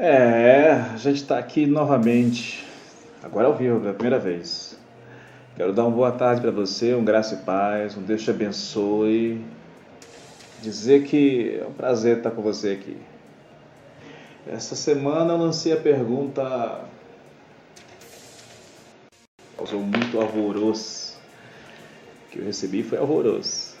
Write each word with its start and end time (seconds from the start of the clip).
É, 0.00 0.70
a 0.94 0.96
gente 0.96 1.16
está 1.16 1.40
aqui 1.40 1.66
novamente, 1.66 2.64
agora 3.20 3.48
ao 3.48 3.56
vivo, 3.56 3.80
pela 3.80 3.94
primeira 3.94 4.16
vez. 4.16 4.78
Quero 5.56 5.72
dar 5.72 5.82
uma 5.86 5.90
boa 5.90 6.12
tarde 6.12 6.40
para 6.40 6.52
você, 6.52 6.94
um 6.94 7.04
graça 7.04 7.34
e 7.34 7.38
paz, 7.38 7.96
um 7.96 8.02
Deus 8.02 8.22
te 8.22 8.30
abençoe. 8.30 9.44
Dizer 10.62 11.02
que 11.02 11.58
é 11.60 11.66
um 11.66 11.72
prazer 11.72 12.18
estar 12.18 12.30
com 12.30 12.40
você 12.40 12.70
aqui. 12.70 12.96
Essa 14.46 14.76
semana 14.76 15.32
eu 15.32 15.36
lancei 15.36 15.72
a 15.72 15.76
pergunta, 15.76 16.80
causou 19.56 19.80
muito 19.80 20.20
alvoroço, 20.20 21.18
que 22.30 22.38
eu 22.38 22.44
recebi 22.44 22.84
foi 22.84 22.98
alvoroço, 22.98 23.76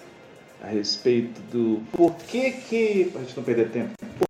a 0.60 0.66
respeito 0.66 1.40
do 1.42 1.80
por 1.92 2.16
que 2.16 2.50
que, 2.50 3.04
para 3.12 3.20
a 3.20 3.24
gente 3.24 3.36
não 3.36 3.44
perder 3.44 3.70
tempo, 3.70 3.90
por, 4.18 4.27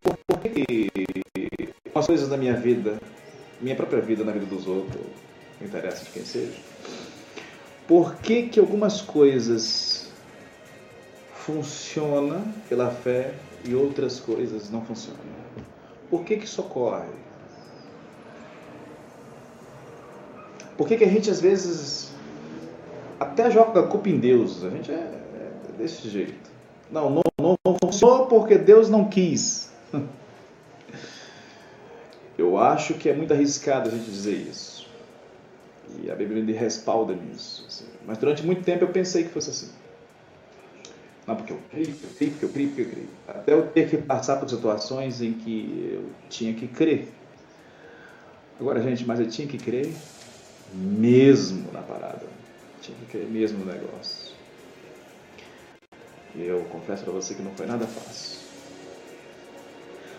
coisas 2.09 2.27
da 2.27 2.39
minha 2.39 2.55
vida, 2.55 2.99
minha 3.61 3.77
própria 3.77 4.01
vida 4.01 4.25
na 4.25 4.33
vida 4.33 4.47
dos 4.47 4.67
outros, 4.67 5.05
não 5.61 5.69
interessa 5.69 6.07
de 6.07 6.11
quem 6.11 6.25
seja, 6.25 6.59
por 7.87 8.15
que 8.17 8.45
que 8.45 8.59
algumas 8.59 9.03
coisas 9.03 10.11
funcionam 11.35 12.47
pela 12.67 12.91
fé 12.91 13.35
e 13.63 13.75
outras 13.75 14.19
coisas 14.19 14.71
não 14.71 14.81
funcionam? 14.87 15.21
Por 16.09 16.25
que 16.25 16.39
que 16.39 16.47
isso 16.47 16.63
ocorre? 16.63 17.11
Por 20.79 20.89
que 20.89 20.97
que 20.97 21.05
a 21.05 21.09
gente 21.09 21.31
às 21.31 21.43
vezes 21.43 22.11
até 23.21 23.51
joga 23.51 23.81
a 23.81 23.87
culpa 23.87 24.09
em 24.09 24.19
Deus? 24.19 24.65
A 24.65 24.71
gente 24.71 24.91
é, 24.91 24.95
é 24.95 25.73
desse 25.77 26.09
jeito. 26.09 26.51
Não, 26.91 27.11
não, 27.11 27.23
não, 27.39 27.59
não 27.63 27.77
funcionou 27.79 28.25
porque 28.29 28.57
Deus 28.57 28.89
não 28.89 29.11
quis. 29.11 29.71
Eu 32.39 32.57
acho 32.57 32.95
que 32.95 33.09
é 33.09 33.13
muito 33.13 33.35
arriscado 33.35 33.89
a 33.89 33.93
gente 33.93 34.09
dizer 34.09 34.35
isso. 34.35 34.89
E 36.01 36.09
a 36.09 36.15
Bíblia 36.15 36.43
me 36.43 36.53
respalda 36.53 37.13
nisso. 37.13 37.65
Assim. 37.67 37.87
Mas 38.07 38.17
durante 38.19 38.47
muito 38.47 38.63
tempo 38.63 38.85
eu 38.85 38.89
pensei 38.89 39.25
que 39.25 39.31
fosse 39.31 39.51
assim. 39.51 39.73
Não, 41.27 41.35
porque 41.35 41.53
eu 41.53 41.61
creio, 41.71 41.89
eu 41.89 42.11
creio, 42.17 42.31
porque 42.31 42.45
eu 42.45 42.49
creio, 42.49 42.69
porque 42.69 42.83
eu 42.83 42.89
creio. 42.91 43.09
Até 43.27 43.53
eu 43.53 43.67
ter 43.67 43.91
que 43.91 43.97
passar 43.99 44.37
por 44.37 44.49
situações 44.49 45.21
em 45.21 45.33
que 45.33 45.91
eu 45.93 46.11
tinha 46.31 46.55
que 46.55 46.69
crer. 46.69 47.09
Agora, 48.61 48.81
gente, 48.81 49.05
mas 49.05 49.19
eu 49.19 49.29
tinha 49.29 49.47
que 49.47 49.59
crer 49.59 49.93
mesmo 50.73 51.73
na 51.73 51.83
parada. 51.83 52.27
Tinha 52.81 52.97
que 52.99 53.07
crer 53.07 53.27
mesmo 53.27 53.59
no 53.59 53.73
negócio. 53.73 54.33
E 56.37 56.45
eu 56.45 56.65
confesso 56.71 57.03
para 57.03 57.13
você 57.13 57.35
que 57.35 57.43
não 57.43 57.53
foi 57.53 57.67
nada 57.67 57.87
fácil. 57.87 58.39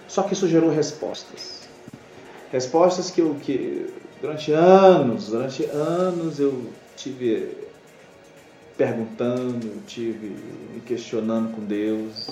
Só 0.07 0.23
que 0.23 0.33
isso 0.33 0.47
gerou 0.47 0.69
respostas. 0.69 1.68
Respostas 2.51 3.11
que 3.11 3.21
eu 3.21 3.35
que 3.35 3.93
durante 4.21 4.51
anos, 4.51 5.29
durante 5.29 5.63
anos 5.65 6.39
eu 6.39 6.71
tive 6.95 7.57
perguntando, 8.77 9.83
tive 9.85 10.35
me 10.73 10.79
questionando 10.81 11.53
com 11.53 11.63
Deus. 11.63 12.29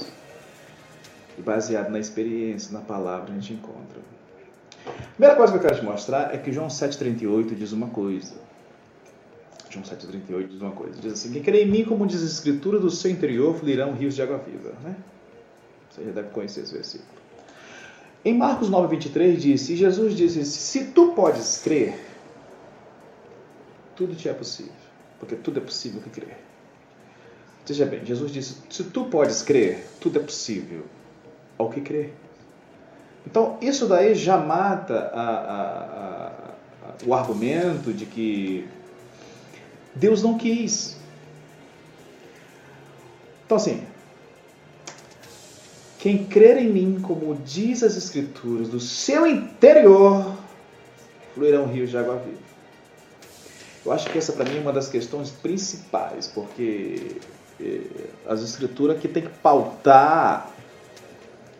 E 1.37 1.41
baseado 1.41 1.89
na 1.89 1.99
experiência, 1.99 2.73
na 2.73 2.79
palavra, 2.83 3.31
a 3.31 3.35
gente 3.35 3.53
encontra. 3.53 4.01
A 4.87 5.11
primeira 5.11 5.35
coisa 5.35 5.51
que 5.51 5.59
eu 5.59 5.61
quero 5.61 5.79
te 5.79 5.85
mostrar 5.85 6.33
é 6.33 6.37
que 6.37 6.51
João 6.51 6.67
7,38 6.67 7.53
diz 7.53 7.71
uma 7.73 7.89
coisa. 7.89 8.33
João 9.69 9.83
7,38 9.83 10.47
diz 10.47 10.61
uma 10.61 10.71
coisa. 10.71 10.99
Diz 10.99 11.13
assim: 11.13 11.31
Quem 11.31 11.43
crê 11.43 11.63
em 11.63 11.67
mim, 11.67 11.83
como 11.83 12.07
diz 12.07 12.23
a 12.23 12.25
Escritura, 12.25 12.79
do 12.79 12.89
seu 12.89 13.11
interior 13.11 13.53
fluirão 13.55 13.93
rios 13.93 14.15
de 14.15 14.21
água 14.21 14.37
viva. 14.37 14.73
Né? 14.83 14.95
Você 15.91 16.05
já 16.05 16.11
deve 16.11 16.29
conhecer 16.29 16.61
esse 16.61 16.73
versículo. 16.73 17.26
Em 18.25 18.33
Marcos 18.33 18.69
9, 18.69 18.87
23 18.95 19.41
disse, 19.41 19.73
e 19.73 19.75
Jesus 19.75 20.15
disse, 20.15 20.43
se 20.45 20.85
tu 20.85 21.13
podes 21.13 21.59
crer, 21.63 21.97
tudo 23.95 24.15
te 24.15 24.27
é 24.27 24.33
possível, 24.33 24.73
porque 25.19 25.35
tudo 25.35 25.59
é 25.59 25.61
possível 25.61 26.01
que 26.01 26.09
crer. 26.09 26.37
Veja 27.65 27.85
bem, 27.85 28.05
Jesus 28.05 28.31
disse, 28.31 28.57
se 28.69 28.83
tu 28.85 29.05
podes 29.05 29.41
crer, 29.41 29.85
tudo 29.99 30.19
é 30.19 30.21
possível 30.21 30.85
ao 31.57 31.69
que 31.69 31.81
crer. 31.81 32.13
Então, 33.25 33.57
isso 33.61 33.87
daí 33.87 34.15
já 34.15 34.37
mata 34.37 35.11
a, 35.13 35.21
a, 35.21 36.27
a, 36.27 37.05
o 37.05 37.13
argumento 37.13 37.91
de 37.91 38.05
que 38.05 38.67
Deus 39.93 40.23
não 40.23 40.37
quis. 40.37 40.95
Então, 43.45 43.57
assim, 43.57 43.85
quem 45.99 46.25
crer 46.25 46.57
em 46.57 46.69
mim, 46.69 46.99
como 47.01 47.35
diz 47.35 47.81
as 47.81 47.97
Escrituras, 47.97 48.69
do 48.69 48.79
seu 48.79 49.25
interior 49.25 50.37
fluirão 51.33 51.65
rios 51.65 51.89
de 51.89 51.97
água 51.97 52.17
viva. 52.17 52.37
Eu 53.85 53.91
acho 53.91 54.09
que 54.09 54.17
essa 54.17 54.33
para 54.33 54.45
mim 54.45 54.57
é 54.57 54.61
uma 54.61 54.73
das 54.73 54.89
questões 54.89 55.31
principais, 55.31 56.27
porque 56.27 57.19
eh, 57.59 58.09
as 58.27 58.43
Escrituras 58.43 58.99
que 58.99 59.07
tem 59.07 59.23
que 59.23 59.29
pautar 59.39 60.51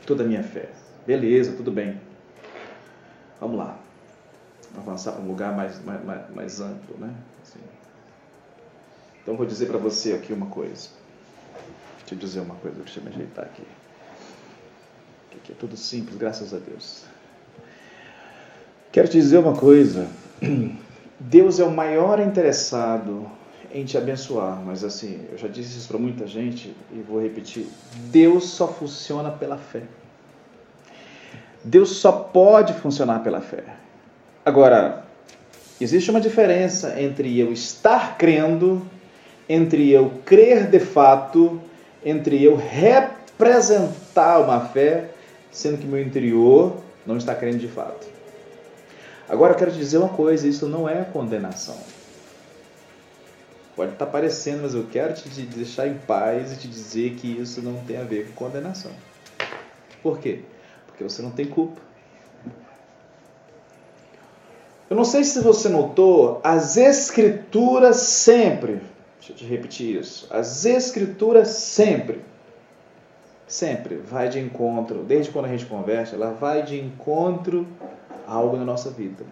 toda 0.06 0.24
a 0.24 0.28
minha 0.28 0.44
fé. 0.44 0.70
Beleza, 1.06 1.54
tudo 1.54 1.72
bem. 1.72 2.00
Vamos 3.40 3.58
lá. 3.58 3.80
Avançar 4.78 5.14
para 5.14 5.22
um 5.22 5.28
lugar 5.28 5.56
mais, 5.56 5.84
mais, 5.84 6.04
mais, 6.04 6.30
mais 6.36 6.62
amplo, 6.62 6.98
né? 7.00 7.14
Assim. 7.42 7.60
Então 9.24 9.36
vou 9.36 9.46
dizer 9.46 9.68
para 9.68 9.78
você 9.78 10.14
aqui 10.14 10.32
uma 10.32 10.48
coisa. 10.48 10.90
Deixa 12.00 12.14
eu 12.14 12.18
dizer 12.18 12.40
uma 12.42 12.56
coisa, 12.56 12.78
deixa 12.78 13.00
eu 13.00 13.04
me 13.04 13.10
ajeitar 13.10 13.46
aqui 13.46 13.64
que 15.44 15.52
é 15.52 15.56
tudo 15.56 15.78
simples, 15.78 16.18
graças 16.18 16.54
a 16.54 16.58
Deus. 16.58 17.04
Quero 18.92 19.08
te 19.08 19.18
dizer 19.18 19.38
uma 19.38 19.54
coisa. 19.54 20.08
Deus 21.20 21.60
é 21.60 21.64
o 21.64 21.72
maior 21.72 22.20
interessado 22.20 23.30
em 23.74 23.86
te 23.86 23.98
abençoar, 23.98 24.62
mas 24.66 24.84
assim, 24.84 25.26
eu 25.32 25.38
já 25.38 25.48
disse 25.48 25.78
isso 25.78 25.88
para 25.88 25.98
muita 25.98 26.28
gente 26.28 26.76
e 26.92 27.00
vou 27.02 27.22
repetir. 27.22 27.68
Deus 28.12 28.50
só 28.50 28.68
funciona 28.68 29.32
pela 29.32 29.58
fé. 29.58 29.84
Deus 31.64 31.98
só 31.98 32.12
pode 32.12 32.74
funcionar 32.74 33.24
pela 33.24 33.42
fé. 33.42 33.64
Agora, 34.46 35.06
existe 35.82 36.10
uma 36.10 36.22
diferença 36.22 37.00
entre 37.02 37.38
eu 37.40 37.52
estar 37.52 38.18
crendo, 38.18 38.86
entre 39.50 39.90
eu 39.90 40.12
crer 40.24 40.70
de 40.70 40.80
fato, 40.80 41.62
entre 42.06 42.42
eu 42.44 42.56
representar 42.56 44.40
uma 44.40 44.62
fé 44.62 45.10
sendo 45.52 45.78
que 45.78 45.86
meu 45.86 46.02
interior 46.02 46.78
não 47.06 47.18
está 47.18 47.34
crendo 47.34 47.58
de 47.58 47.68
fato. 47.68 48.08
Agora 49.30 49.54
eu 49.54 49.58
quero 49.58 49.72
te 49.72 49.78
dizer 49.78 49.98
uma 49.98 50.10
coisa: 50.10 50.48
isso 50.48 50.68
não 50.68 50.88
é 50.88 51.04
condenação. 51.04 51.78
Pode 53.76 53.94
estar 53.94 54.08
parecendo, 54.08 54.64
mas 54.64 54.74
eu 54.74 54.88
quero 54.92 55.14
te 55.14 55.30
deixar 55.42 55.88
em 55.88 55.96
paz 55.96 56.52
e 56.52 56.58
te 56.58 56.68
dizer 56.68 57.12
que 57.16 57.40
isso 57.40 57.62
não 57.62 57.76
tem 57.86 57.98
a 57.98 58.04
ver 58.04 58.28
com 58.28 58.46
condenação. 58.46 58.92
Por 60.02 60.20
quê? 60.20 60.40
Porque 60.88 61.04
você 61.04 61.22
não 61.22 61.30
tem 61.30 61.46
culpa. 61.46 61.80
Eu 64.90 64.96
não 64.96 65.04
sei 65.04 65.24
se 65.24 65.42
você 65.42 65.68
notou, 65.68 66.40
as 66.44 66.78
Escrituras 66.78 67.98
sempre, 67.98 68.82
deixa 69.20 69.34
eu 69.34 69.36
te 69.36 69.46
repetir 69.46 70.00
isso, 70.00 70.26
as 70.30 70.66
Escrituras 70.66 71.50
sempre 71.50 72.22
sempre 73.48 73.96
vai 73.96 74.28
de 74.28 74.40
encontro, 74.40 75.04
desde 75.04 75.32
quando 75.32 75.46
a 75.46 75.50
gente 75.50 75.66
conversa, 75.66 76.16
ela 76.16 76.32
vai 76.32 76.64
de 76.64 76.80
encontro 76.80 77.66
a 78.28 78.34
algo 78.34 78.58
na 78.58 78.66
nossa 78.66 78.90
vida. 78.90 79.24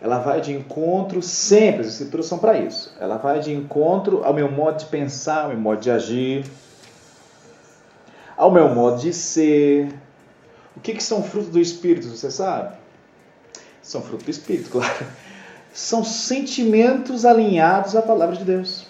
Ela 0.00 0.18
vai 0.18 0.40
de 0.40 0.52
encontro 0.52 1.22
sempre, 1.22 1.82
as 1.82 1.88
escrituras 1.88 2.26
são 2.26 2.38
para 2.38 2.58
isso. 2.58 2.92
Ela 3.00 3.16
vai 3.16 3.40
de 3.40 3.52
encontro 3.52 4.22
ao 4.24 4.34
meu 4.34 4.50
modo 4.50 4.78
de 4.78 4.86
pensar, 4.86 5.44
ao 5.44 5.48
meu 5.50 5.58
modo 5.58 5.80
de 5.80 5.90
agir, 5.90 6.44
ao 8.36 8.50
meu 8.50 8.68
modo 8.68 9.00
de 9.00 9.12
ser. 9.12 9.94
O 10.76 10.80
que, 10.80 10.94
que 10.94 11.02
são 11.02 11.22
frutos 11.22 11.50
do 11.50 11.60
Espírito, 11.60 12.08
você 12.08 12.30
sabe? 12.30 12.74
São 13.80 14.02
frutos 14.02 14.24
do 14.24 14.30
Espírito, 14.30 14.70
claro. 14.72 15.06
São 15.72 16.04
sentimentos 16.04 17.24
alinhados 17.24 17.94
à 17.94 18.02
palavra 18.02 18.36
de 18.36 18.44
Deus. 18.44 18.86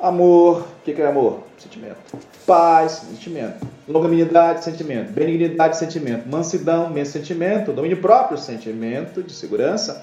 Amor, 0.00 0.66
o 0.82 0.84
que 0.84 1.00
é 1.00 1.06
amor? 1.06 1.44
Sentimento. 1.58 1.96
Paz, 2.44 3.04
sentimento. 3.08 3.64
Longanimidade, 3.86 4.64
sentimento. 4.64 5.12
Benignidade, 5.12 5.76
sentimento. 5.76 6.28
Mansidão, 6.28 6.90
mesmo 6.90 7.12
sentimento. 7.12 7.72
Domínio 7.72 7.98
próprio, 7.98 8.36
sentimento 8.36 9.22
de 9.22 9.32
segurança. 9.32 10.02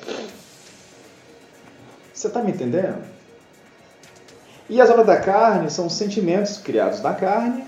Você 2.13 2.27
está 2.27 2.41
me 2.41 2.51
entendendo? 2.51 3.03
E 4.69 4.79
as 4.79 4.89
obras 4.89 5.05
da 5.05 5.17
carne 5.17 5.69
são 5.69 5.89
sentimentos 5.89 6.57
criados 6.57 7.01
na 7.01 7.13
carne 7.13 7.65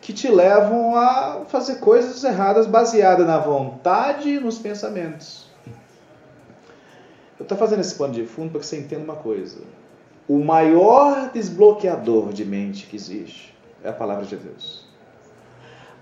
que 0.00 0.12
te 0.12 0.28
levam 0.28 0.96
a 0.96 1.44
fazer 1.48 1.76
coisas 1.76 2.24
erradas 2.24 2.66
baseadas 2.66 3.26
na 3.26 3.38
vontade 3.38 4.30
e 4.30 4.40
nos 4.40 4.58
pensamentos. 4.58 5.46
Eu 7.38 7.44
estou 7.44 7.56
fazendo 7.56 7.80
esse 7.80 7.94
pano 7.94 8.12
de 8.12 8.26
fundo 8.26 8.50
para 8.50 8.60
que 8.60 8.66
você 8.66 8.78
entenda 8.78 9.04
uma 9.04 9.16
coisa 9.16 9.58
o 10.28 10.38
maior 10.38 11.30
desbloqueador 11.32 12.32
de 12.32 12.44
mente 12.44 12.86
que 12.86 12.96
existe 12.96 13.54
é 13.82 13.88
a 13.88 13.92
palavra 13.92 14.26
de 14.26 14.36
Deus. 14.36 14.86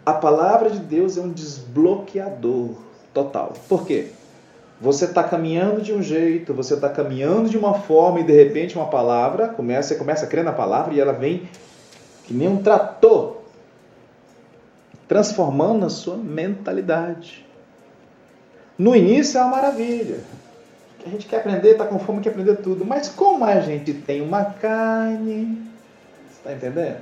A 0.04 0.12
palavra 0.12 0.68
de 0.68 0.80
Deus 0.80 1.16
é 1.16 1.20
um 1.20 1.30
desbloqueador 1.30 2.70
total. 3.14 3.52
Por 3.68 3.86
quê? 3.86 4.08
Você 4.80 5.06
está 5.06 5.22
caminhando 5.22 5.80
de 5.80 5.92
um 5.92 6.02
jeito, 6.02 6.52
você 6.52 6.74
está 6.74 6.88
caminhando 6.88 7.48
de 7.48 7.56
uma 7.56 7.74
forma 7.74 8.20
e 8.20 8.24
de 8.24 8.32
repente 8.32 8.76
uma 8.76 8.88
palavra 8.88 9.48
começa, 9.48 9.88
você 9.88 9.94
começa 9.94 10.26
a 10.26 10.28
crer 10.28 10.44
na 10.44 10.52
palavra 10.52 10.92
e 10.92 11.00
ela 11.00 11.12
vem 11.12 11.48
que 12.24 12.34
nem 12.34 12.48
um 12.48 12.62
trator 12.62 13.38
transformando 15.08 15.86
a 15.86 15.88
sua 15.88 16.16
mentalidade. 16.16 17.46
No 18.76 18.94
início 18.94 19.38
é 19.38 19.42
uma 19.42 19.50
maravilha. 19.52 20.20
A 21.06 21.08
gente 21.08 21.26
quer 21.26 21.36
aprender, 21.36 21.70
está 21.70 21.84
com 21.84 22.00
fome, 22.00 22.20
quer 22.20 22.30
aprender 22.30 22.56
tudo. 22.56 22.84
Mas 22.84 23.08
como 23.08 23.44
a 23.44 23.60
gente 23.60 23.94
tem 23.94 24.20
uma 24.20 24.44
carne, 24.44 25.56
está 26.32 26.52
entendendo? 26.52 26.96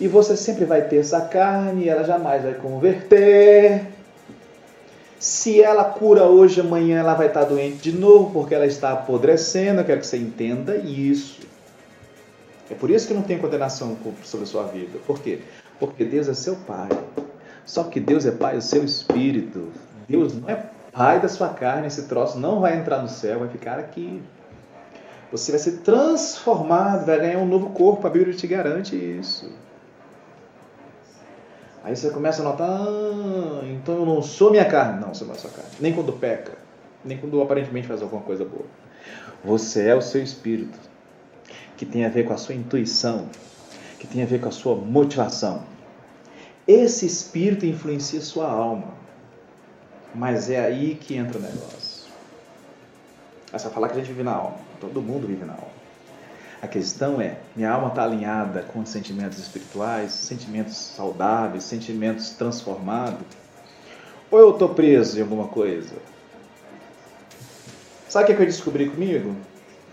E 0.00 0.08
você 0.08 0.34
sempre 0.34 0.64
vai 0.64 0.80
ter 0.80 0.96
essa 0.96 1.20
carne, 1.20 1.90
ela 1.90 2.04
jamais 2.04 2.42
vai 2.42 2.54
converter. 2.54 3.86
Se 5.18 5.62
ela 5.62 5.84
cura 5.84 6.24
hoje, 6.24 6.62
amanhã 6.62 6.98
ela 7.00 7.12
vai 7.12 7.26
estar 7.26 7.44
doente 7.44 7.90
de 7.90 7.92
novo, 7.92 8.30
porque 8.30 8.54
ela 8.54 8.66
está 8.66 8.92
apodrecendo. 8.92 9.82
Eu 9.82 9.84
quero 9.84 10.00
que 10.00 10.06
você 10.06 10.16
entenda 10.16 10.76
isso. 10.76 11.40
É 12.70 12.74
por 12.74 12.90
isso 12.90 13.06
que 13.06 13.14
não 13.14 13.22
tem 13.22 13.38
condenação 13.38 13.94
sobre 14.24 14.44
a 14.44 14.48
sua 14.48 14.64
vida. 14.64 14.98
Por 15.06 15.20
quê? 15.20 15.40
Porque 15.78 16.02
Deus 16.02 16.28
é 16.28 16.34
seu 16.34 16.56
Pai. 16.56 16.88
Só 17.66 17.84
que 17.84 18.00
Deus 18.00 18.24
é 18.24 18.30
Pai 18.30 18.56
do 18.56 18.62
seu 18.62 18.82
espírito. 18.82 19.68
Deus 20.08 20.34
não 20.34 20.48
é 20.48 20.75
pai 20.96 21.20
da 21.20 21.28
sua 21.28 21.50
carne, 21.50 21.86
esse 21.86 22.08
troço 22.08 22.38
não 22.38 22.60
vai 22.60 22.78
entrar 22.78 23.02
no 23.02 23.08
céu, 23.08 23.40
vai 23.40 23.48
ficar 23.48 23.78
aqui. 23.78 24.22
Você 25.30 25.52
vai 25.52 25.58
ser 25.58 25.78
transformado, 25.78 27.04
vai 27.04 27.18
ganhar 27.18 27.38
um 27.38 27.46
novo 27.46 27.70
corpo, 27.70 28.06
a 28.06 28.10
Bíblia 28.10 28.34
te 28.34 28.46
garante 28.46 28.96
isso. 28.96 29.52
Aí 31.84 31.94
você 31.94 32.10
começa 32.10 32.40
a 32.40 32.44
notar, 32.44 32.68
ah, 32.70 33.60
então 33.64 33.96
eu 33.96 34.06
não 34.06 34.22
sou 34.22 34.50
minha 34.50 34.64
carne. 34.64 35.00
Não, 35.00 35.12
você 35.12 35.24
não 35.24 35.34
é 35.34 35.38
sua 35.38 35.50
carne. 35.50 35.70
Nem 35.78 35.92
quando 35.92 36.12
peca, 36.14 36.52
nem 37.04 37.18
quando 37.18 37.42
aparentemente 37.42 37.86
faz 37.86 38.00
alguma 38.00 38.22
coisa 38.22 38.44
boa. 38.44 38.64
Você 39.44 39.86
é 39.86 39.94
o 39.94 40.00
seu 40.00 40.22
espírito, 40.22 40.78
que 41.76 41.84
tem 41.84 42.06
a 42.06 42.08
ver 42.08 42.24
com 42.24 42.32
a 42.32 42.38
sua 42.38 42.54
intuição, 42.54 43.28
que 43.98 44.06
tem 44.06 44.22
a 44.22 44.26
ver 44.26 44.40
com 44.40 44.48
a 44.48 44.52
sua 44.52 44.74
motivação. 44.74 45.62
Esse 46.66 47.04
espírito 47.04 47.66
influencia 47.66 48.20
sua 48.20 48.50
alma. 48.50 49.05
Mas 50.16 50.48
é 50.48 50.64
aí 50.64 50.94
que 50.94 51.14
entra 51.14 51.38
o 51.38 51.42
negócio. 51.42 52.06
Essa 53.52 53.68
falar 53.68 53.88
que 53.88 53.94
a 53.94 53.98
gente 53.98 54.08
vive 54.08 54.22
na 54.22 54.32
alma. 54.32 54.56
Todo 54.80 55.02
mundo 55.02 55.26
vive 55.26 55.44
na 55.44 55.52
alma. 55.52 55.76
A 56.62 56.66
questão 56.66 57.20
é, 57.20 57.36
minha 57.54 57.70
alma 57.70 57.88
está 57.88 58.02
alinhada 58.02 58.62
com 58.62 58.84
sentimentos 58.86 59.38
espirituais, 59.38 60.12
sentimentos 60.12 60.74
saudáveis, 60.74 61.64
sentimentos 61.64 62.30
transformados? 62.30 63.26
Ou 64.30 64.40
eu 64.40 64.50
estou 64.52 64.70
preso 64.70 65.18
em 65.18 65.22
alguma 65.22 65.48
coisa? 65.48 65.96
Sabe 68.08 68.32
o 68.32 68.36
que 68.36 68.42
eu 68.42 68.46
descobri 68.46 68.88
comigo? 68.88 69.36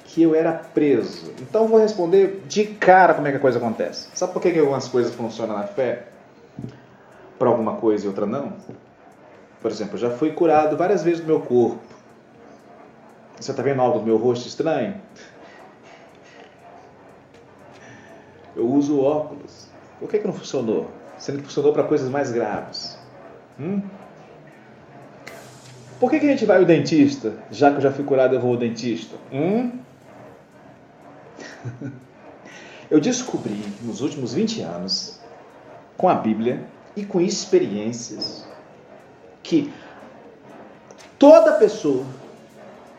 Que 0.06 0.24
eu 0.24 0.34
era 0.34 0.54
preso. 0.54 1.34
Então 1.42 1.68
vou 1.68 1.80
responder 1.80 2.44
de 2.48 2.64
cara 2.66 3.14
como 3.14 3.28
é 3.28 3.32
que 3.32 3.38
a 3.38 3.42
coisa 3.42 3.58
acontece. 3.58 4.08
Sabe 4.14 4.32
por 4.32 4.42
que 4.42 4.58
algumas 4.58 4.88
coisas 4.88 5.14
funcionam 5.14 5.58
na 5.58 5.68
fé? 5.68 6.08
Para 7.38 7.50
alguma 7.50 7.76
coisa 7.76 8.06
e 8.06 8.08
outra 8.08 8.26
não? 8.26 8.54
Por 9.64 9.72
exemplo, 9.72 9.98
já 9.98 10.12
fui 10.12 10.34
curado 10.34 10.76
várias 10.76 11.04
vezes 11.04 11.22
do 11.22 11.26
meu 11.26 11.40
corpo. 11.40 11.80
Você 13.40 13.52
está 13.52 13.64
vendo 13.64 13.82
algo 13.82 14.00
do 14.00 14.06
meu 14.06 14.18
rosto 14.18 14.46
estranho? 14.46 14.96
Eu 18.58 18.70
uso 18.70 19.00
óculos. 19.00 19.68
Por 20.02 20.10
que, 20.10 20.20
que 20.20 20.28
não 20.28 20.34
funcionou? 20.34 20.92
Sendo 21.18 21.38
que 21.38 21.46
funcionou 21.46 21.72
para 21.72 21.84
coisas 21.84 22.10
mais 22.10 22.30
graves. 22.30 23.00
Hum? 23.58 23.82
Por 25.98 26.12
que, 26.12 26.20
que 26.20 26.26
a 26.26 26.30
gente 26.30 26.46
vai 26.46 26.58
ao 26.58 26.66
dentista? 26.66 27.34
Já 27.50 27.72
que 27.72 27.78
eu 27.78 27.82
já 27.82 27.92
fui 27.94 28.04
curado, 28.04 28.36
eu 28.36 28.42
vou 28.42 28.52
ao 28.52 28.58
dentista. 28.58 29.16
Hum? 29.32 29.80
eu 32.92 33.00
descobri 33.00 33.64
nos 33.82 34.02
últimos 34.02 34.34
20 34.34 34.62
anos, 34.62 35.22
com 35.96 36.10
a 36.10 36.16
Bíblia 36.16 36.66
e 36.98 37.06
com 37.06 37.22
experiências, 37.22 38.46
que 39.54 39.74
toda 41.20 41.54
pessoa, 41.54 42.04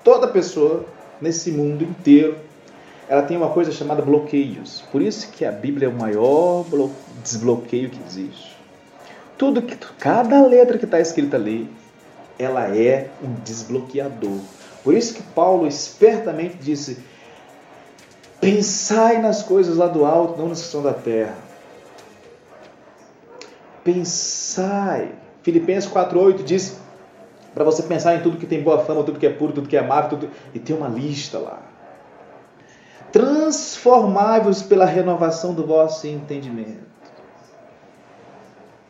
toda 0.05 0.29
pessoa 0.29 0.85
nesse 1.21 1.51
mundo 1.51 1.83
inteiro 1.83 2.37
ela 3.09 3.23
tem 3.23 3.37
uma 3.37 3.51
coisa 3.51 3.71
chamada 3.73 4.01
bloqueios. 4.01 4.83
Por 4.93 5.03
isso 5.03 5.31
que 5.33 5.45
a 5.45 5.53
Bíblia 5.53 5.89
é 5.89 5.91
o 5.91 5.95
maior 5.95 6.65
desbloqueio 7.23 7.91
que 7.91 8.01
existe. 8.06 8.56
Tudo 9.37 9.61
que 9.61 9.77
cada 9.99 10.47
letra 10.47 10.79
que 10.79 10.85
está 10.85 11.01
escrita 11.01 11.37
ali, 11.37 11.69
ela 12.39 12.75
é 12.75 13.11
um 13.23 13.35
desbloqueador. 13.45 14.41
Por 14.83 14.95
isso 14.95 15.15
que 15.15 15.23
Paulo 15.23 15.67
espertamente 15.67 16.56
disse: 16.56 16.99
pensai 18.41 19.21
nas 19.21 19.43
coisas 19.43 19.77
lá 19.77 19.87
do 19.87 20.06
alto, 20.06 20.41
não 20.41 20.49
nas 20.49 20.62
que 20.62 20.69
são 20.69 20.83
da 20.83 20.95
terra. 20.95 21.37
Pensai. 23.83 25.24
Filipenses 25.44 25.88
4:8 25.88 26.43
diz 26.43 26.76
para 27.55 27.62
você 27.62 27.85
pensar 27.85 28.17
em 28.17 28.20
tudo 28.20 28.37
que 28.37 28.46
tem 28.46 28.61
boa 28.61 28.81
fama, 28.81 29.05
tudo 29.05 29.20
que 29.20 29.26
é 29.26 29.31
puro, 29.31 29.52
tudo 29.52 29.69
que 29.69 29.76
é 29.76 29.81
amável, 29.81 30.11
tudo... 30.11 30.31
e 30.52 30.58
tem 30.58 30.76
uma 30.76 30.88
lista 30.88 31.38
lá 31.38 31.62
transformáveis 33.14 34.61
pela 34.61 34.85
renovação 34.85 35.55
do 35.55 35.64
vosso 35.64 36.05
entendimento. 36.08 36.82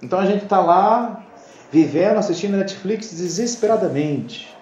Então 0.03 0.19
a 0.19 0.25
gente 0.25 0.45
está 0.45 0.63
lá 0.63 1.27
vivendo, 1.71 2.17
assistindo 2.17 2.57
Netflix 2.57 3.11
desesperadamente. 3.11 4.57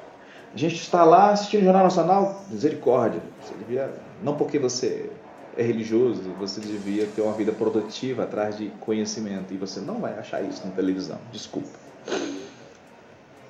A 0.53 0.59
gente 0.59 0.75
está 0.75 1.05
lá 1.05 1.31
assistindo 1.31 1.61
o 1.61 1.65
Jornal 1.65 1.85
Nacional, 1.85 2.43
misericórdia. 2.51 3.21
Você 3.41 3.55
devia, 3.55 3.89
não 4.21 4.35
porque 4.35 4.59
você 4.59 5.09
é 5.57 5.63
religioso, 5.63 6.23
você 6.41 6.61
devia 6.61 7.07
ter 7.07 7.23
uma 7.23 7.35
vida 7.35 7.53
produtiva 7.53 8.25
atrás 8.25 8.59
de 8.59 8.67
conhecimento. 8.81 9.55
E 9.55 9.57
você 9.57 9.79
não 9.79 10.01
vai 10.01 10.19
achar 10.19 10.43
isso 10.43 10.67
na 10.67 10.73
televisão. 10.73 11.19
Desculpa. 11.31 11.82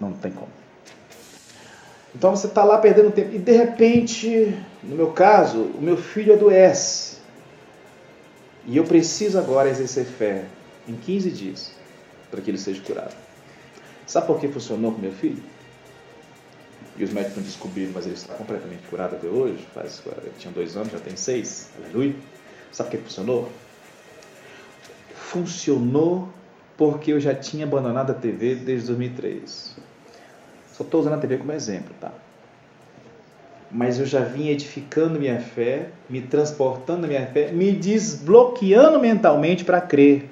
Não 0.01 0.13
tem 0.13 0.33
como. 0.33 0.51
Então 2.15 2.35
você 2.37 2.47
está 2.47 2.65
lá 2.65 2.79
perdendo 2.79 3.11
tempo. 3.11 3.35
E 3.35 3.39
de 3.39 3.53
repente, 3.53 4.55
no 4.83 4.97
meu 4.97 5.13
caso, 5.13 5.63
o 5.63 5.81
meu 5.81 5.97
filho 5.97 6.35
adoece. 6.35 7.17
E 8.67 8.77
eu 8.77 8.85
preciso 8.85 9.39
agora 9.39 9.69
exercer 9.69 10.05
fé 10.05 10.45
em 10.87 10.95
15 10.95 11.31
dias 11.31 11.73
para 12.31 12.41
que 12.41 12.51
ele 12.51 12.59
seja 12.59 12.81
curado. 12.83 13.15
Sabe 14.07 14.27
por 14.27 14.39
que 14.39 14.49
funcionou 14.49 14.93
com 14.93 15.01
meu 15.01 15.13
filho? 15.13 15.43
E 16.97 17.05
os 17.05 17.11
médicos 17.11 17.37
não 17.39 17.45
descobriram, 17.45 17.93
mas 17.95 18.05
ele 18.05 18.15
está 18.15 18.35
completamente 18.35 18.87
curado 18.89 19.17
até 19.17 19.27
hoje. 19.27 19.67
Faz, 19.75 20.03
tinha 20.39 20.53
dois 20.53 20.77
anos, 20.77 20.93
já 20.93 20.99
tem 20.99 21.17
seis. 21.17 21.71
Aleluia. 21.79 22.15
Sabe 22.71 22.91
por 22.91 22.99
que 22.99 23.05
funcionou? 23.05 23.49
Funcionou 25.15 26.29
porque 26.77 27.13
eu 27.13 27.21
já 27.21 27.35
tinha 27.35 27.65
abandonado 27.65 28.11
a 28.11 28.15
TV 28.15 28.55
desde 28.55 28.87
2003. 28.89 29.77
Só 30.73 30.85
estou 30.85 31.01
usando 31.01 31.15
a 31.15 31.19
TV 31.19 31.37
como 31.37 31.53
exemplo, 31.53 31.95
tá? 32.01 32.13
Mas 33.71 33.99
eu 33.99 34.05
já 34.05 34.21
vim 34.21 34.49
edificando 34.49 35.19
minha 35.19 35.41
fé, 35.41 35.89
me 36.09 36.21
transportando 36.21 37.07
minha 37.07 37.27
fé, 37.27 37.53
me 37.53 37.73
desbloqueando 37.73 39.01
mentalmente 39.01 39.65
para 39.65 39.81
crer. 39.81 40.29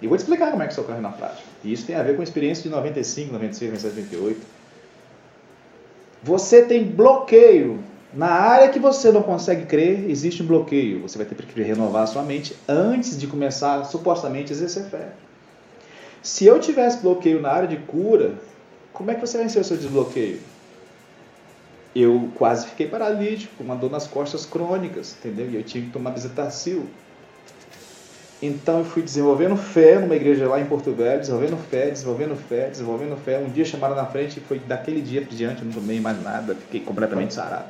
E 0.00 0.06
vou 0.06 0.16
te 0.16 0.20
explicar 0.20 0.50
como 0.50 0.62
é 0.62 0.66
que 0.66 0.72
isso 0.72 0.80
ocorre 0.80 1.00
na 1.00 1.10
prática. 1.10 1.42
E 1.62 1.72
isso 1.72 1.84
tem 1.86 1.96
a 1.96 2.02
ver 2.02 2.14
com 2.14 2.20
a 2.20 2.24
experiência 2.24 2.62
de 2.62 2.70
95, 2.70 3.32
96, 3.32 3.72
97, 3.72 4.06
98. 4.06 4.46
Você 6.22 6.62
tem 6.62 6.84
bloqueio. 6.84 7.80
Na 8.14 8.30
área 8.30 8.70
que 8.70 8.78
você 8.78 9.12
não 9.12 9.22
consegue 9.22 9.66
crer, 9.66 10.08
existe 10.08 10.42
um 10.42 10.46
bloqueio. 10.46 11.02
Você 11.02 11.18
vai 11.18 11.26
ter 11.26 11.34
que 11.34 11.62
renovar 11.62 12.04
a 12.04 12.06
sua 12.06 12.22
mente 12.22 12.56
antes 12.66 13.18
de 13.18 13.26
começar, 13.26 13.84
supostamente, 13.84 14.52
a 14.52 14.56
exercer 14.56 14.84
fé. 14.84 15.08
Se 16.22 16.44
eu 16.44 16.58
tivesse 16.60 16.98
bloqueio 16.98 17.40
na 17.40 17.50
área 17.50 17.68
de 17.68 17.76
cura, 17.76 18.34
como 18.92 19.10
é 19.10 19.14
que 19.14 19.20
você 19.20 19.38
venceu 19.38 19.62
o 19.62 19.64
seu 19.64 19.76
desbloqueio? 19.76 20.40
Eu 21.94 22.30
quase 22.34 22.66
fiquei 22.66 22.86
paralítico, 22.86 23.62
uma 23.62 23.76
dor 23.76 23.90
nas 23.90 24.06
costas 24.06 24.44
crônicas, 24.44 25.16
entendeu? 25.18 25.48
E 25.50 25.56
eu 25.56 25.62
tive 25.62 25.86
que 25.86 25.92
tomar 25.92 26.10
bezetacil. 26.10 26.86
Então 28.40 28.78
eu 28.78 28.84
fui 28.84 29.02
desenvolvendo 29.02 29.56
fé 29.56 29.98
numa 29.98 30.14
igreja 30.14 30.46
lá 30.46 30.60
em 30.60 30.66
Porto 30.66 30.92
Velho, 30.92 31.18
desenvolvendo 31.18 31.56
fé, 31.70 31.90
desenvolvendo 31.90 32.36
fé, 32.36 32.68
desenvolvendo 32.68 33.16
fé. 33.16 33.38
Um 33.38 33.50
dia 33.50 33.64
chamaram 33.64 33.96
na 33.96 34.06
frente 34.06 34.38
e 34.38 34.40
foi 34.40 34.60
daquele 34.60 35.00
dia 35.00 35.22
por 35.22 35.34
diante, 35.34 35.60
eu 35.60 35.66
não 35.66 35.72
tomei 35.72 36.00
mais 36.00 36.22
nada, 36.22 36.54
fiquei 36.54 36.80
completamente 36.80 37.34
sarado. 37.34 37.66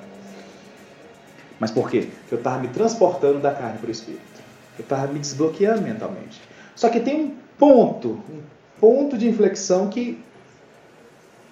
Mas 1.59 1.71
por 1.71 1.90
quê? 1.90 2.09
Porque 2.21 2.35
eu 2.35 2.38
estava 2.38 2.59
me 2.59 2.69
transportando 2.69 3.38
da 3.38 3.52
carne 3.52 3.78
para 3.78 3.88
o 3.88 3.90
espírito. 3.90 4.23
Eu 4.78 4.83
estava 4.83 5.07
me 5.11 5.19
desbloqueando 5.19 5.83
mentalmente. 5.83 6.40
Só 6.76 6.88
que 6.88 7.00
tem 7.00 7.17
um 7.17 7.35
ponto, 7.59 8.21
um 8.31 8.43
ponto 8.81 9.19
de 9.19 9.29
inflexão 9.29 9.88
que 9.88 10.23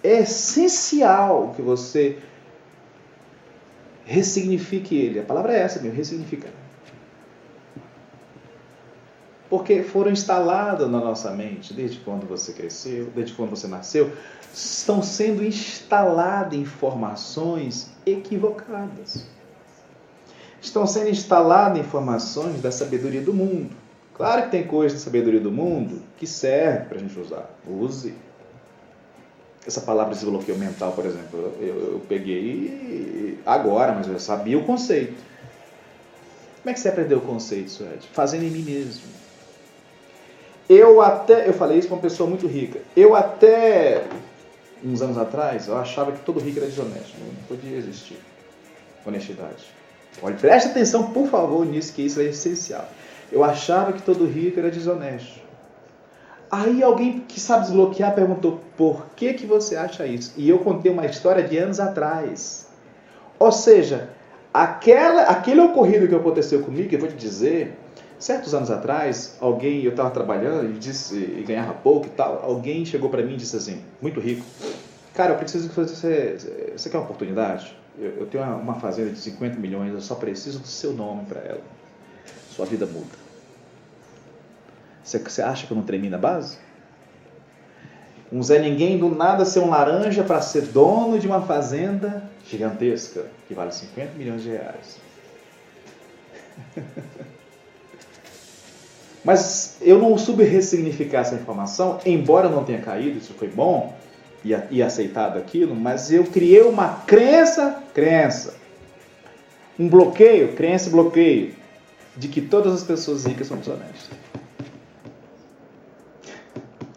é 0.02 0.20
essencial 0.20 1.52
que 1.56 1.62
você 1.62 2.18
ressignifique 4.04 4.96
ele. 4.96 5.18
A 5.18 5.24
palavra 5.24 5.52
é 5.52 5.60
essa, 5.60 5.80
meu, 5.80 5.92
ressignificar. 5.92 6.52
porque 9.48 9.82
foram 9.82 10.10
instaladas 10.10 10.90
na 10.90 10.98
nossa 10.98 11.30
mente 11.30 11.72
desde 11.72 11.98
quando 12.00 12.26
você 12.26 12.52
cresceu, 12.52 13.10
desde 13.14 13.34
quando 13.34 13.50
você 13.50 13.66
nasceu, 13.66 14.12
estão 14.52 15.02
sendo 15.02 15.44
instaladas 15.44 16.58
informações 16.58 17.90
equivocadas. 18.04 19.26
Estão 20.60 20.86
sendo 20.86 21.10
instaladas 21.10 21.78
informações 21.78 22.60
da 22.60 22.72
sabedoria 22.72 23.20
do 23.20 23.32
mundo. 23.32 23.70
Claro 24.16 24.44
que 24.44 24.50
tem 24.50 24.64
coisas 24.66 24.98
da 24.98 25.04
sabedoria 25.04 25.40
do 25.40 25.52
mundo 25.52 26.02
que 26.16 26.26
serve 26.26 26.86
para 26.86 26.96
a 26.96 27.00
gente 27.00 27.18
usar. 27.20 27.50
Use. 27.68 28.14
Essa 29.66 29.82
palavra 29.82 30.14
desbloqueio 30.14 30.56
mental, 30.56 30.92
por 30.92 31.04
exemplo, 31.04 31.52
eu, 31.60 31.92
eu 31.92 32.02
peguei 32.08 33.38
agora, 33.44 33.92
mas 33.92 34.08
eu 34.08 34.18
sabia 34.18 34.56
o 34.56 34.64
conceito. 34.64 35.22
Como 36.62 36.70
é 36.70 36.72
que 36.72 36.80
você 36.80 36.88
aprendeu 36.88 37.18
o 37.18 37.20
conceito, 37.20 37.70
Suede? 37.70 38.08
Fazendo 38.12 38.44
em 38.44 38.50
mim 38.50 38.62
mesmo. 38.62 39.02
Eu 40.68 41.02
até, 41.02 41.46
eu 41.46 41.52
falei 41.52 41.78
isso 41.78 41.88
para 41.88 41.96
uma 41.96 42.02
pessoa 42.02 42.28
muito 42.28 42.46
rica. 42.46 42.80
Eu 42.96 43.14
até 43.14 44.04
uns 44.82 45.02
anos 45.02 45.18
atrás, 45.18 45.68
eu 45.68 45.76
achava 45.76 46.12
que 46.12 46.20
todo 46.20 46.40
rico 46.40 46.58
era 46.58 46.66
desonesto. 46.66 47.12
Não 47.18 47.56
podia 47.56 47.76
existir 47.76 48.18
honestidade. 49.04 49.64
Olha, 50.22 50.36
preste 50.36 50.70
atenção, 50.70 51.12
por 51.12 51.28
favor, 51.28 51.66
nisso, 51.66 51.92
que 51.92 52.02
isso 52.02 52.20
é 52.20 52.24
essencial. 52.24 52.88
Eu 53.30 53.42
achava 53.42 53.92
que 53.92 54.02
todo 54.02 54.26
rico 54.26 54.58
era 54.58 54.70
desonesto. 54.70 55.40
Aí 56.50 56.82
alguém 56.82 57.20
que 57.26 57.40
sabe 57.40 57.64
desbloquear 57.64 58.14
perguntou: 58.14 58.60
por 58.76 59.06
que, 59.16 59.34
que 59.34 59.46
você 59.46 59.76
acha 59.76 60.06
isso? 60.06 60.32
E 60.36 60.48
eu 60.48 60.60
contei 60.60 60.90
uma 60.90 61.04
história 61.06 61.42
de 61.42 61.58
anos 61.58 61.80
atrás. 61.80 62.68
Ou 63.38 63.52
seja, 63.52 64.10
aquela, 64.54 65.22
aquele 65.22 65.60
ocorrido 65.60 66.08
que 66.08 66.14
aconteceu 66.14 66.62
comigo, 66.62 66.94
eu 66.94 66.98
vou 66.98 67.08
te 67.08 67.16
dizer, 67.16 67.76
certos 68.18 68.54
anos 68.54 68.70
atrás, 68.70 69.36
alguém, 69.40 69.82
eu 69.82 69.90
estava 69.90 70.10
trabalhando 70.10 70.70
e 70.70 70.78
disse 70.78 71.16
e 71.16 71.44
ganhava 71.46 71.74
pouco 71.74 72.06
e 72.06 72.10
tal, 72.10 72.40
alguém 72.42 72.84
chegou 72.84 73.10
para 73.10 73.22
mim 73.22 73.34
e 73.34 73.36
disse 73.36 73.56
assim, 73.56 73.82
muito 74.00 74.20
rico, 74.20 74.44
cara, 75.14 75.32
eu 75.32 75.36
preciso 75.36 75.68
que 75.68 75.74
você, 75.74 76.38
você 76.74 76.88
quer 76.88 76.96
uma 76.96 77.04
oportunidade? 77.04 77.76
Eu, 77.98 78.20
eu 78.20 78.26
tenho 78.26 78.42
uma, 78.42 78.56
uma 78.56 78.74
fazenda 78.76 79.10
de 79.10 79.18
50 79.18 79.58
milhões, 79.58 79.92
eu 79.92 80.00
só 80.00 80.14
preciso 80.14 80.60
do 80.60 80.66
seu 80.68 80.92
nome 80.92 81.26
para 81.26 81.40
ela. 81.40 81.75
Sua 82.56 82.64
vida 82.64 82.86
muda. 82.86 83.26
Você, 85.04 85.42
acha 85.42 85.66
que 85.66 85.72
eu 85.72 85.76
não 85.76 85.84
tremi 85.84 86.08
na 86.08 86.16
base? 86.16 86.56
Um 88.32 88.42
Zé 88.42 88.58
Ninguém 88.58 88.98
do 88.98 89.14
nada 89.14 89.44
ser 89.44 89.60
um 89.60 89.68
laranja 89.68 90.24
para 90.24 90.40
ser 90.40 90.62
dono 90.62 91.18
de 91.18 91.26
uma 91.26 91.42
fazenda 91.42 92.28
gigantesca 92.48 93.26
que 93.46 93.52
vale 93.52 93.72
50 93.72 94.14
milhões 94.14 94.42
de 94.42 94.48
reais. 94.48 94.98
Mas 99.22 99.76
eu 99.82 99.98
não 99.98 100.16
soube 100.16 100.44
ressignificar 100.44 101.20
essa 101.20 101.34
informação, 101.34 102.00
embora 102.06 102.48
não 102.48 102.64
tenha 102.64 102.80
caído, 102.80 103.18
isso 103.18 103.34
foi 103.34 103.48
bom 103.48 103.94
e, 104.42 104.56
e 104.70 104.82
aceitado 104.82 105.36
aquilo, 105.36 105.74
mas 105.74 106.12
eu 106.12 106.24
criei 106.24 106.62
uma 106.62 107.00
crença, 107.00 107.82
crença, 107.92 108.54
um 109.76 109.88
bloqueio, 109.88 110.54
crença 110.54 110.88
e 110.88 110.92
bloqueio, 110.92 111.65
de 112.16 112.28
que 112.28 112.40
todas 112.40 112.72
as 112.72 112.82
pessoas 112.82 113.24
ricas 113.24 113.46
são 113.46 113.58
desonestas. 113.58 114.18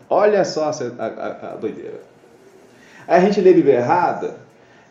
Olha 0.10 0.44
só 0.44 0.66
a, 0.66 1.06
a, 1.06 1.54
a 1.54 1.56
doideira. 1.56 2.02
Aí 3.08 3.18
a 3.18 3.26
gente 3.26 3.42
lê 3.42 3.54
Bíblia 3.54 3.76
errada 3.76 4.38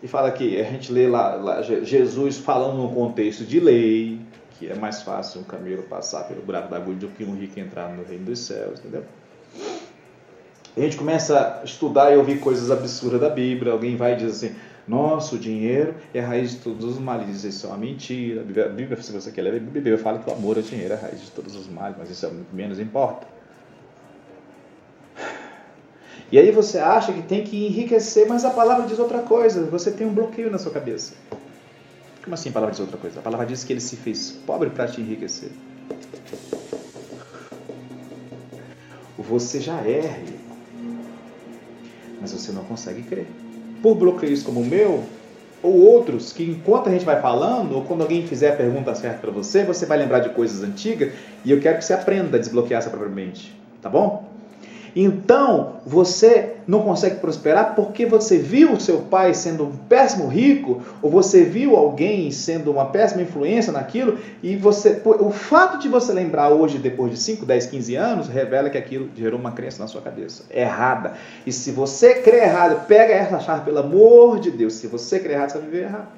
e 0.02 0.06
fala 0.06 0.30
que 0.30 0.60
a 0.60 0.64
gente 0.64 0.92
lê 0.92 1.08
lá, 1.08 1.34
lá 1.34 1.62
Jesus 1.62 2.38
falando 2.38 2.76
no 2.76 2.92
contexto 2.92 3.44
de 3.44 3.58
lei, 3.58 4.20
que 4.58 4.68
é 4.68 4.74
mais 4.74 5.02
fácil 5.02 5.40
um 5.40 5.44
camelo 5.44 5.82
passar 5.84 6.24
pelo 6.24 6.42
buraco 6.42 6.68
da 6.68 6.76
agulha 6.76 6.98
do 6.98 7.08
que 7.08 7.24
um 7.24 7.34
rico 7.34 7.58
entrar 7.58 7.88
no 7.88 8.04
reino 8.04 8.24
dos 8.24 8.40
céus, 8.40 8.78
entendeu? 8.78 9.04
A 10.76 10.80
gente 10.80 10.96
começa 10.96 11.60
a 11.60 11.64
estudar 11.64 12.12
e 12.12 12.16
ouvir 12.16 12.38
coisas 12.38 12.70
absurdas 12.70 13.20
da 13.20 13.28
Bíblia. 13.28 13.72
Alguém 13.72 13.96
vai 13.96 14.12
e 14.12 14.16
diz 14.16 14.30
assim: 14.30 14.54
Nossa, 14.88 15.36
o 15.36 15.38
dinheiro 15.38 15.94
é 16.14 16.20
a 16.20 16.26
raiz 16.26 16.52
de 16.52 16.56
todos 16.58 16.82
os 16.82 16.98
males. 16.98 17.44
Isso 17.44 17.66
é 17.66 17.68
uma 17.68 17.76
mentira. 17.76 18.40
A 18.40 18.68
Bíblia, 18.70 19.00
se 19.02 19.12
você 19.12 19.30
quer 19.30 19.42
ler, 19.42 19.56
a 19.56 19.58
Bíblia 19.58 19.98
fala 19.98 20.18
que 20.18 20.30
o 20.30 20.32
amor 20.32 20.56
ao 20.56 20.62
dinheiro 20.62 20.94
é 20.94 20.96
a 20.96 21.00
raiz 21.00 21.20
de 21.20 21.30
todos 21.30 21.54
os 21.54 21.68
males, 21.68 21.96
mas 21.98 22.10
isso 22.10 22.24
é 22.24 22.30
menos 22.52 22.80
importa. 22.80 23.26
E 26.32 26.38
aí 26.38 26.50
você 26.50 26.78
acha 26.78 27.12
que 27.12 27.22
tem 27.22 27.44
que 27.44 27.66
enriquecer, 27.66 28.26
mas 28.26 28.44
a 28.46 28.50
palavra 28.50 28.86
diz 28.86 28.98
outra 28.98 29.20
coisa. 29.20 29.64
Você 29.66 29.90
tem 29.90 30.06
um 30.06 30.14
bloqueio 30.14 30.50
na 30.50 30.58
sua 30.58 30.72
cabeça. 30.72 31.14
Como 32.24 32.32
assim 32.34 32.48
a 32.48 32.52
palavra 32.52 32.72
diz 32.72 32.80
outra 32.80 32.96
coisa? 32.96 33.20
A 33.20 33.22
palavra 33.22 33.46
diz 33.46 33.64
que 33.64 33.72
ele 33.74 33.80
se 33.80 33.96
fez 33.96 34.30
pobre 34.46 34.70
para 34.70 34.86
te 34.88 35.02
enriquecer. 35.02 35.50
Você 39.18 39.60
já 39.60 39.80
é 39.82 40.00
rico, 40.00 40.56
mas 42.20 42.32
você 42.32 42.52
não 42.52 42.64
consegue 42.64 43.02
crer. 43.02 43.26
Por 43.82 43.94
bloqueios 43.94 44.42
como 44.42 44.60
o 44.60 44.64
meu, 44.64 45.04
ou 45.62 45.80
outros, 45.80 46.32
que 46.32 46.44
enquanto 46.44 46.88
a 46.88 46.92
gente 46.92 47.04
vai 47.04 47.20
falando, 47.20 47.74
ou 47.74 47.84
quando 47.84 48.02
alguém 48.02 48.26
fizer 48.26 48.52
a 48.52 48.56
pergunta 48.56 48.94
certa 48.94 49.18
para 49.18 49.30
você, 49.30 49.64
você 49.64 49.86
vai 49.86 49.98
lembrar 49.98 50.20
de 50.20 50.30
coisas 50.30 50.62
antigas, 50.62 51.12
e 51.44 51.50
eu 51.50 51.60
quero 51.60 51.78
que 51.78 51.84
você 51.84 51.94
aprenda 51.94 52.36
a 52.36 52.40
desbloquear 52.40 52.78
essa 52.78 52.90
própria 52.90 53.10
mente. 53.10 53.58
Tá 53.80 53.88
bom? 53.88 54.27
Então, 55.00 55.74
você 55.86 56.56
não 56.66 56.82
consegue 56.82 57.20
prosperar 57.20 57.76
porque 57.76 58.04
você 58.04 58.36
viu 58.36 58.72
o 58.72 58.80
seu 58.80 59.02
pai 59.02 59.32
sendo 59.32 59.62
um 59.62 59.70
péssimo 59.70 60.26
rico, 60.26 60.82
ou 61.00 61.08
você 61.08 61.44
viu 61.44 61.76
alguém 61.76 62.32
sendo 62.32 62.72
uma 62.72 62.86
péssima 62.86 63.22
influência 63.22 63.72
naquilo, 63.72 64.18
e 64.42 64.56
você, 64.56 65.00
o 65.04 65.30
fato 65.30 65.78
de 65.78 65.88
você 65.88 66.12
lembrar 66.12 66.48
hoje, 66.48 66.78
depois 66.78 67.12
de 67.12 67.16
5, 67.18 67.46
10, 67.46 67.66
15 67.66 67.94
anos, 67.94 68.26
revela 68.26 68.68
que 68.68 68.76
aquilo 68.76 69.08
gerou 69.14 69.38
uma 69.38 69.52
crença 69.52 69.80
na 69.80 69.86
sua 69.86 70.00
cabeça. 70.00 70.42
Errada. 70.50 71.12
E 71.46 71.52
se 71.52 71.70
você 71.70 72.16
crê 72.16 72.38
errado, 72.38 72.84
pega 72.88 73.14
essa 73.14 73.38
chave, 73.38 73.66
pelo 73.66 73.78
amor 73.78 74.40
de 74.40 74.50
Deus. 74.50 74.72
Se 74.72 74.88
você 74.88 75.20
crê 75.20 75.34
errado, 75.34 75.50
você 75.50 75.58
vai 75.58 75.68
viver 75.68 75.82
errado. 75.84 76.08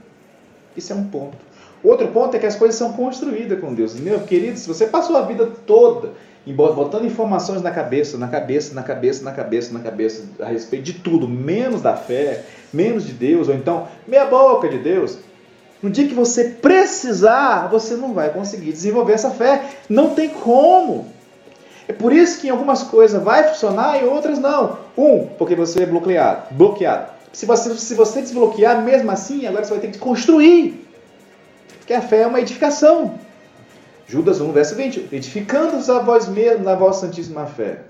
Isso 0.74 0.90
é 0.90 0.96
um 0.96 1.04
ponto. 1.04 1.36
Outro 1.84 2.08
ponto 2.08 2.34
é 2.34 2.38
que 2.38 2.46
as 2.46 2.56
coisas 2.56 2.76
são 2.76 2.94
construídas 2.94 3.60
com 3.60 3.74
Deus. 3.74 3.94
Meu 4.00 4.20
querido, 4.20 4.58
se 4.58 4.66
você 4.66 4.86
passou 4.86 5.18
a 5.18 5.22
vida 5.22 5.46
toda 5.66 6.12
botando 6.46 7.04
informações 7.04 7.62
na 7.62 7.70
cabeça, 7.70 8.16
na 8.16 8.28
cabeça, 8.28 8.74
na 8.74 8.82
cabeça, 8.82 9.24
na 9.24 9.32
cabeça, 9.32 9.72
na 9.72 9.80
cabeça, 9.80 10.24
a 10.40 10.46
respeito 10.46 10.84
de 10.84 10.92
tudo, 10.94 11.28
menos 11.28 11.82
da 11.82 11.96
fé, 11.96 12.44
menos 12.72 13.06
de 13.06 13.12
Deus, 13.12 13.48
ou 13.48 13.54
então 13.54 13.88
meia 14.06 14.24
boca 14.24 14.68
de 14.68 14.78
Deus. 14.78 15.18
No 15.82 15.88
dia 15.88 16.06
que 16.06 16.14
você 16.14 16.44
precisar, 16.44 17.68
você 17.68 17.94
não 17.94 18.12
vai 18.12 18.30
conseguir 18.30 18.72
desenvolver 18.72 19.14
essa 19.14 19.30
fé. 19.30 19.62
Não 19.88 20.10
tem 20.10 20.28
como. 20.28 21.06
É 21.88 21.92
por 21.92 22.12
isso 22.12 22.40
que 22.40 22.48
em 22.48 22.50
algumas 22.50 22.82
coisas 22.82 23.22
vai 23.22 23.48
funcionar 23.48 24.00
e 24.00 24.04
outras 24.04 24.38
não. 24.38 24.78
Um, 24.96 25.26
porque 25.38 25.54
você 25.54 25.82
é 25.82 25.86
bloqueado. 25.86 26.54
bloqueado. 26.54 27.10
Se 27.32 27.46
você, 27.46 27.74
se 27.76 27.94
você 27.94 28.20
desbloquear, 28.20 28.82
mesmo 28.82 29.10
assim, 29.10 29.46
agora 29.46 29.64
você 29.64 29.70
vai 29.70 29.80
ter 29.80 29.90
que 29.90 29.98
construir. 29.98 30.86
Porque 31.78 31.94
a 31.94 32.02
fé 32.02 32.22
é 32.22 32.26
uma 32.26 32.40
edificação. 32.40 33.18
Judas 34.10 34.40
1, 34.40 34.50
verso 34.50 34.74
20. 34.74 35.08
Edificando-vos 35.12 35.88
a 35.88 36.00
vós 36.00 36.28
mesmos 36.28 36.64
na 36.64 36.74
vossa 36.74 37.06
santíssima 37.06 37.46
fé. 37.46 37.82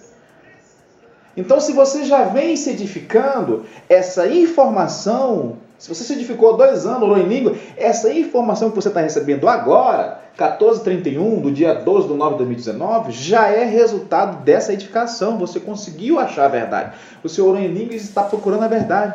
Então, 1.34 1.58
se 1.58 1.72
você 1.72 2.04
já 2.04 2.24
vem 2.24 2.54
se 2.56 2.70
edificando, 2.70 3.64
essa 3.88 4.28
informação, 4.28 5.56
se 5.78 5.88
você 5.88 6.04
se 6.04 6.12
edificou 6.12 6.52
há 6.52 6.56
dois 6.58 6.84
anos, 6.84 7.04
orou 7.04 7.16
em 7.16 7.26
língua, 7.26 7.54
essa 7.74 8.12
informação 8.12 8.68
que 8.68 8.76
você 8.76 8.88
está 8.88 9.00
recebendo 9.00 9.48
agora, 9.48 10.20
1431, 10.32 11.40
do 11.40 11.50
dia 11.50 11.72
12 11.72 12.08
de 12.08 12.14
9 12.14 12.32
de 12.32 12.38
2019, 12.38 13.12
já 13.12 13.48
é 13.48 13.64
resultado 13.64 14.44
dessa 14.44 14.74
edificação. 14.74 15.38
Você 15.38 15.58
conseguiu 15.58 16.18
achar 16.18 16.44
a 16.44 16.48
verdade. 16.48 16.92
Você 17.22 17.40
orou 17.40 17.58
em 17.58 17.68
língua 17.68 17.94
e 17.94 17.96
está 17.96 18.24
procurando 18.24 18.64
a 18.64 18.68
verdade. 18.68 19.14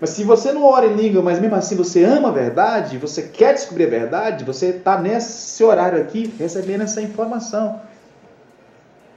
Mas 0.00 0.10
se 0.10 0.24
você 0.24 0.52
não 0.52 0.64
ora 0.64 0.86
em 0.86 0.94
língua, 0.94 1.22
mas 1.22 1.38
mesmo 1.38 1.54
assim 1.56 1.76
você 1.76 2.04
ama 2.04 2.28
a 2.28 2.32
verdade, 2.32 2.98
você 2.98 3.22
quer 3.22 3.54
descobrir 3.54 3.84
a 3.84 3.90
verdade, 3.90 4.44
você 4.44 4.66
está 4.66 5.00
nesse 5.00 5.62
horário 5.62 6.00
aqui 6.00 6.32
recebendo 6.38 6.82
essa 6.82 7.00
informação. 7.00 7.80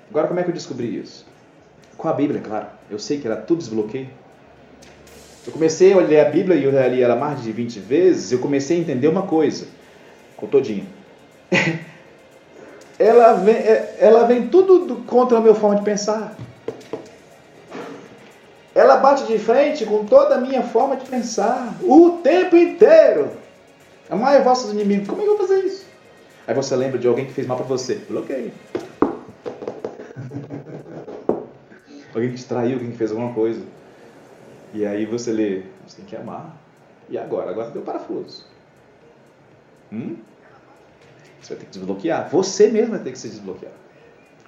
Agora, 0.09 0.27
como 0.27 0.39
é 0.39 0.43
que 0.43 0.49
eu 0.49 0.53
descobri 0.53 0.97
isso? 0.97 1.25
Com 1.97 2.07
a 2.07 2.13
Bíblia, 2.13 2.41
claro. 2.41 2.67
Eu 2.89 2.99
sei 2.99 3.19
que 3.19 3.27
era 3.27 3.35
tudo 3.35 3.59
desbloqueio. 3.59 4.07
Eu 5.45 5.51
comecei 5.51 5.93
a 5.93 5.97
ler 5.97 6.19
a 6.19 6.29
Bíblia 6.29 6.57
e 6.57 6.63
eu 6.63 6.71
li 6.89 7.01
ela 7.01 7.15
mais 7.15 7.41
de 7.41 7.51
20 7.51 7.79
vezes. 7.79 8.31
Eu 8.31 8.39
comecei 8.39 8.77
a 8.77 8.79
entender 8.79 9.07
uma 9.07 9.23
coisa, 9.23 9.67
com 10.35 10.45
todinho. 10.45 10.85
ela 12.99 13.33
vem, 13.33 13.55
é, 13.55 13.97
ela 13.99 14.25
vem 14.25 14.47
tudo 14.47 14.97
contra 15.05 15.37
a 15.37 15.41
minha 15.41 15.55
forma 15.55 15.77
de 15.77 15.83
pensar. 15.83 16.35
Ela 18.77 18.97
bate 18.97 19.25
de 19.25 19.39
frente 19.39 19.87
com 19.87 20.05
toda 20.05 20.35
a 20.35 20.37
minha 20.37 20.61
forma 20.61 20.97
de 20.97 21.09
pensar, 21.09 21.75
o 21.81 22.19
tempo 22.21 22.55
inteiro. 22.55 23.31
Amai 24.07 24.39
vossos 24.43 24.71
inimigos. 24.71 25.07
Como 25.07 25.19
é 25.19 25.25
que 25.25 25.31
eu 25.31 25.35
vou 25.35 25.47
fazer 25.47 25.65
isso? 25.65 25.87
Aí 26.45 26.53
você 26.53 26.75
lembra 26.75 26.99
de 26.99 27.07
alguém 27.07 27.25
que 27.25 27.33
fez 27.33 27.47
mal 27.47 27.57
para 27.57 27.65
você. 27.65 27.95
Bloqueio. 28.07 28.51
alguém 32.13 32.29
que 32.29 32.37
te 32.37 32.45
traiu, 32.45 32.73
alguém 32.73 32.91
que 32.91 32.97
fez 32.97 33.09
alguma 33.09 33.33
coisa. 33.33 33.63
E 34.75 34.85
aí 34.85 35.07
você 35.07 35.31
lê, 35.31 35.63
você 35.87 35.97
tem 35.97 36.05
que 36.05 36.15
amar. 36.15 36.55
E 37.09 37.17
agora? 37.17 37.49
Agora 37.49 37.71
deu 37.71 37.81
parafuso. 37.81 38.45
Hum? 39.91 40.17
Você 41.41 41.55
vai 41.55 41.57
ter 41.57 41.65
que 41.65 41.71
desbloquear. 41.71 42.29
Você 42.29 42.69
mesmo 42.69 42.91
vai 42.91 42.99
ter 42.99 43.11
que 43.11 43.17
se 43.17 43.27
desbloquear. 43.27 43.73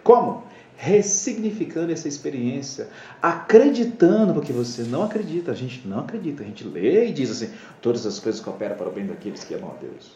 Como? 0.04 0.44
Ressignificando 0.82 1.92
essa 1.92 2.08
experiência, 2.08 2.88
acreditando, 3.22 4.34
porque 4.34 4.54
você 4.54 4.84
não 4.84 5.04
acredita, 5.04 5.52
a 5.52 5.54
gente 5.54 5.86
não 5.86 6.00
acredita, 6.00 6.42
a 6.42 6.46
gente 6.46 6.64
lê 6.64 7.08
e 7.08 7.12
diz 7.12 7.30
assim: 7.30 7.50
todas 7.82 8.06
as 8.06 8.18
coisas 8.18 8.40
cooperam 8.40 8.78
para 8.78 8.88
o 8.88 8.92
bem 8.92 9.06
daqueles 9.06 9.44
que 9.44 9.54
amam 9.54 9.72
a 9.72 9.82
Deus. 9.82 10.14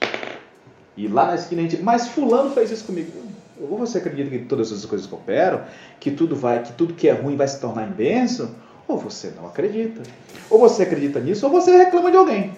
E 0.96 1.06
lá 1.10 1.26
na 1.26 1.36
esquina 1.36 1.64
a 1.64 1.66
gente, 1.66 1.84
mas 1.84 2.08
Fulano 2.08 2.52
fez 2.52 2.72
isso 2.72 2.86
comigo. 2.86 3.12
Ou 3.60 3.78
você 3.78 3.98
acredita 3.98 4.30
que 4.30 4.46
todas 4.46 4.72
as 4.72 4.86
coisas 4.86 5.06
cooperam, 5.06 5.66
que 6.00 6.12
tudo 6.12 6.34
vai, 6.34 6.64
que 6.64 6.72
tudo 6.72 6.94
que 6.94 7.10
é 7.10 7.12
ruim 7.12 7.36
vai 7.36 7.50
se 7.50 7.60
tornar 7.60 7.86
em 7.86 7.92
bênção, 7.92 8.56
ou 8.88 8.98
você 8.98 9.34
não 9.36 9.46
acredita. 9.46 10.02
Ou 10.50 10.60
você 10.60 10.84
acredita 10.84 11.20
nisso, 11.20 11.46
ou 11.46 11.52
você 11.52 11.76
reclama 11.76 12.10
de 12.10 12.16
alguém. 12.16 12.54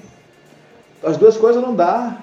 As 1.03 1.17
duas 1.17 1.37
coisas 1.37 1.59
não 1.59 1.75
dá. 1.75 2.21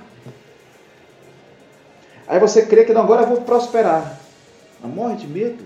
Aí 2.28 2.38
você 2.38 2.66
crê 2.66 2.84
que 2.84 2.92
não, 2.92 3.02
agora 3.02 3.22
eu 3.22 3.26
vou 3.26 3.40
prosperar. 3.40 4.21
Mas 4.82 4.92
morre 4.92 5.16
de 5.16 5.26
medo. 5.26 5.64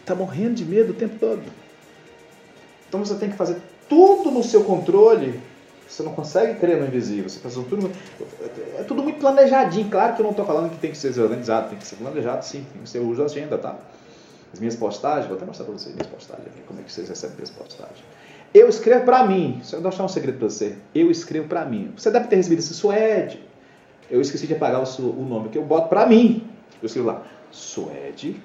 Está 0.00 0.14
morrendo 0.14 0.54
de 0.54 0.64
medo 0.64 0.92
o 0.92 0.94
tempo 0.94 1.18
todo. 1.18 1.42
Então 2.88 3.04
você 3.04 3.14
tem 3.14 3.30
que 3.30 3.36
fazer 3.36 3.56
tudo 3.88 4.30
no 4.30 4.42
seu 4.42 4.64
controle. 4.64 5.40
Você 5.88 6.02
não 6.02 6.12
consegue 6.12 6.58
crer 6.58 6.78
no 6.78 6.86
invisível. 6.86 7.28
Você 7.28 7.38
faz 7.38 7.54
tudo, 7.54 7.90
é 8.78 8.82
tudo 8.82 9.02
muito 9.02 9.18
planejadinho. 9.18 9.90
Claro 9.90 10.14
que 10.14 10.20
eu 10.20 10.24
não 10.24 10.30
estou 10.30 10.46
falando 10.46 10.70
que 10.70 10.78
tem 10.78 10.90
que 10.90 10.96
ser 10.96 11.18
organizado, 11.20 11.68
tem 11.68 11.78
que 11.78 11.86
ser 11.86 11.96
planejado 11.96 12.44
sim, 12.44 12.66
tem 12.72 12.82
que 12.82 12.88
ser 12.88 13.00
uso 13.00 13.18
da 13.18 13.24
agenda, 13.24 13.58
tá? 13.58 13.76
As 14.52 14.58
minhas 14.58 14.76
postagens, 14.76 15.26
vou 15.26 15.36
até 15.36 15.44
mostrar 15.44 15.64
para 15.64 15.74
vocês 15.74 15.94
minhas 15.94 16.08
postagens 16.08 16.46
aqui, 16.46 16.60
como 16.66 16.80
é 16.80 16.82
que 16.82 16.92
vocês 16.92 17.08
recebem 17.08 17.36
minhas 17.36 17.50
postagens. 17.50 18.04
Eu 18.54 18.68
escrevo 18.68 19.04
para 19.04 19.26
mim. 19.26 19.60
Só 19.62 19.76
eu 19.76 19.82
deixar 19.82 20.04
um 20.04 20.08
segredo 20.08 20.38
para 20.38 20.48
você. 20.48 20.76
Eu 20.94 21.10
escrevo 21.10 21.48
para 21.48 21.64
mim. 21.64 21.92
Você 21.96 22.10
deve 22.10 22.28
ter 22.28 22.36
recebido 22.36 22.58
esse 22.58 22.74
Suede. 22.74 23.42
Eu 24.10 24.20
esqueci 24.20 24.46
de 24.46 24.54
apagar 24.54 24.82
o 24.82 25.24
nome 25.24 25.48
que 25.48 25.56
eu 25.56 25.64
boto 25.64 25.88
para 25.88 26.04
mim. 26.06 26.46
Eu 26.82 26.86
escrevo 26.86 27.08
lá, 27.08 27.26
Suede. 27.52 28.42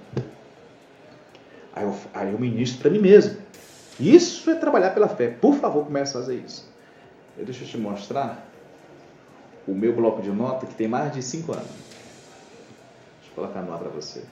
Aí 1.73 1.83
eu, 1.83 1.95
aí 2.13 2.31
eu 2.31 2.39
ministro 2.39 2.79
para 2.79 2.91
mim 2.91 2.99
mesmo. 2.99 3.37
Isso 3.99 4.49
é 4.49 4.55
trabalhar 4.55 4.91
pela 4.91 5.07
fé. 5.07 5.29
Por 5.29 5.55
favor, 5.55 5.85
comece 5.85 6.15
a 6.15 6.21
fazer 6.21 6.35
isso. 6.35 6.69
Eu, 7.37 7.45
deixa 7.45 7.63
eu 7.63 7.67
te 7.67 7.77
mostrar 7.77 8.47
o 9.67 9.73
meu 9.73 9.93
bloco 9.95 10.21
de 10.21 10.29
nota 10.29 10.65
que 10.67 10.75
tem 10.75 10.87
mais 10.87 11.11
de 11.11 11.23
5 11.23 11.51
anos. 11.51 11.67
Deixa 11.67 13.31
eu 13.31 13.35
colocar 13.35 13.61
no 13.61 13.73
ar 13.73 13.79
para 13.79 13.89
você. 13.89 14.23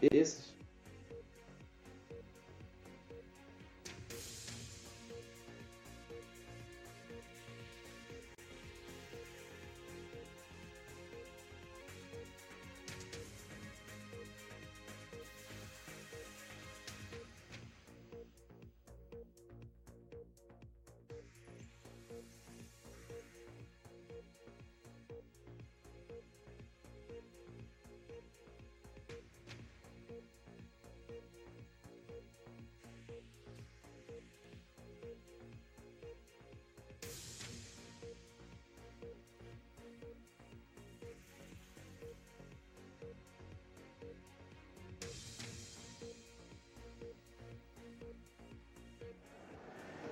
Esse 0.00 0.53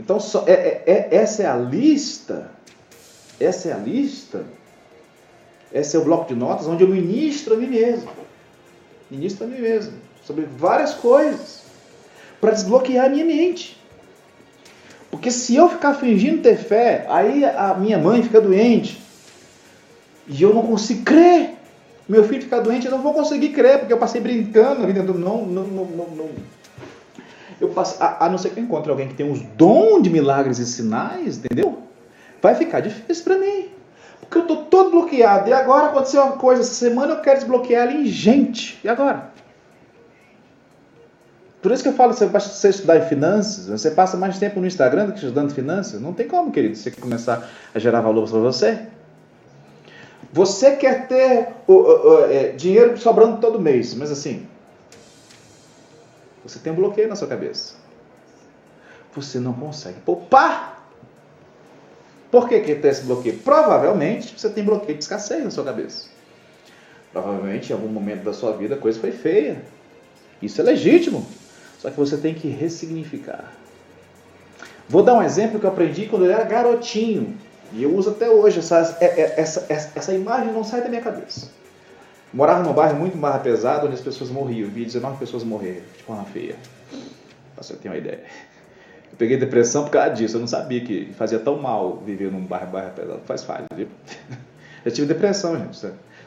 Então, 0.03 0.19
só, 0.19 0.45
é, 0.49 0.53
é, 0.53 0.83
é, 0.85 1.09
essa 1.13 1.45
é 1.45 1.47
a 1.47 1.55
lista, 1.55 2.51
essa 3.39 3.69
é 3.69 3.73
a 3.73 3.77
lista, 3.77 4.45
esse 5.73 5.95
é 5.95 5.99
o 5.99 6.05
bloco 6.05 6.27
de 6.27 6.35
notas 6.35 6.67
onde 6.67 6.83
eu 6.83 6.89
ministro 6.89 7.55
a 7.55 7.57
mim 7.57 7.69
mesmo. 7.69 8.11
Ministro 9.09 9.45
a 9.45 9.47
mim 9.47 9.61
mesmo. 9.61 9.93
Sobre 10.25 10.45
várias 10.59 10.93
coisas. 10.93 11.63
Para 12.41 12.51
desbloquear 12.51 13.07
a 13.07 13.09
minha 13.09 13.25
mente. 13.25 13.81
Porque 15.09 15.31
se 15.31 15.55
eu 15.55 15.69
ficar 15.69 15.95
fingindo 15.95 16.43
ter 16.43 16.57
fé, 16.57 17.07
aí 17.09 17.45
a 17.45 17.75
minha 17.75 17.97
mãe 17.97 18.25
fica 18.25 18.41
doente. 18.41 19.01
E 20.27 20.43
eu 20.43 20.53
não 20.53 20.67
consigo 20.67 21.05
crer. 21.05 21.55
Meu 22.09 22.25
filho 22.25 22.43
fica 22.43 22.61
doente, 22.61 22.87
eu 22.87 22.91
não 22.91 23.03
vou 23.03 23.15
conseguir 23.15 23.51
crer, 23.51 23.79
porque 23.79 23.93
eu 23.93 23.99
passei 23.99 24.21
brincando 24.21 24.83
a 24.83 24.87
vida. 24.87 25.01
Não, 25.01 25.15
não, 25.15 25.47
não, 25.47 25.85
não, 25.85 26.07
não 26.09 26.31
eu 27.63 27.69
passo, 27.69 28.03
a, 28.03 28.27
a 28.27 28.29
não 28.29 28.37
ser 28.37 28.51
que 28.51 28.59
eu 28.59 28.65
encontre 28.65 28.91
alguém 28.91 29.07
que 29.07 29.15
tem 29.15 29.31
os 29.31 29.41
dons 29.57 30.03
de 30.03 30.11
milagres 30.11 30.59
e 30.59 30.67
sinais, 30.67 31.39
entendeu? 31.39 31.79
Vai 32.43 32.57
ficar 32.57 32.81
difícil 32.81 33.23
para 33.23 33.39
mim. 33.39 33.69
Porque 34.21 34.39
eu 34.39 34.43
estou 34.43 34.65
todo 34.65 34.91
bloqueado. 34.91 35.49
E 35.49 35.53
agora 35.53 35.87
aconteceu 35.87 36.23
uma 36.25 36.33
coisa, 36.33 36.63
essa 36.63 36.75
semana 36.75 37.13
eu 37.13 37.21
quero 37.21 37.39
desbloquear 37.39 37.85
ela 37.85 37.93
em 37.93 38.07
gente. 38.07 38.81
E 38.83 38.89
agora? 38.89 39.31
Por 41.63 41.71
isso 41.71 41.85
que 41.85 41.89
eu 41.89 41.93
falo, 41.93 42.13
vai 42.13 42.41
você 42.41 42.69
estudar 42.69 42.99
em 42.99 43.03
finanças, 43.03 43.69
você 43.69 43.93
passa 43.93 44.17
mais 44.17 44.37
tempo 44.37 44.59
no 44.59 44.67
Instagram 44.67 45.07
do 45.07 45.13
que 45.13 45.19
estudando 45.19 45.55
finanças. 45.55 46.01
Não 46.01 46.13
tem 46.13 46.27
como, 46.27 46.51
querido, 46.51 46.75
você 46.75 46.91
começar 46.91 47.49
a 47.73 47.79
gerar 47.79 48.01
valor 48.01 48.29
para 48.29 48.41
você. 48.41 48.81
Você 50.33 50.73
quer 50.73 51.07
ter 51.07 51.49
o, 51.69 51.75
o, 51.75 52.09
o, 52.09 52.25
é, 52.25 52.49
dinheiro 52.49 52.99
sobrando 52.99 53.37
todo 53.37 53.61
mês, 53.61 53.95
mas 53.95 54.11
assim, 54.11 54.49
você 56.45 56.59
tem 56.59 56.73
um 56.73 56.77
bloqueio 56.77 57.09
na 57.09 57.17
sua 57.17 57.29
cabeça. 57.29 57.75
Você 59.15 59.39
não 59.39 59.53
consegue 59.53 60.01
poupar. 60.01 60.89
Por 62.31 62.49
que, 62.49 62.61
que 62.61 62.75
tem 62.75 62.91
esse 62.91 63.03
bloqueio? 63.03 63.39
Provavelmente 63.39 64.39
você 64.39 64.49
tem 64.49 64.65
bloqueio 64.65 64.97
de 64.97 65.05
escassez 65.05 65.45
na 65.45 65.51
sua 65.51 65.65
cabeça. 65.65 66.07
Provavelmente 67.13 67.71
em 67.71 67.73
algum 67.75 67.89
momento 67.89 68.25
da 68.25 68.33
sua 68.33 68.53
vida 68.57 68.75
a 68.75 68.79
coisa 68.79 68.99
foi 68.99 69.13
feia. 69.13 69.63
Isso 70.41 70.61
é 70.61 70.65
legítimo. 70.65 71.27
Só 71.79 71.91
que 71.91 71.97
você 71.97 72.17
tem 72.17 72.35
que 72.35 72.49
ressignificar. 72.49 73.53
Vou 74.89 75.03
dar 75.03 75.15
um 75.15 75.23
exemplo 75.23 75.61
que 75.61 75.67
eu 75.67 75.71
aprendi 75.71 76.07
quando 76.07 76.25
eu 76.25 76.33
era 76.33 76.45
garotinho. 76.45 77.37
E 77.73 77.83
eu 77.83 77.95
uso 77.95 78.11
até 78.11 78.29
hoje. 78.29 78.59
Essa, 78.59 78.97
é, 79.01 79.05
é, 79.05 79.35
essa, 79.37 79.67
essa, 79.69 79.93
essa 79.95 80.15
imagem 80.15 80.53
não 80.53 80.65
sai 80.65 80.83
da 80.83 80.89
minha 80.89 81.03
cabeça. 81.03 81.51
Morava 82.33 82.63
num 82.63 82.73
bairro 82.73 82.99
muito 82.99 83.17
mais 83.17 83.43
pesado, 83.43 83.87
onde 83.87 83.95
as 83.95 84.01
pessoas 84.01 84.31
morriam. 84.31 84.69
Vi 84.71 84.85
19 84.85 85.19
pessoas 85.19 85.45
morrer, 85.45 85.85
tipo 85.97 86.13
uma 86.13 86.25
feia. 86.25 86.57
Pra 87.55 87.63
você 87.63 87.75
ter 87.75 87.89
uma 87.89 87.97
ideia. 87.97 88.25
Eu 89.11 89.19
peguei 89.19 89.37
depressão 89.37 89.85
por 89.85 89.91
causa 89.91 90.11
disso. 90.11 90.37
Eu 90.37 90.41
não 90.41 90.47
sabia 90.47 90.83
que 90.83 91.13
fazia 91.13 91.39
tão 91.39 91.59
mal 91.59 91.99
viver 91.99 92.33
num 92.33 92.41
bairro, 92.41 92.71
bairro 92.71 92.91
pesado. 92.93 93.21
Faz 93.27 93.45
falha, 93.45 93.67
viu? 93.75 93.89
Eu 94.85 94.91
tive 94.91 95.07
depressão, 95.07 95.57
gente. 95.57 95.79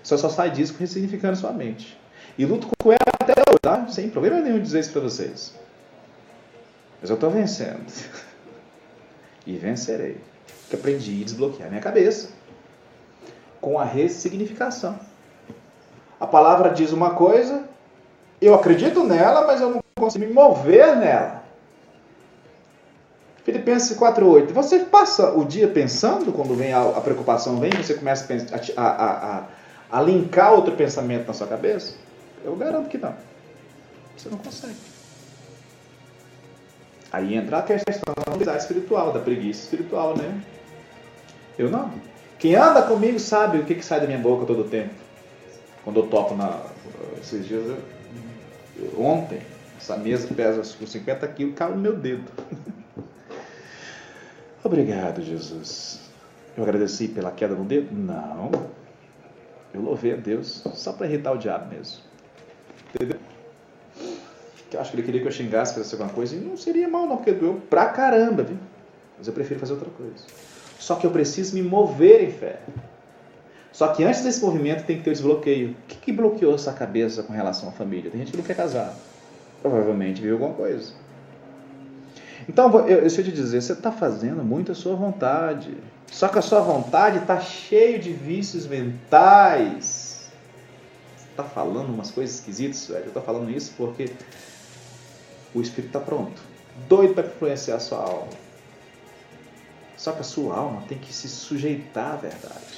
Só 0.01 0.15
só 0.15 0.29
sai 0.29 0.49
disso 0.51 0.75
ressignificando 0.79 1.35
sua 1.35 1.51
mente. 1.51 1.97
E 2.37 2.45
luto 2.45 2.67
com 2.79 2.91
ela 2.91 3.11
até 3.19 3.33
hoje, 3.33 3.59
tá? 3.61 3.87
Sem 3.87 4.09
problema 4.09 4.39
nenhum 4.39 4.61
dizer 4.61 4.79
isso 4.79 4.91
pra 4.91 5.01
vocês. 5.01 5.53
Mas 7.01 7.09
eu 7.09 7.17
tô 7.17 7.29
vencendo. 7.29 7.85
E 9.47 9.57
vencerei. 9.57 10.17
Porque 10.61 10.75
aprendi 10.75 11.21
a 11.21 11.23
desbloquear 11.23 11.69
minha 11.69 11.79
cabeça. 11.81 12.29
Com 13.61 13.77
a 13.77 13.85
ressignificação. 13.85 14.99
A 16.25 16.27
palavra 16.27 16.71
diz 16.71 16.91
uma 16.91 17.11
coisa, 17.11 17.65
eu 18.41 18.55
acredito 18.55 19.03
nela, 19.03 19.45
mas 19.45 19.61
eu 19.61 19.69
não 19.69 19.79
consigo 19.95 20.25
me 20.25 20.33
mover 20.33 20.95
nela. 20.95 21.43
Filipenses 23.43 23.95
4,8. 23.95 24.51
Você 24.51 24.79
passa 24.79 25.29
o 25.37 25.45
dia 25.45 25.67
pensando, 25.67 26.33
quando 26.33 26.55
vem 26.55 26.73
a, 26.73 26.81
a 26.81 26.99
preocupação, 26.99 27.59
vem, 27.59 27.69
você 27.69 27.93
começa 27.93 28.25
a, 28.75 28.81
a, 28.81 29.37
a, 29.37 29.43
a 29.91 30.01
linkar 30.01 30.53
outro 30.53 30.75
pensamento 30.75 31.27
na 31.27 31.33
sua 31.33 31.45
cabeça? 31.45 31.93
Eu 32.43 32.55
garanto 32.55 32.89
que 32.89 32.97
não. 32.97 33.13
Você 34.17 34.27
não 34.27 34.39
consegue. 34.39 34.77
Aí 37.13 37.35
entra 37.35 37.59
a 37.59 37.61
questão 37.61 38.15
da 38.15 38.31
habilidade 38.31 38.63
espiritual, 38.63 39.13
da 39.13 39.19
preguiça 39.19 39.61
espiritual, 39.61 40.17
né? 40.17 40.41
Eu 41.55 41.69
não. 41.69 41.91
Quem 42.39 42.55
anda 42.55 42.81
comigo 42.81 43.19
sabe 43.19 43.59
o 43.59 43.63
que, 43.63 43.75
que 43.75 43.85
sai 43.85 44.01
da 44.01 44.07
minha 44.07 44.17
boca 44.17 44.47
todo 44.47 44.61
o 44.61 44.67
tempo 44.67 45.04
quando 45.85 46.01
eu 46.01 46.07
toco 46.07 46.35
na. 46.35 46.61
Esses 47.21 47.47
dias, 47.47 47.63
eu, 48.77 49.01
ontem, 49.01 49.39
essa 49.77 49.95
mesa 49.95 50.27
pesa 50.33 50.59
uns 50.59 50.91
50 50.91 51.25
quilos, 51.29 51.55
caiu 51.55 51.75
no 51.75 51.81
meu 51.81 51.95
dedo. 51.95 52.29
Obrigado, 54.63 55.21
Jesus. 55.21 56.01
Eu 56.57 56.63
agradeci 56.63 57.07
pela 57.07 57.31
queda 57.31 57.55
no 57.55 57.63
dedo? 57.63 57.95
Não. 57.95 58.51
Eu 59.73 59.81
louvei 59.81 60.13
a 60.13 60.15
Deus 60.15 60.63
só 60.73 60.91
para 60.91 61.05
irritar 61.05 61.33
o 61.33 61.37
diabo 61.37 61.73
mesmo. 61.73 62.01
Entendeu? 62.93 63.19
Eu 64.71 64.81
acho 64.81 64.91
que 64.91 64.97
ele 64.97 65.03
queria 65.03 65.21
que 65.21 65.27
eu 65.27 65.31
xingasse, 65.31 65.73
fizesse 65.73 65.93
alguma 65.95 66.11
coisa, 66.11 66.35
e 66.35 66.39
não 66.39 66.57
seria 66.57 66.87
mal, 66.87 67.07
não, 67.07 67.17
porque 67.17 67.31
doeu 67.31 67.61
pra 67.69 67.85
caramba, 67.85 68.43
viu? 68.43 68.57
Mas 69.17 69.27
eu 69.27 69.33
prefiro 69.33 69.59
fazer 69.59 69.73
outra 69.73 69.89
coisa. 69.91 70.25
Só 70.79 70.95
que 70.95 71.05
eu 71.05 71.11
preciso 71.11 71.55
me 71.55 71.61
mover 71.61 72.23
em 72.23 72.31
fé. 72.31 72.59
Só 73.75 73.89
que 73.89 74.05
antes 74.05 74.21
desse 74.21 74.41
movimento 74.41 74.85
tem 74.85 74.95
que 74.95 75.03
ter 75.03 75.09
o 75.09 75.13
desbloqueio. 75.13 75.71
O 75.71 75.75
que, 75.89 75.97
que 75.97 76.11
bloqueou 76.13 76.55
essa 76.55 76.71
cabeça 76.71 77.21
com 77.23 77.33
relação 77.33 77.67
à 77.67 77.73
família? 77.73 78.09
Tem 78.09 78.21
gente 78.21 78.31
que 78.31 78.37
não 78.37 78.43
quer 78.45 78.55
casar. 78.55 78.95
Provavelmente 79.61 80.21
viu 80.21 80.35
alguma 80.35 80.53
coisa. 80.53 80.93
Então, 82.47 82.73
eu, 82.87 83.01
deixa 83.01 83.19
eu 83.19 83.25
te 83.25 83.33
dizer, 83.33 83.61
você 83.61 83.73
está 83.73 83.91
fazendo 83.91 84.41
muito 84.45 84.71
a 84.71 84.75
sua 84.75 84.95
vontade. 84.95 85.75
Só 86.09 86.29
que 86.29 86.39
a 86.39 86.41
sua 86.41 86.61
vontade 86.61 87.17
está 87.17 87.41
cheio 87.41 87.99
de 87.99 88.13
vícios 88.13 88.65
mentais. 88.65 90.29
Está 91.31 91.43
falando 91.43 91.89
umas 91.89 92.11
coisas 92.11 92.35
esquisitas, 92.35 92.87
velho. 92.87 93.01
Eu 93.01 93.07
estou 93.07 93.23
falando 93.23 93.51
isso 93.51 93.73
porque 93.75 94.09
o 95.53 95.61
Espírito 95.61 95.87
está 95.87 95.99
pronto. 95.99 96.41
Doido 96.87 97.13
para 97.13 97.27
influenciar 97.27 97.75
a 97.75 97.79
sua 97.81 97.97
alma. 97.97 98.29
Só 99.97 100.13
que 100.13 100.21
a 100.21 100.23
sua 100.23 100.55
alma 100.55 100.83
tem 100.87 100.97
que 100.97 101.11
se 101.13 101.27
sujeitar 101.27 102.13
à 102.13 102.15
verdade. 102.15 102.74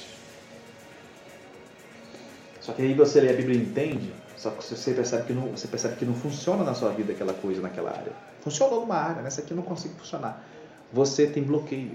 Só 2.68 2.74
que 2.74 2.82
aí 2.82 2.92
você 2.92 3.18
lê 3.22 3.30
a 3.30 3.32
Bíblia 3.32 3.56
e 3.56 3.62
entende, 3.62 4.12
só 4.36 4.50
que 4.50 4.62
você 4.62 4.92
percebe 4.92 5.24
que 5.24 5.32
não, 5.32 5.46
você 5.46 5.66
percebe 5.66 5.96
que 5.96 6.04
não 6.04 6.12
funciona 6.12 6.62
na 6.62 6.74
sua 6.74 6.90
vida 6.90 7.14
aquela 7.14 7.32
coisa 7.32 7.62
naquela 7.62 7.88
área. 7.88 8.12
Funcionou 8.42 8.82
numa 8.82 8.94
área, 8.94 9.22
nessa 9.22 9.40
aqui 9.40 9.52
eu 9.52 9.56
não 9.56 9.64
consigo 9.64 9.94
funcionar. 9.94 10.46
Você 10.92 11.26
tem 11.26 11.42
bloqueio. 11.42 11.92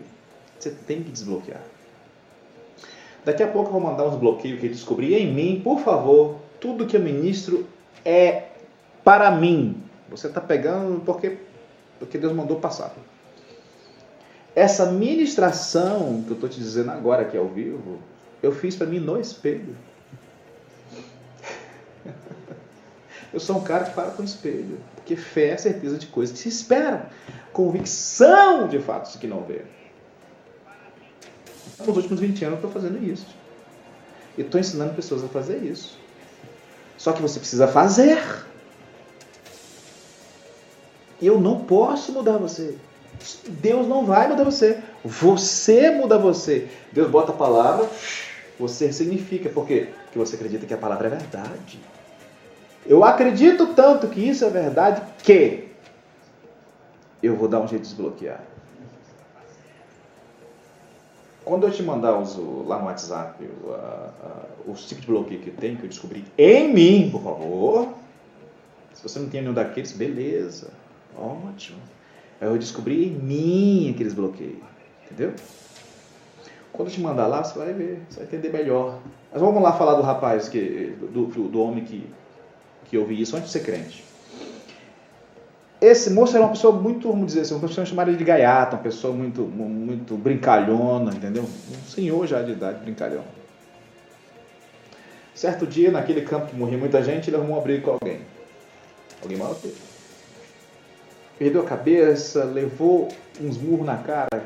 Você 0.58 0.72
tem 0.72 1.04
que 1.04 1.12
desbloquear. 1.12 1.62
Daqui 3.24 3.44
a 3.44 3.48
pouco 3.48 3.70
eu 3.70 3.74
vou 3.74 3.82
mandar 3.82 4.08
uns 4.08 4.16
bloqueios 4.16 4.60
que 4.60 4.66
eu 4.66 4.72
descobri 4.72 5.14
em 5.14 5.32
mim. 5.32 5.62
Por 5.64 5.80
favor, 5.82 6.38
tudo 6.60 6.88
que 6.88 6.98
eu 6.98 7.02
ministro 7.02 7.68
é 8.04 8.46
para 9.04 9.30
mim. 9.30 9.80
Você 10.10 10.26
está 10.26 10.42
pegando 10.42 11.02
porque, 11.02 11.38
porque 12.00 12.18
Deus 12.18 12.34
mandou 12.34 12.60
passar. 12.60 12.96
Essa 14.56 14.92
ministração 14.92 16.24
que 16.26 16.32
eu 16.32 16.36
estou 16.36 16.50
te 16.50 16.58
dizendo 16.58 16.90
agora 16.90 17.22
aqui 17.22 17.38
ao 17.38 17.48
vivo, 17.48 18.00
eu 18.42 18.52
fiz 18.52 18.76
para 18.76 18.88
mim 18.88 18.98
no 18.98 19.20
espelho. 19.20 19.76
Eu 23.34 23.40
sou 23.40 23.58
um 23.58 23.64
cara 23.64 23.86
que 23.86 23.94
para 23.94 24.12
com 24.12 24.22
o 24.22 24.26
espelho, 24.26 24.80
porque 24.96 25.16
fé 25.16 25.50
é 25.50 25.58
certeza 25.58 25.98
de 25.98 26.06
coisas 26.06 26.34
que 26.34 26.40
se 26.40 26.50
esperam, 26.50 27.02
convicção 27.52 28.68
de 28.68 28.80
fatos 28.80 29.16
que 29.16 29.26
não 29.26 29.42
vê. 29.42 29.64
Nos 31.80 31.98
últimos 31.98 32.20
20 32.20 32.46
anos 32.46 32.60
eu 32.62 32.68
estou 32.68 32.82
fazendo 32.82 33.04
isso. 33.04 33.26
E 34.38 34.42
estou 34.42 34.60
ensinando 34.60 34.94
pessoas 34.94 35.24
a 35.24 35.28
fazer 35.28 35.58
isso. 35.58 35.98
Só 36.98 37.12
que 37.12 37.22
você 37.22 37.40
precisa 37.40 37.68
fazer. 37.68 38.22
Eu 41.22 41.40
não 41.40 41.62
posso 41.62 42.12
mudar 42.12 42.38
você. 42.38 42.78
Deus 43.48 43.88
não 43.88 44.06
vai 44.06 44.28
mudar 44.28 44.44
você. 44.44 44.80
Você 45.04 45.90
muda 45.90 46.18
você. 46.18 46.68
Deus 46.92 47.10
bota 47.10 47.32
a 47.32 47.36
palavra, 47.36 47.90
você 48.60 48.94
significa. 48.94 49.50
Por 49.50 49.66
quê? 49.66 49.90
Porque 50.06 50.20
você 50.20 50.36
acredita 50.36 50.66
que 50.66 50.74
a 50.74 50.78
palavra 50.78 51.08
é 51.08 51.12
verdade. 51.12 51.80
Eu 52.86 53.04
acredito 53.04 53.68
tanto 53.74 54.08
que 54.08 54.20
isso 54.20 54.44
é 54.44 54.50
verdade 54.50 55.02
que 55.24 55.70
eu 57.22 57.36
vou 57.36 57.48
dar 57.48 57.60
um 57.60 57.68
jeito 57.68 57.84
de 57.84 57.90
desbloquear. 57.90 58.44
Quando 61.46 61.68
eu 61.68 61.72
te 61.72 61.84
mandar 61.84 62.18
os, 62.18 62.38
lá 62.68 62.80
no 62.80 62.86
WhatsApp 62.86 63.44
os 64.66 64.88
tipos 64.88 65.06
de 65.06 65.12
bloqueio 65.12 65.42
que 65.42 65.52
tem, 65.52 65.76
que 65.76 65.84
eu 65.84 65.90
descobri 65.90 66.24
em 66.38 66.74
mim, 66.74 67.10
por 67.12 67.22
favor. 67.22 67.94
Se 68.94 69.04
você 69.04 69.20
não 69.20 69.30
tem 69.30 69.42
nenhum 69.42 69.54
daqueles, 69.54 69.92
beleza. 69.92 70.70
Ótimo. 71.18 71.80
Eu 72.40 72.58
descobri 72.58 73.08
em 73.08 73.12
mim 73.12 73.92
aqueles 73.94 74.14
bloqueios. 74.14 74.60
Entendeu? 75.06 75.34
Quando 76.72 76.88
eu 76.88 76.94
te 76.94 77.02
mandar 77.02 77.28
lá, 77.28 77.44
você 77.44 77.58
vai 77.58 77.74
ver, 77.74 78.02
você 78.10 78.22
vai 78.22 78.28
entender 78.28 78.52
melhor. 78.52 79.00
Mas 79.32 79.42
vamos 79.42 79.62
lá 79.62 79.74
falar 79.74 79.96
do 79.96 80.02
rapaz, 80.02 80.48
que, 80.48 80.96
do, 81.12 81.26
do 81.26 81.62
homem 81.62 81.84
que 81.84 82.10
que 82.94 82.98
eu 82.98 83.08
vi 83.08 83.20
isso 83.20 83.36
antes 83.36 83.52
de 83.52 83.54
ser 83.54 83.66
crente. 83.66 84.06
Esse 85.82 86.12
moço 86.12 86.36
era 86.36 86.46
uma 86.46 86.52
pessoa 86.52 86.80
muito, 86.80 87.10
vamos 87.10 87.26
dizer 87.26 87.42
assim, 87.42 87.56
uma 87.56 87.68
pessoa 87.68 87.84
chamada 87.88 88.14
de 88.14 88.24
gaiata, 88.24 88.76
uma 88.76 88.84
pessoa 88.84 89.12
muito, 89.12 89.42
muito 89.42 90.16
brincalhona, 90.16 91.12
entendeu? 91.12 91.44
Um 91.44 91.90
senhor 91.90 92.28
já 92.28 92.44
de 92.44 92.52
idade, 92.52 92.84
brincalhão. 92.84 93.24
Certo 95.34 95.66
dia, 95.66 95.90
naquele 95.90 96.22
campo 96.22 96.52
que 96.52 96.56
morria 96.56 96.78
muita 96.78 97.02
gente, 97.04 97.32
ele 97.32 97.38
arrumou 97.38 97.56
uma 97.58 97.64
briga 97.64 97.82
com 97.82 97.92
alguém. 97.94 98.22
Alguém 99.24 99.38
mal 99.38 99.56
teve. 99.56 99.76
Perdeu 101.40 101.64
a 101.64 101.66
cabeça, 101.66 102.44
levou 102.44 103.10
uns 103.42 103.58
murros 103.58 103.88
na 103.88 103.98
cara, 103.98 104.44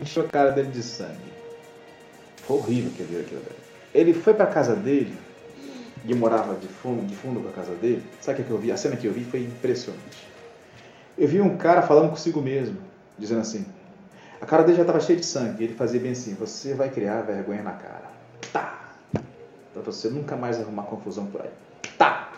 encheu 0.00 0.24
a 0.24 0.28
cara 0.28 0.52
dele 0.52 0.68
de 0.68 0.84
sangue. 0.84 1.32
Foi 2.44 2.58
horrível 2.58 2.92
que 2.96 3.02
ele 3.02 3.08
viu 3.10 3.20
aquilo. 3.22 3.42
Ele 3.92 4.14
foi 4.14 4.34
para 4.34 4.46
casa 4.46 4.76
dele, 4.76 5.12
e 6.04 6.14
morava 6.14 6.54
de 6.54 6.68
fundo, 6.68 7.06
de 7.06 7.14
fundo 7.14 7.40
com 7.40 7.48
a 7.48 7.52
casa 7.52 7.74
dele, 7.74 8.04
sabe 8.20 8.42
o 8.42 8.44
que 8.44 8.50
eu 8.50 8.58
vi? 8.58 8.72
A 8.72 8.76
cena 8.76 8.96
que 8.96 9.06
eu 9.06 9.12
vi 9.12 9.24
foi 9.24 9.40
impressionante. 9.40 10.28
Eu 11.16 11.26
vi 11.26 11.40
um 11.40 11.56
cara 11.56 11.82
falando 11.82 12.10
consigo 12.10 12.40
mesmo, 12.40 12.78
dizendo 13.18 13.40
assim, 13.40 13.66
a 14.40 14.46
cara 14.46 14.62
dele 14.62 14.76
já 14.76 14.82
estava 14.82 15.00
cheia 15.00 15.18
de 15.18 15.26
sangue, 15.26 15.62
e 15.62 15.66
ele 15.66 15.74
fazia 15.74 16.00
bem 16.00 16.12
assim, 16.12 16.34
você 16.34 16.74
vai 16.74 16.88
criar 16.90 17.22
vergonha 17.22 17.62
na 17.62 17.72
cara. 17.72 18.10
Tá! 18.52 18.92
Para 19.72 19.82
você 19.82 20.08
nunca 20.08 20.36
mais 20.36 20.60
arrumar 20.60 20.84
confusão 20.84 21.26
por 21.26 21.42
aí. 21.42 21.50
Tá! 21.96 22.30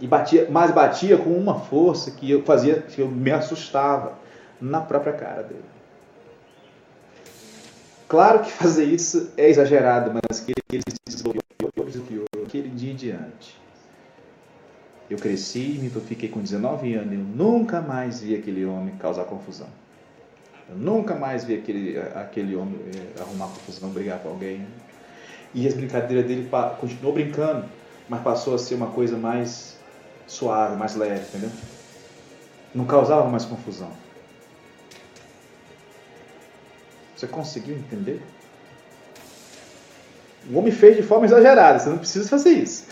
E 0.00 0.06
batia, 0.06 0.48
mas 0.50 0.70
batia 0.70 1.18
com 1.18 1.30
uma 1.30 1.58
força 1.60 2.10
que 2.12 2.30
eu 2.30 2.42
fazia, 2.44 2.80
que 2.80 3.00
eu 3.00 3.08
me 3.08 3.30
assustava 3.30 4.12
na 4.60 4.80
própria 4.80 5.12
cara 5.12 5.42
dele. 5.42 5.64
Claro 8.08 8.40
que 8.40 8.50
fazer 8.50 8.84
isso 8.84 9.30
é 9.36 9.48
exagerado, 9.50 10.10
mas 10.12 10.40
que 10.40 10.52
ele 10.72 10.82
se 10.88 10.96
desenvolveu 11.06 11.42
aquele 12.46 12.70
dia 12.70 12.92
em 12.92 12.96
diante. 12.96 13.60
Eu 15.10 15.18
cresci, 15.18 15.78
me 15.80 15.90
fiquei 15.90 16.28
com 16.28 16.40
19 16.40 16.94
anos, 16.94 17.12
eu 17.12 17.18
nunca 17.18 17.80
mais 17.80 18.20
vi 18.20 18.34
aquele 18.34 18.64
homem 18.64 18.94
causar 18.96 19.24
confusão. 19.24 19.68
Eu 20.70 20.76
nunca 20.76 21.14
mais 21.14 21.44
vi 21.44 21.54
aquele, 21.54 21.98
aquele 22.14 22.56
homem 22.56 22.78
eh, 22.94 23.20
arrumar 23.20 23.46
confusão, 23.46 23.90
brigar 23.90 24.18
com 24.18 24.30
alguém. 24.30 24.66
E 25.54 25.66
as 25.66 25.72
brincadeiras 25.72 26.26
dele 26.26 26.48
continuou 26.78 27.14
brincando, 27.14 27.66
mas 28.08 28.22
passou 28.22 28.54
a 28.54 28.58
ser 28.58 28.74
uma 28.74 28.88
coisa 28.88 29.16
mais 29.16 29.78
suave, 30.26 30.76
mais 30.76 30.94
leve, 30.94 31.26
entendeu? 31.28 31.50
Não 32.74 32.84
causava 32.84 33.26
mais 33.28 33.46
confusão. 33.46 33.90
Você 37.18 37.26
conseguiu 37.26 37.76
entender? 37.76 38.22
O 40.48 40.56
homem 40.56 40.70
fez 40.70 40.96
de 40.96 41.02
forma 41.02 41.26
exagerada, 41.26 41.80
você 41.80 41.88
não 41.88 41.98
precisa 41.98 42.28
fazer 42.28 42.50
isso. 42.50 42.86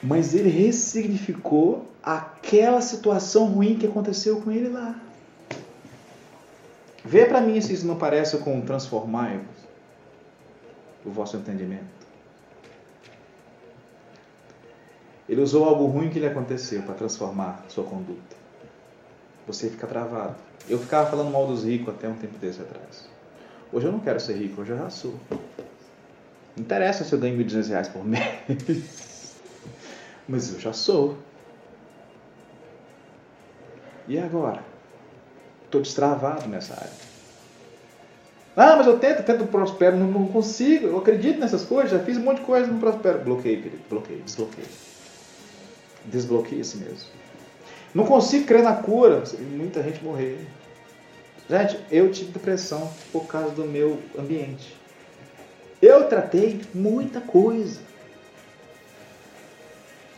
Mas 0.00 0.32
ele 0.32 0.48
ressignificou 0.48 1.88
aquela 2.00 2.80
situação 2.80 3.46
ruim 3.46 3.76
que 3.76 3.86
aconteceu 3.86 4.40
com 4.40 4.52
ele 4.52 4.68
lá. 4.68 4.94
Vê 7.04 7.26
para 7.26 7.40
mim 7.40 7.60
se 7.60 7.72
isso 7.72 7.84
não 7.84 7.96
parece 7.96 8.38
com 8.38 8.60
transformar 8.60 9.40
o 11.04 11.10
vosso 11.10 11.36
entendimento. 11.36 11.90
Ele 15.28 15.40
usou 15.40 15.64
algo 15.64 15.86
ruim 15.86 16.10
que 16.10 16.20
lhe 16.20 16.26
aconteceu 16.26 16.82
para 16.82 16.94
transformar 16.94 17.64
sua 17.68 17.82
conduta. 17.82 18.39
Você 19.46 19.68
fica 19.68 19.86
travado. 19.86 20.36
Eu 20.68 20.78
ficava 20.78 21.10
falando 21.10 21.30
mal 21.30 21.46
dos 21.46 21.64
ricos 21.64 21.94
até 21.94 22.08
um 22.08 22.14
tempo 22.14 22.38
desse 22.38 22.60
atrás. 22.60 23.08
Hoje 23.72 23.86
eu 23.86 23.92
não 23.92 24.00
quero 24.00 24.20
ser 24.20 24.34
rico, 24.34 24.60
hoje 24.60 24.72
eu 24.72 24.78
já 24.78 24.90
sou. 24.90 25.14
Não 26.56 26.64
interessa 26.64 27.04
se 27.04 27.12
eu 27.12 27.18
ganho 27.18 27.38
1.200 27.38 27.68
reais 27.68 27.88
por 27.88 28.04
mês. 28.04 29.36
Mas 30.28 30.52
eu 30.52 30.60
já 30.60 30.72
sou. 30.72 31.16
E 34.06 34.18
agora? 34.18 34.62
Estou 35.64 35.80
destravado 35.80 36.48
nessa 36.48 36.74
área. 36.74 37.10
Ah, 38.56 38.76
mas 38.76 38.86
eu 38.88 38.98
tento, 38.98 39.22
tento 39.22 39.46
prospero, 39.46 39.96
não, 39.96 40.08
não 40.08 40.26
consigo. 40.26 40.88
Eu 40.88 40.98
acredito 40.98 41.38
nessas 41.38 41.64
coisas, 41.64 41.92
já 41.92 42.00
fiz 42.00 42.16
um 42.16 42.22
monte 42.22 42.40
de 42.40 42.44
coisa, 42.44 42.66
não 42.66 42.80
prospero. 42.80 43.20
Bloqueio, 43.20 43.62
querido, 43.62 43.82
bloqueio, 43.88 44.20
desbloqueio. 44.22 44.66
Desbloqueia 46.04 46.60
esse 46.60 46.76
mesmo. 46.78 47.08
Não 47.94 48.04
consigo 48.04 48.46
crer 48.46 48.62
na 48.62 48.74
cura. 48.74 49.22
Muita 49.38 49.82
gente 49.82 50.02
morreu. 50.02 50.38
Gente, 51.48 51.80
eu 51.90 52.10
tive 52.12 52.30
depressão 52.30 52.90
por 53.10 53.26
causa 53.26 53.50
do 53.50 53.64
meu 53.64 53.98
ambiente. 54.16 54.76
Eu 55.82 56.08
tratei 56.08 56.60
muita 56.72 57.20
coisa. 57.20 57.80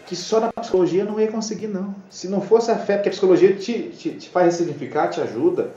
Que 0.06 0.14
só 0.14 0.40
na 0.40 0.52
psicologia 0.52 1.04
não 1.04 1.18
ia 1.18 1.30
conseguir, 1.30 1.68
não. 1.68 1.94
Se 2.10 2.28
não 2.28 2.42
fosse 2.42 2.70
a 2.70 2.76
fé, 2.76 2.96
porque 2.96 3.08
a 3.08 3.12
psicologia 3.12 3.56
te, 3.56 3.90
te, 3.90 4.10
te 4.10 4.28
faz 4.28 4.46
ressignificar, 4.46 5.08
te 5.08 5.20
ajuda. 5.22 5.70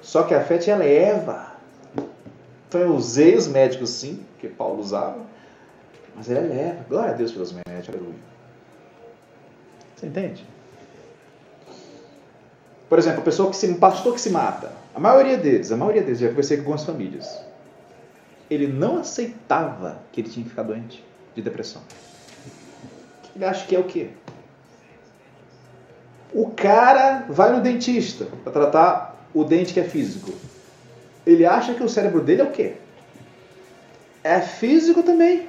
Só 0.00 0.22
que 0.22 0.34
a 0.34 0.44
fé 0.44 0.58
te 0.58 0.70
eleva. 0.70 1.54
Então 2.68 2.80
eu 2.80 2.94
usei 2.94 3.34
os 3.34 3.48
médicos 3.48 3.90
sim, 3.90 4.24
que 4.38 4.48
Paulo 4.48 4.80
usava, 4.80 5.18
mas 6.14 6.28
ele 6.28 6.40
eleva. 6.40 6.84
Glória 6.88 7.10
a 7.10 7.16
Deus 7.16 7.32
pelos 7.32 7.52
médicos, 7.52 7.88
aleluia. 7.88 8.14
Você 9.96 10.06
entende? 10.06 10.53
Por 12.88 12.98
exemplo, 12.98 13.20
a 13.20 13.24
pessoa 13.24 13.50
que 13.50 13.56
se, 13.56 13.66
um 13.66 13.74
pastor 13.74 14.14
que 14.14 14.20
se 14.20 14.30
mata. 14.30 14.72
A 14.94 15.00
maioria 15.00 15.36
deles, 15.36 15.72
a 15.72 15.76
maioria 15.76 16.02
deles, 16.02 16.18
já 16.18 16.28
conversei 16.28 16.58
com 16.58 16.62
algumas 16.62 16.84
famílias. 16.84 17.40
ele 18.50 18.66
não 18.66 18.98
aceitava 18.98 19.98
que 20.12 20.20
ele 20.20 20.28
tinha 20.28 20.44
que 20.44 20.50
ficar 20.50 20.62
doente 20.62 21.02
de 21.34 21.42
depressão. 21.42 21.82
Ele 23.34 23.44
acha 23.44 23.66
que 23.66 23.74
é 23.74 23.78
o 23.78 23.84
quê? 23.84 24.10
O 26.32 26.50
cara 26.50 27.24
vai 27.28 27.52
no 27.52 27.60
dentista 27.60 28.26
para 28.42 28.52
tratar 28.52 29.28
o 29.32 29.44
dente 29.44 29.72
que 29.72 29.80
é 29.80 29.84
físico. 29.84 30.32
Ele 31.26 31.44
acha 31.46 31.74
que 31.74 31.82
o 31.82 31.88
cérebro 31.88 32.20
dele 32.20 32.42
é 32.42 32.44
o 32.44 32.50
quê? 32.50 32.74
É 34.22 34.40
físico 34.40 35.02
também. 35.02 35.48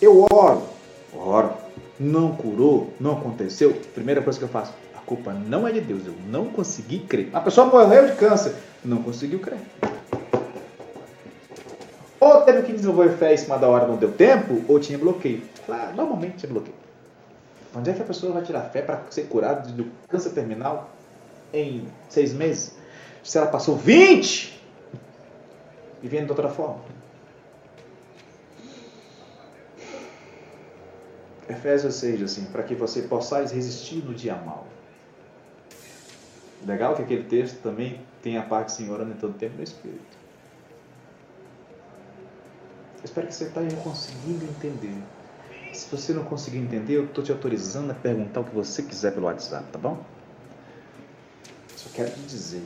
Eu 0.00 0.26
oro, 0.30 0.66
oro, 1.14 1.54
não 1.98 2.34
curou, 2.34 2.92
não 3.00 3.12
aconteceu. 3.12 3.74
Primeira 3.94 4.22
coisa 4.22 4.38
que 4.38 4.44
eu 4.44 4.48
faço, 4.48 4.72
a 4.94 5.00
culpa 5.00 5.32
não 5.32 5.66
é 5.66 5.72
de 5.72 5.80
Deus, 5.80 6.06
eu 6.06 6.14
não 6.28 6.46
consegui 6.46 7.00
crer. 7.00 7.30
A 7.32 7.40
pessoa 7.40 7.66
morreu 7.66 8.06
de 8.06 8.16
câncer, 8.16 8.54
não 8.84 9.02
conseguiu 9.02 9.38
crer. 9.38 9.58
Ou 12.20 12.42
teve 12.42 12.62
que 12.62 12.72
desenvolver 12.72 13.16
fé 13.16 13.34
em 13.34 13.36
cima 13.36 13.58
da 13.58 13.66
hora, 13.66 13.86
não 13.86 13.96
deu 13.96 14.12
tempo, 14.12 14.62
ou 14.68 14.78
tinha 14.78 14.98
bloqueio. 14.98 15.42
Ah, 15.68 15.92
normalmente 15.94 16.36
tinha 16.38 16.50
bloqueio. 16.50 16.76
Onde 17.74 17.90
é 17.90 17.92
que 17.92 18.02
a 18.02 18.04
pessoa 18.04 18.32
vai 18.32 18.42
tirar 18.42 18.62
fé 18.70 18.82
para 18.82 19.02
ser 19.10 19.22
curada 19.22 19.68
do 19.70 19.86
câncer 20.08 20.30
terminal 20.30 20.90
em 21.52 21.84
seis 22.08 22.32
meses? 22.32 22.76
Se 23.24 23.38
ela 23.38 23.46
passou 23.46 23.76
20 23.76 24.52
vivendo 26.02 26.26
de 26.26 26.30
outra 26.32 26.48
forma. 26.48 26.80
Efésios 31.48 31.96
6, 31.96 32.22
assim, 32.22 32.44
para 32.46 32.62
que 32.62 32.74
você 32.74 33.02
possais 33.02 33.50
resistir 33.50 33.96
no 33.96 34.14
dia 34.14 34.36
mal. 34.36 34.66
Legal 36.64 36.94
que 36.94 37.02
aquele 37.02 37.24
texto 37.24 37.60
também 37.62 38.00
tem 38.22 38.38
a 38.38 38.42
parte 38.42 38.72
Senhor 38.72 39.00
em 39.02 39.14
todo 39.14 39.34
tempo 39.34 39.56
no 39.56 39.62
Espírito. 39.62 40.22
espero 43.04 43.26
que 43.26 43.34
você 43.34 43.44
esteja 43.44 43.76
tá 43.76 43.82
conseguindo 43.82 44.44
entender. 44.44 44.96
Se 45.72 45.90
você 45.90 46.12
não 46.12 46.24
conseguir 46.24 46.58
entender, 46.58 46.94
eu 46.94 47.06
estou 47.06 47.24
te 47.24 47.32
autorizando 47.32 47.90
a 47.90 47.94
perguntar 47.94 48.40
o 48.40 48.44
que 48.44 48.54
você 48.54 48.82
quiser 48.82 49.12
pelo 49.12 49.26
WhatsApp, 49.26 49.64
tá 49.72 49.78
bom? 49.78 50.02
Só 51.76 51.88
quero 51.92 52.10
te 52.10 52.20
dizer, 52.20 52.62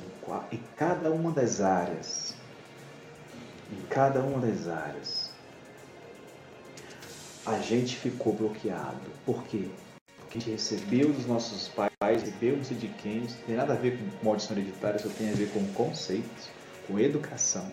em 0.53 0.61
cada 0.77 1.11
uma 1.11 1.31
das 1.31 1.61
áreas, 1.61 2.35
em 3.73 3.81
cada 3.89 4.21
uma 4.21 4.41
das 4.41 4.69
áreas, 4.69 5.26
a 7.47 7.59
gente 7.61 7.97
ficou 7.97 8.33
bloqueado. 8.33 9.01
Por 9.25 9.45
quê? 9.45 9.69
Porque 10.19 10.39
a 10.39 10.41
gente 10.41 10.51
recebeu 10.51 11.13
dos 11.13 11.27
nossos 11.27 11.69
pais, 11.69 11.91
recebeu 12.03 12.57
não 12.57 12.65
sei 12.65 12.77
de 12.77 12.89
quem, 12.89 13.25
isso 13.25 13.37
não 13.41 13.47
tem 13.47 13.57
nada 13.57 13.73
a 13.73 13.77
ver 13.77 13.97
com 13.97 14.27
maldição 14.27 14.57
hereditária, 14.57 14.97
isso 14.97 15.09
tem 15.11 15.31
a 15.31 15.35
ver 15.35 15.49
com 15.51 15.65
conceitos, 15.73 16.49
com 16.87 16.99
educação. 16.99 17.71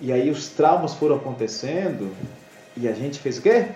E 0.00 0.12
aí 0.12 0.30
os 0.30 0.48
traumas 0.50 0.94
foram 0.94 1.16
acontecendo 1.16 2.14
e 2.76 2.88
a 2.88 2.92
gente 2.92 3.20
fez 3.20 3.38
o 3.38 3.42
quê? 3.42 3.68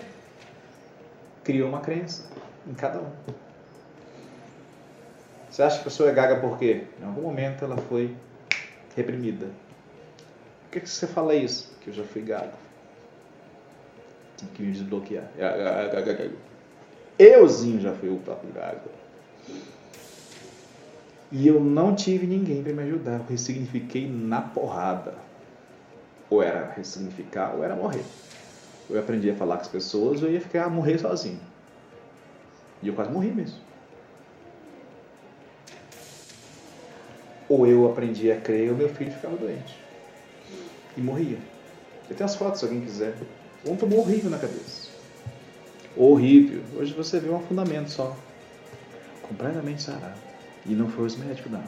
Criou 1.45 1.69
uma 1.69 1.81
crença 1.81 2.29
em 2.67 2.75
cada 2.75 3.01
um. 3.01 3.11
Você 5.49 5.63
acha 5.63 5.77
que 5.77 5.83
a 5.83 5.85
pessoa 5.85 6.11
é 6.11 6.13
gaga 6.13 6.41
por 6.41 6.59
quê? 6.59 6.87
Em 7.01 7.05
algum 7.05 7.23
momento 7.23 7.65
ela 7.65 7.77
foi 7.77 8.17
reprimida. 8.97 9.47
Por 10.63 10.71
que, 10.73 10.81
que 10.81 10.89
você 10.89 11.07
fala 11.07 11.35
isso? 11.35 11.73
Que 11.81 11.91
eu 11.91 11.95
já 11.95 12.05
fui 12.05 12.23
gago. 12.23 12.62
Tinha 14.43 14.53
que 14.55 14.63
me 14.63 14.73
desbloquear. 14.73 15.25
Euzinho 17.19 17.81
já 17.81 17.93
fui 17.95 18.09
o 18.09 18.17
próprio 18.17 18.53
gago. 18.53 18.91
E 21.31 21.49
eu 21.49 21.61
não 21.61 21.95
tive 21.95 22.27
ninguém 22.27 22.63
para 22.63 22.73
me 22.73 22.83
ajudar. 22.83 23.21
Eu 23.21 23.27
ressignifiquei 23.29 24.09
na 24.09 24.43
porrada. 24.43 25.15
Ou 26.29 26.43
era 26.43 26.73
ressignificar 26.77 27.55
ou 27.55 27.65
era 27.65 27.75
morrer 27.75 28.05
eu 28.93 29.01
aprendi 29.01 29.31
a 29.31 29.35
falar 29.35 29.57
com 29.57 29.63
as 29.63 29.69
pessoas, 29.69 30.23
eu 30.23 30.31
ia 30.31 30.41
ficar 30.41 30.65
a 30.65 30.69
morrer 30.69 30.99
sozinho. 30.99 31.41
E 32.83 32.89
eu 32.89 32.95
quase 32.95 33.11
morri 33.11 33.31
mesmo. 33.31 33.59
Ou 37.49 37.67
eu 37.67 37.91
aprendi 37.91 38.31
a 38.31 38.41
crer, 38.41 38.71
ou 38.71 38.77
meu 38.77 38.89
filho 38.89 39.13
ficava 39.13 39.37
doente. 39.37 39.79
E 40.97 41.01
morria. 41.01 41.39
Eu 42.09 42.17
tenho 42.17 42.27
as 42.27 42.35
fotos 42.35 42.61
se 42.61 42.67
alguém 42.67 42.81
quiser. 42.81 43.15
Um 43.65 43.77
tomou 43.77 44.01
horrível 44.01 44.31
na 44.31 44.39
cabeça. 44.39 44.89
Horrível. 45.97 46.63
Hoje 46.77 46.93
você 46.93 47.21
vê 47.21 47.29
um 47.31 47.37
afundamento 47.37 47.91
só. 47.91 48.17
Completamente 49.23 49.83
sarado. 49.83 50.19
E 50.67 50.75
não 50.75 50.89
foi 50.89 51.07
os 51.07 51.17
médicos, 51.17 51.51
não. 51.51 51.63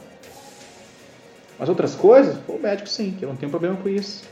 Mas 1.57 1.69
outras 1.69 1.95
coisas, 1.95 2.37
o 2.47 2.57
médico 2.57 2.89
sim, 2.89 3.15
que 3.17 3.23
eu 3.23 3.29
não 3.29 3.35
tenho 3.35 3.49
problema 3.49 3.77
com 3.77 3.87
isso. 3.87 4.25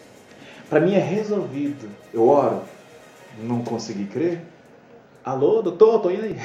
Para 0.70 0.82
mim 0.82 0.94
é 0.94 1.00
resolvido. 1.00 1.90
Eu 2.14 2.28
oro, 2.28 2.64
não 3.42 3.64
consegui 3.64 4.06
crer. 4.06 4.42
Alô, 5.24 5.62
doutor, 5.62 6.02
tô 6.02 6.12
indo 6.12 6.26
aí. 6.26 6.36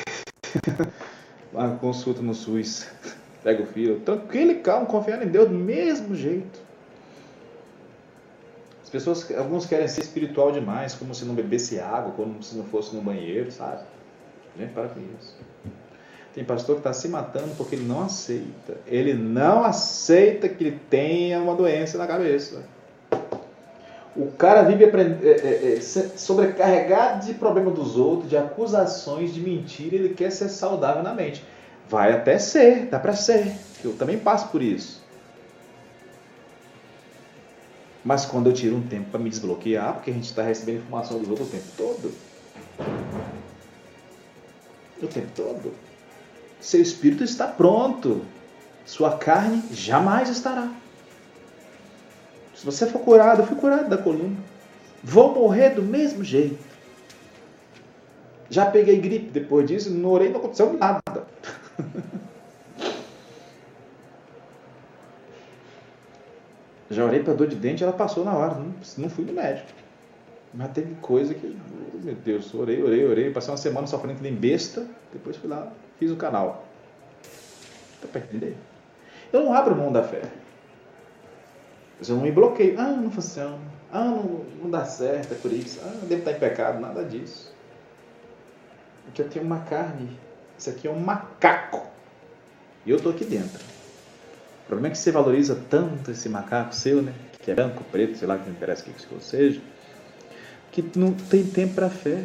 Uma 1.52 1.76
consulta 1.76 2.22
no 2.22 2.34
SUS. 2.34 2.86
Pega 3.42 3.62
o 3.62 3.66
filho, 3.66 4.00
tranquilo 4.00 4.52
e 4.52 4.56
calmo, 4.56 4.86
confiando 4.86 5.24
em 5.24 5.28
Deus 5.28 5.48
do 5.48 5.54
mesmo 5.54 6.14
jeito. 6.14 6.67
As 8.88 8.90
pessoas, 8.90 9.30
alguns 9.36 9.66
querem 9.66 9.86
ser 9.86 10.00
espiritual 10.00 10.50
demais, 10.50 10.94
como 10.94 11.14
se 11.14 11.22
não 11.26 11.34
bebesse 11.34 11.78
água, 11.78 12.10
como 12.12 12.42
se 12.42 12.56
não 12.56 12.64
fosse 12.64 12.96
no 12.96 13.02
banheiro, 13.02 13.52
sabe? 13.52 13.82
Gente, 14.58 14.72
para 14.72 14.88
com 14.88 14.98
isso. 14.98 15.36
Tem 16.34 16.42
pastor 16.42 16.76
que 16.76 16.80
está 16.80 16.94
se 16.94 17.06
matando 17.06 17.54
porque 17.54 17.74
ele 17.76 17.84
não 17.84 18.02
aceita. 18.02 18.78
Ele 18.86 19.12
não 19.12 19.62
aceita 19.62 20.48
que 20.48 20.64
ele 20.64 20.80
tenha 20.88 21.38
uma 21.38 21.54
doença 21.54 21.98
na 21.98 22.06
cabeça. 22.06 22.62
O 24.16 24.32
cara 24.32 24.62
vive 24.62 24.84
é, 24.84 24.88
é, 24.88 25.74
é, 25.76 25.80
sobrecarregado 25.82 27.26
de 27.26 27.34
problema 27.34 27.70
dos 27.70 27.94
outros, 27.98 28.30
de 28.30 28.38
acusações, 28.38 29.34
de 29.34 29.40
mentira, 29.42 29.96
ele 29.96 30.14
quer 30.14 30.32
ser 30.32 30.48
saudável 30.48 31.02
na 31.02 31.12
mente. 31.12 31.44
Vai 31.90 32.14
até 32.14 32.38
ser, 32.38 32.86
dá 32.86 32.98
para 32.98 33.12
ser. 33.12 33.52
Eu 33.84 33.92
também 33.92 34.18
passo 34.18 34.48
por 34.48 34.62
isso. 34.62 35.06
Mas 38.04 38.24
quando 38.24 38.48
eu 38.48 38.52
tiro 38.52 38.76
um 38.76 38.86
tempo 38.86 39.10
para 39.10 39.20
me 39.20 39.28
desbloquear, 39.28 39.94
porque 39.94 40.10
a 40.10 40.14
gente 40.14 40.24
está 40.24 40.42
recebendo 40.42 40.78
informação 40.78 41.18
dos 41.18 41.28
outros 41.28 41.48
o 41.48 41.50
tempo 41.50 41.66
todo. 41.76 42.14
O 45.02 45.06
tempo 45.06 45.28
todo. 45.34 45.74
Seu 46.60 46.80
espírito 46.80 47.24
está 47.24 47.46
pronto. 47.46 48.22
Sua 48.86 49.16
carne 49.16 49.62
jamais 49.72 50.28
estará. 50.28 50.72
Se 52.54 52.64
você 52.64 52.86
for 52.86 53.00
curado, 53.00 53.42
eu 53.42 53.46
fui 53.46 53.56
curado 53.56 53.88
da 53.88 53.98
coluna. 53.98 54.36
Vou 55.02 55.34
morrer 55.34 55.70
do 55.70 55.82
mesmo 55.82 56.24
jeito. 56.24 56.58
Já 58.50 58.66
peguei 58.66 58.98
gripe 58.98 59.30
depois 59.30 59.66
disso, 59.66 59.90
não 59.90 60.10
orei, 60.10 60.30
não 60.30 60.40
aconteceu 60.40 60.72
nada. 60.72 61.02
Já 66.90 67.04
orei 67.04 67.22
para 67.22 67.34
dor 67.34 67.46
de 67.46 67.56
dente, 67.56 67.82
ela 67.82 67.92
passou 67.92 68.24
na 68.24 68.34
hora, 68.34 68.54
não, 68.54 68.74
não 68.96 69.10
fui 69.10 69.24
no 69.24 69.32
médico. 69.32 69.68
Mas 70.54 70.72
teve 70.72 70.94
coisa 71.02 71.34
que, 71.34 71.56
oh, 71.94 71.98
meu 71.98 72.14
Deus, 72.14 72.54
orei, 72.54 72.82
orei, 72.82 73.04
orei, 73.04 73.30
passei 73.30 73.50
uma 73.50 73.58
semana 73.58 73.86
sofrendo 73.86 74.16
que 74.16 74.22
nem 74.22 74.34
besta, 74.34 74.86
depois 75.12 75.36
fui 75.36 75.48
lá, 75.50 75.70
fiz 75.98 76.10
o 76.10 76.16
canal. 76.16 76.64
Tá 78.00 78.08
para 78.10 78.20
entender? 78.20 78.56
Eu 79.32 79.44
não 79.44 79.52
abro 79.52 79.76
mão 79.76 79.92
da 79.92 80.02
fé. 80.02 80.22
Mas 81.98 82.08
eu 82.08 82.16
não 82.16 82.22
me 82.22 82.30
bloqueio. 82.30 82.78
Ah, 82.78 82.92
não 82.92 83.10
funciona. 83.10 83.58
Ah, 83.92 84.04
não, 84.04 84.44
não 84.62 84.70
dá 84.70 84.84
certo, 84.84 85.32
é 85.32 85.36
por 85.36 85.52
isso. 85.52 85.80
Ah, 85.82 85.92
devo 86.02 86.20
estar 86.20 86.32
em 86.32 86.38
pecado. 86.38 86.80
Nada 86.80 87.04
disso. 87.04 87.52
Porque 89.04 89.22
eu 89.22 89.28
tenho 89.28 89.44
uma 89.44 89.60
carne. 89.60 90.16
Isso 90.56 90.70
aqui 90.70 90.86
é 90.86 90.90
um 90.90 91.00
macaco. 91.00 91.86
E 92.86 92.90
eu 92.90 92.96
estou 92.96 93.12
aqui 93.12 93.24
dentro. 93.24 93.62
O 94.68 94.76
problema 94.76 94.88
é 94.88 94.90
que 94.90 94.98
você 94.98 95.10
valoriza 95.10 95.58
tanto 95.70 96.10
esse 96.10 96.28
macaco 96.28 96.74
seu, 96.74 97.00
né? 97.00 97.14
Que 97.40 97.52
é 97.52 97.54
branco, 97.54 97.82
preto, 97.90 98.18
sei 98.18 98.28
lá, 98.28 98.36
que 98.36 98.44
não 98.44 98.54
interessa 98.54 98.82
o 98.82 98.84
que 98.84 98.92
que 98.92 99.24
seja. 99.24 99.62
Que 100.70 100.84
não 100.94 101.14
tem 101.14 101.42
tempo 101.42 101.72
para 101.72 101.88
fé. 101.88 102.22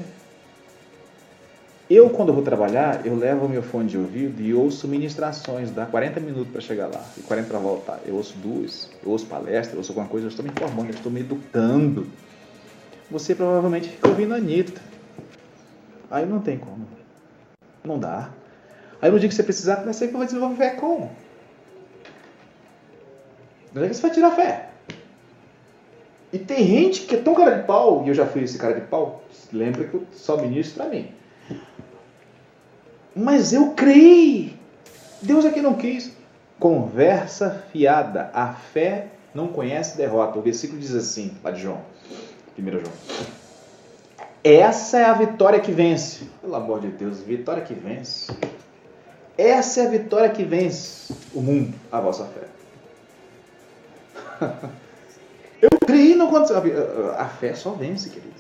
Eu, 1.90 2.10
quando 2.10 2.34
vou 2.34 2.44
trabalhar, 2.44 3.06
eu 3.06 3.16
levo 3.16 3.46
o 3.46 3.50
meu 3.50 3.64
fone 3.64 3.88
de 3.88 3.98
ouvido 3.98 4.42
e 4.42 4.54
ouço 4.54 4.90
ministrações, 4.90 5.72
dá 5.72 5.86
40 5.86 6.20
minutos 6.20 6.52
para 6.52 6.60
chegar 6.60 6.88
lá 6.88 7.02
e 7.18 7.22
40 7.22 7.48
para 7.48 7.60
voltar. 7.60 8.02
Eu 8.06 8.16
ouço 8.16 8.36
duas, 8.38 8.90
eu 9.02 9.12
ouço 9.12 9.26
palestra, 9.26 9.76
eu 9.76 9.78
ouço 9.78 9.94
alguma 9.94 10.10
coisa, 10.10 10.26
eu 10.26 10.30
estou 10.30 10.44
me 10.44 10.52
informando, 10.52 10.90
eu 10.90 10.96
estou 10.96 11.10
me 11.10 11.22
educando. 11.22 12.08
Você 13.10 13.34
provavelmente 13.34 13.88
fica 13.88 14.10
ouvindo 14.10 14.34
a 14.34 14.38
Anitta. 14.38 14.82
Aí 16.12 16.26
não 16.26 16.42
tem 16.42 16.58
como. 16.58 16.86
Não 17.86 17.98
dá. 17.98 18.32
Aí 19.02 19.10
no 19.10 19.18
dia 19.18 19.30
que 19.30 19.36
você 19.36 19.44
precisar, 19.44 19.78
como 19.78 19.94
você 19.94 20.08
vai 20.08 20.26
desenvolver 20.26 20.58
fé 20.58 20.72
Onde 23.76 23.86
é 23.86 23.90
que 23.90 23.96
você 23.96 24.02
vai 24.02 24.12
tirar 24.12 24.32
fé? 24.32 24.70
E 26.32 26.40
tem 26.40 26.66
gente 26.66 27.02
que 27.02 27.16
é 27.16 27.22
tão 27.22 27.34
cara 27.36 27.60
de 27.60 27.64
pau, 27.68 28.04
e 28.06 28.10
eu 28.10 28.14
já 28.14 28.26
fui 28.26 28.44
esse 28.44 28.58
cara 28.58 28.74
de 28.74 28.82
pau, 28.82 29.24
lembra 29.52 29.84
que 29.84 29.94
eu 29.94 30.04
só 30.12 30.38
ministro 30.38 30.84
para 30.84 30.92
mim. 30.92 31.12
Mas 33.16 33.54
eu 33.54 33.72
criei. 33.72 34.58
Deus 35.22 35.46
aqui 35.46 35.62
não 35.62 35.76
quis. 35.76 36.12
Conversa 36.60 37.64
fiada. 37.72 38.32
A 38.34 38.54
fé 38.54 39.08
não 39.34 39.48
conhece 39.48 39.98
derrota. 39.98 40.40
O 40.40 40.42
versículo 40.42 40.80
diz 40.80 40.94
assim, 40.96 41.32
lá 41.44 41.52
de 41.52 41.62
João, 41.62 41.82
1 42.58 42.70
João. 42.72 42.94
Essa 44.44 45.00
é 45.00 45.06
a 45.06 45.14
vitória 45.14 45.60
que 45.60 45.72
vence. 45.72 46.26
Pelo 46.42 46.56
amor 46.56 46.82
de 46.82 46.88
Deus, 46.88 47.22
vitória 47.22 47.64
que 47.64 47.74
vence. 47.74 48.36
Essa 49.38 49.82
é 49.82 49.86
a 49.86 49.90
vitória 49.90 50.30
que 50.30 50.44
vence 50.44 51.14
o 51.34 51.42
mundo, 51.42 51.74
a 51.92 52.00
vossa 52.02 52.26
fé. 52.26 52.53
Eu 55.64 55.70
criei 55.88 56.14
no 56.14 56.28
quanto 56.28 56.52
a 56.54 57.26
fé 57.26 57.56
só 57.56 57.72
vence, 57.72 58.10
querido. 58.10 58.34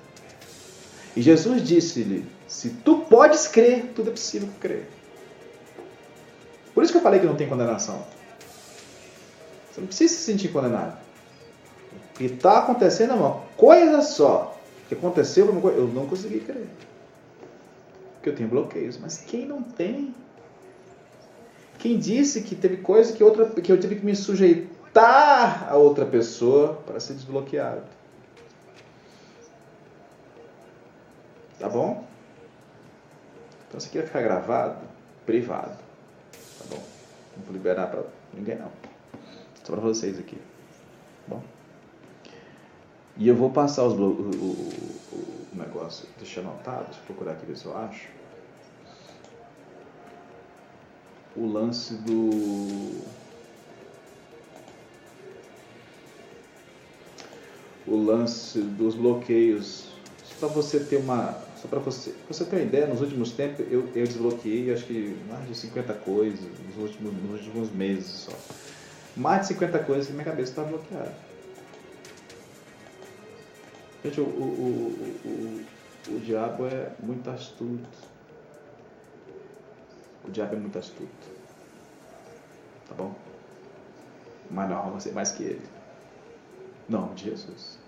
E 1.15 1.21
Jesus 1.21 1.63
disse-lhe: 1.63 2.25
Se 2.49 2.69
tu 2.69 2.99
podes 3.09 3.47
crer, 3.47 3.93
tudo 3.95 4.09
é 4.09 4.11
possível 4.11 4.49
crer. 4.59 4.89
Por 6.73 6.83
isso 6.83 6.91
que 6.91 6.97
eu 6.97 7.01
falei 7.01 7.21
que 7.21 7.25
não 7.25 7.35
tem 7.35 7.47
condenação. 7.47 8.03
Você 9.71 9.79
não 9.79 9.87
precisa 9.87 10.13
se 10.13 10.21
sentir 10.21 10.49
condenado. 10.49 10.97
O 11.93 12.17
que 12.17 12.25
está 12.25 12.59
acontecendo 12.59 13.13
é 13.13 13.15
uma 13.15 13.39
coisa 13.55 14.01
só. 14.01 14.59
O 14.83 14.89
que 14.89 14.95
aconteceu 14.95 15.47
coisa. 15.61 15.77
Eu 15.77 15.87
não 15.87 16.05
consegui 16.05 16.41
crer. 16.41 16.67
Porque 18.15 18.29
eu 18.29 18.35
tenho 18.35 18.49
bloqueios. 18.49 18.97
Mas 18.97 19.17
quem 19.17 19.45
não 19.45 19.61
tem? 19.61 20.13
Quem 21.79 21.97
disse 21.97 22.41
que 22.41 22.53
teve 22.53 22.77
coisa 22.77 23.13
que, 23.13 23.23
outra, 23.23 23.45
que 23.45 23.71
eu 23.71 23.79
tive 23.79 23.95
que 23.95 24.05
me 24.05 24.15
sujeitar 24.15 24.72
a 25.01 25.75
outra 25.75 26.05
pessoa 26.05 26.75
para 26.85 26.99
ser 26.99 27.13
desbloqueado? 27.13 27.83
Tá 31.59 31.69
bom? 31.69 32.05
Então, 33.67 33.79
se 33.79 33.89
quer 33.89 34.05
ficar 34.05 34.21
gravado, 34.21 34.85
privado. 35.25 35.77
Tá 36.59 36.65
bom? 36.69 36.83
Não 37.37 37.43
vou 37.45 37.53
liberar 37.53 37.87
para 37.87 38.03
ninguém, 38.33 38.57
não. 38.57 38.71
Só 39.63 39.73
para 39.73 39.81
vocês 39.81 40.19
aqui. 40.19 40.35
Tá 40.35 41.35
bom? 41.35 41.43
E 43.17 43.27
eu 43.27 43.35
vou 43.35 43.49
passar 43.49 43.83
os, 43.85 43.93
o, 43.93 44.03
o, 44.03 45.13
o, 45.13 45.47
negócio, 45.53 46.07
deixa 46.17 46.41
anotado, 46.41 46.85
deixa 46.85 46.99
eu 46.99 47.05
procurar 47.05 47.31
aqui 47.33 47.45
ver 47.45 47.55
se 47.55 47.65
eu 47.65 47.77
acho. 47.77 48.09
O 51.35 51.47
lance 51.47 51.95
do. 51.95 53.01
O 57.85 57.95
lance 57.97 58.59
dos 58.59 58.95
bloqueios. 58.95 59.89
Só 60.23 60.47
para 60.47 60.47
você 60.49 60.79
ter 60.79 60.97
uma 60.97 61.41
só 61.63 61.69
para 61.69 61.79
você, 61.79 62.13
você 62.27 62.43
ter 62.43 62.57
uma 62.57 62.61
ideia, 62.61 62.87
nos 62.87 62.99
últimos 62.99 63.31
tempos 63.31 63.65
eu, 63.71 63.87
eu 63.95 64.05
desbloqueei 64.05 64.73
acho 64.73 64.83
que 64.83 65.17
mais 65.29 65.47
de 65.47 65.55
50 65.55 65.93
coisas 65.93 66.41
nos 66.41 66.77
últimos, 66.77 67.13
nos 67.13 67.45
últimos 67.45 67.71
meses 67.71 68.05
só. 68.05 68.33
Mais 69.15 69.41
de 69.43 69.47
50 69.47 69.79
coisas 69.79 70.07
que 70.07 70.11
minha 70.11 70.25
cabeça 70.25 70.51
está 70.51 70.63
bloqueada. 70.63 71.15
Gente, 74.03 74.19
o, 74.19 74.23
o, 74.25 75.15
o, 75.23 75.65
o, 76.09 76.19
diabo 76.19 76.65
é 76.65 76.91
muito 77.01 77.29
astuto. 77.29 77.87
O 80.27 80.31
diabo 80.31 80.55
é 80.55 80.59
muito 80.59 80.77
astuto. 80.77 81.07
Tá 82.89 82.95
bom? 82.95 83.15
Mas 84.51 84.69
não, 84.69 84.91
você 84.91 85.11
mais 85.13 85.31
que 85.31 85.43
ele. 85.43 85.61
Nome 86.93 87.15
de 87.15 87.23
Jesus. 87.31 87.79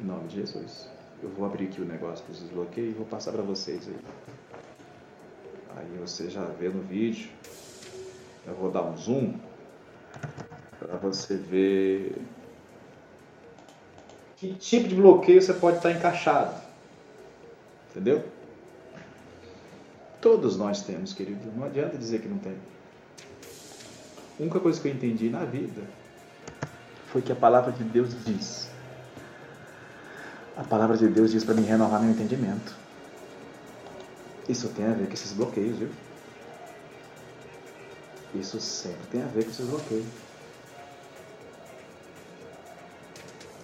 Em 0.00 0.02
nome 0.02 0.26
de 0.26 0.40
Jesus. 0.40 0.88
Eu 1.22 1.28
vou 1.28 1.46
abrir 1.46 1.66
aqui 1.66 1.80
o 1.80 1.84
negócio 1.84 2.26
dos 2.26 2.40
desbloqueios 2.40 2.90
e 2.90 2.94
vou 2.94 3.06
passar 3.06 3.30
para 3.30 3.42
vocês 3.42 3.86
aí. 3.86 3.96
Aí 5.76 5.98
você 6.00 6.28
já 6.28 6.42
vê 6.46 6.68
no 6.68 6.82
vídeo. 6.82 7.30
Eu 8.44 8.56
vou 8.56 8.72
dar 8.72 8.82
um 8.82 8.96
zoom 8.96 9.34
para 10.80 10.96
você 10.96 11.36
ver 11.36 12.20
que 14.36 14.52
tipo 14.54 14.88
de 14.88 14.96
bloqueio 14.96 15.40
você 15.40 15.54
pode 15.54 15.76
estar 15.76 15.92
encaixado. 15.92 16.60
Entendeu? 17.90 18.24
Todos 20.20 20.56
nós 20.56 20.82
temos, 20.82 21.12
querido. 21.12 21.52
Não 21.54 21.66
adianta 21.66 21.96
dizer 21.96 22.20
que 22.20 22.26
não 22.26 22.38
tem. 22.38 22.56
A 24.40 24.42
única 24.42 24.58
coisa 24.58 24.80
que 24.80 24.88
eu 24.88 24.92
entendi 24.92 25.30
na 25.30 25.44
vida 25.44 25.82
foi 27.12 27.22
que 27.22 27.32
a 27.32 27.36
palavra 27.36 27.72
de 27.72 27.84
Deus 27.84 28.14
diz 28.24 28.68
a 30.58 30.64
palavra 30.64 30.96
de 30.96 31.06
Deus 31.06 31.30
diz 31.30 31.44
para 31.44 31.54
mim 31.54 31.62
renovar 31.62 32.00
meu 32.00 32.10
entendimento. 32.10 32.74
Isso 34.48 34.68
tem 34.70 34.86
a 34.86 34.92
ver 34.92 35.06
com 35.06 35.12
esses 35.12 35.32
bloqueios, 35.32 35.78
viu? 35.78 35.88
Isso 38.34 38.58
sempre 38.60 39.06
tem 39.12 39.22
a 39.22 39.26
ver 39.26 39.44
com 39.44 39.50
esses 39.50 39.64
bloqueios. 39.64 40.06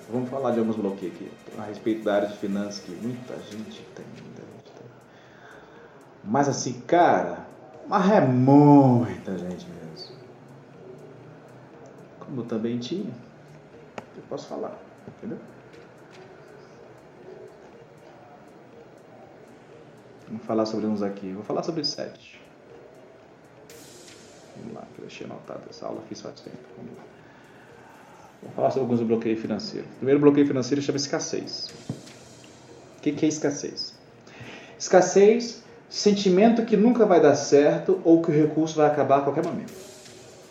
Vamos 0.09 0.31
falar 0.31 0.53
de 0.53 0.61
alguns 0.61 0.77
bloqueios 0.77 1.17
aqui, 1.17 1.33
a 1.59 1.65
respeito 1.65 2.05
da 2.05 2.15
área 2.15 2.29
de 2.29 2.37
finanças, 2.37 2.79
que 2.79 2.93
muita 2.93 3.35
gente 3.39 3.83
tem, 3.97 4.07
muita 4.23 4.43
gente 4.43 4.71
tem. 4.77 4.87
Mas 6.23 6.49
assim, 6.49 6.81
cara, 6.83 7.45
mas 7.89 8.09
é 8.09 8.21
muita 8.21 9.37
gente 9.37 9.67
mesmo. 9.67 10.17
Como 12.21 12.45
também 12.45 12.79
tinha, 12.79 13.13
eu 14.17 14.23
posso 14.29 14.47
falar, 14.47 14.79
entendeu? 15.09 15.39
Vamos 20.29 20.45
falar 20.47 20.67
sobre 20.67 20.87
uns 20.87 21.03
aqui. 21.03 21.33
Vou 21.33 21.45
falar 21.45 21.63
sobre 21.63 21.85
sete. 21.85 22.41
Vamos 24.57 24.75
lá, 24.75 24.83
que 24.95 25.01
eu 25.01 25.07
deixei 25.07 25.27
anotado 25.27 25.63
essa 25.69 25.87
aula, 25.87 26.03
fiz 26.09 26.21
faz 26.21 26.41
tempo. 26.41 26.57
Vamos. 26.77 26.93
Vou 28.43 28.53
falar 28.53 28.71
sobre 28.71 28.83
alguns 28.83 29.01
bloqueios 29.01 29.41
financeiros. 29.41 29.89
Primeiro 29.97 30.21
bloqueio 30.21 30.47
financeiro 30.47 30.83
chama 30.83 30.97
escassez. 30.97 31.73
O 32.99 33.01
que 33.01 33.25
é 33.25 33.29
escassez? 33.29 33.95
Escassez, 34.79 35.63
sentimento 35.89 36.65
que 36.65 36.77
nunca 36.77 37.07
vai 37.07 37.21
dar 37.21 37.35
certo 37.37 38.01
ou 38.05 38.21
que 38.21 38.31
o 38.31 38.35
recurso 38.35 38.77
vai 38.77 38.87
acabar 38.87 39.19
a 39.19 39.23
qualquer 39.23 39.45
momento. 39.45 39.73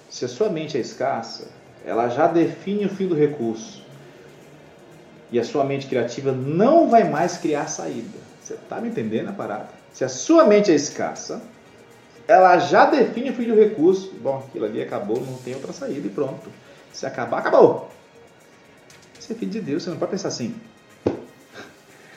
Se 0.10 0.26
a 0.26 0.28
sua 0.28 0.50
mente 0.50 0.78
é 0.78 0.82
escassa, 0.82 1.48
ela 1.86 2.10
já 2.10 2.28
define 2.28 2.86
o 2.86 2.90
fim 2.90 3.08
do 3.08 3.16
recurso. 3.16 3.84
E 5.32 5.40
a 5.40 5.44
sua 5.44 5.64
mente 5.64 5.88
criativa 5.88 6.32
não 6.32 6.90
vai 6.90 7.04
mais 7.10 7.38
criar 7.38 7.68
saída. 7.68 8.20
Você 8.42 8.54
está 8.54 8.80
me 8.80 8.90
entendendo 8.90 9.30
a 9.30 9.34
parada? 9.34 9.70
Se 9.92 10.04
a 10.04 10.10
sua 10.10 10.46
mente 10.46 10.72
é 10.72 10.76
escassa, 10.76 11.42
ela 12.28 12.58
já 12.60 12.86
define 12.86 13.30
o 13.32 13.34
fim 13.34 13.48
do 13.48 13.56
recurso. 13.56 14.14
Bom, 14.22 14.44
aquilo 14.48 14.66
ali 14.66 14.82
acabou, 14.82 15.20
não 15.20 15.38
tem 15.38 15.56
outra 15.56 15.74
saída 15.74 16.06
e 16.08 16.10
pronto. 16.10 16.50
Se 16.92 17.06
acabar, 17.06 17.40
acabou. 17.40 17.90
Você 19.20 19.34
é 19.34 19.36
filho 19.36 19.52
de 19.52 19.62
Deus, 19.62 19.84
você 19.84 19.90
não 19.90 19.98
pode 19.98 20.12
pensar 20.12 20.28
assim. 20.28 20.56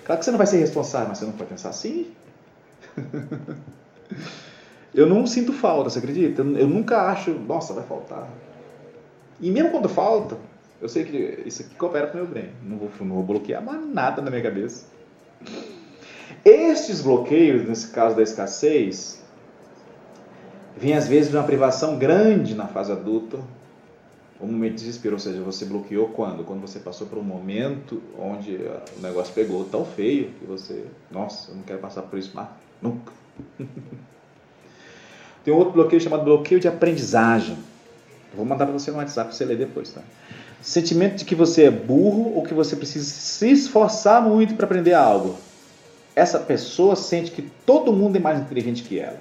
Claro 0.05 0.19
que 0.19 0.25
você 0.25 0.31
não 0.31 0.39
vai 0.39 0.47
ser 0.47 0.59
responsável, 0.59 1.09
mas 1.09 1.19
você 1.19 1.25
não 1.25 1.33
pode 1.33 1.51
pensar 1.51 1.71
assim. 1.71 2.13
Eu 4.95 5.07
não 5.07 5.27
sinto 5.27 5.53
falta, 5.53 5.91
você 5.91 5.99
acredita? 5.99 6.41
Eu 6.41 6.67
nunca 6.67 7.03
acho, 7.03 7.31
nossa, 7.33 7.75
vai 7.75 7.85
faltar. 7.85 8.29
E 9.41 9.51
mesmo 9.51 9.71
quando 9.71 9.89
falta, 9.89 10.37
eu 10.81 10.89
sei 10.89 11.05
que 11.05 11.43
isso 11.47 11.63
aqui 11.63 11.75
coopera 11.75 12.07
com 12.07 12.19
o 12.19 12.23
meu 12.23 12.27
bem. 12.27 12.51
Não 12.63 12.77
vou, 12.79 12.91
não 13.01 13.17
vou 13.17 13.25
bloquear 13.25 13.63
mais 13.63 13.81
nada 13.87 14.23
na 14.23 14.31
minha 14.31 14.43
cabeça. 14.43 14.87
Estes 16.45 17.01
bloqueios, 17.03 17.67
nesse 17.69 17.89
caso 17.89 18.17
da 18.17 18.23
escassez, 18.23 19.23
vêm 20.77 20.95
às 20.95 21.09
vezes 21.09 21.31
de 21.31 21.37
uma 21.37 21.45
privação 21.45 21.99
grande 21.99 22.55
na 22.55 22.67
fase 22.67 22.93
adulta, 22.93 23.39
um 24.41 24.47
momento 24.47 24.73
de 24.73 24.85
desespero, 24.85 25.15
ou 25.15 25.19
seja, 25.19 25.41
você 25.41 25.65
bloqueou 25.65 26.09
quando? 26.09 26.45
Quando 26.45 26.61
você 26.61 26.79
passou 26.79 27.07
por 27.07 27.19
um 27.19 27.23
momento 27.23 28.03
onde 28.19 28.57
o 28.99 29.01
negócio 29.01 29.33
pegou 29.33 29.65
tão 29.65 29.85
feio 29.85 30.31
que 30.39 30.45
você, 30.45 30.85
nossa, 31.11 31.51
eu 31.51 31.57
não 31.57 31.63
quero 31.63 31.79
passar 31.79 32.03
por 32.03 32.19
isso 32.19 32.33
mais, 32.35 32.49
nunca. 32.83 33.13
Tem 35.43 35.55
um 35.55 35.57
outro 35.57 35.73
bloqueio 35.73 36.03
chamado 36.03 36.25
bloqueio 36.25 36.61
de 36.61 36.69
aprendizagem. 36.69 37.57
Vou 38.35 38.45
mandar 38.45 38.67
para 38.67 38.73
você 38.73 38.91
no 38.91 38.99
WhatsApp 38.99 39.29
para 39.29 39.37
você 39.37 39.45
ler 39.45 39.57
depois, 39.57 39.91
tá? 39.91 40.03
Sentimento 40.61 41.17
de 41.17 41.25
que 41.25 41.35
você 41.35 41.65
é 41.65 41.71
burro 41.71 42.35
ou 42.35 42.43
que 42.43 42.55
você 42.55 42.77
precisa 42.77 43.05
se 43.05 43.51
esforçar 43.51 44.23
muito 44.23 44.55
para 44.55 44.67
aprender 44.67 44.95
algo 44.95 45.37
essa 46.17 46.39
pessoa 46.39 46.97
sente 46.97 47.31
que 47.31 47.43
todo 47.43 47.93
mundo 47.93 48.17
é 48.17 48.19
mais 48.19 48.41
inteligente 48.41 48.83
que 48.83 48.99
ela. 48.99 49.21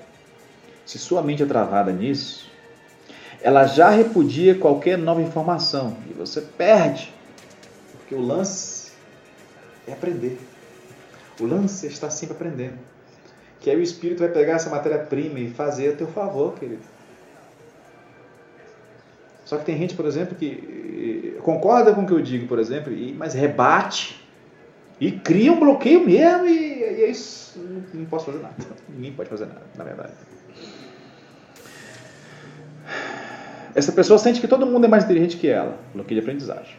Se 0.85 0.97
sua 0.97 1.21
mente 1.21 1.43
é 1.43 1.45
travada 1.45 1.91
nisso, 1.91 2.49
ela 3.41 3.67
já 3.67 3.89
repudia 3.89 4.55
qualquer 4.55 4.97
nova 4.97 5.21
informação 5.21 5.97
e 6.09 6.13
você 6.13 6.39
perde. 6.39 7.13
Porque 7.91 8.15
o 8.15 8.21
lance 8.21 8.93
é 9.85 9.91
aprender. 9.91 10.39
O 11.39 11.45
lance 11.45 11.85
é 11.85 11.89
estar 11.89 12.09
sempre 12.09 12.33
aprendendo. 12.33 12.79
Que 13.59 13.69
aí 13.69 13.75
o 13.75 13.81
Espírito 13.81 14.19
vai 14.19 14.29
pegar 14.29 14.53
essa 14.53 14.69
matéria-prima 14.69 15.39
e 15.39 15.49
fazer 15.49 15.93
a 15.93 15.97
teu 15.97 16.07
favor, 16.07 16.53
querido. 16.53 16.81
Só 19.45 19.57
que 19.57 19.63
tem 19.63 19.77
gente, 19.77 19.95
por 19.95 20.05
exemplo, 20.05 20.35
que 20.35 21.35
eh, 21.37 21.41
concorda 21.41 21.93
com 21.93 22.01
o 22.01 22.05
que 22.05 22.11
eu 22.11 22.21
digo, 22.21 22.47
por 22.47 22.59
exemplo, 22.59 22.91
mas 23.15 23.33
rebate 23.33 24.21
e 24.99 25.11
cria 25.11 25.53
um 25.53 25.59
bloqueio 25.59 26.05
mesmo 26.05 26.45
e 26.45 26.75
e 26.95 27.03
é 27.03 27.09
isso. 27.09 27.59
Não, 27.93 28.05
posso 28.05 28.25
fazer 28.25 28.39
nada. 28.39 28.55
Ninguém 28.89 29.11
pode 29.13 29.29
fazer 29.29 29.45
nada, 29.45 29.61
na 29.75 29.83
verdade. 29.83 30.13
Essa 33.73 33.91
pessoa 33.91 34.17
sente 34.17 34.39
que 34.39 34.47
todo 34.47 34.65
mundo 34.65 34.85
é 34.85 34.87
mais 34.87 35.03
inteligente 35.03 35.37
que 35.37 35.47
ela. 35.47 35.77
Bloqueio 35.93 36.21
de 36.21 36.25
aprendizagem. 36.25 36.75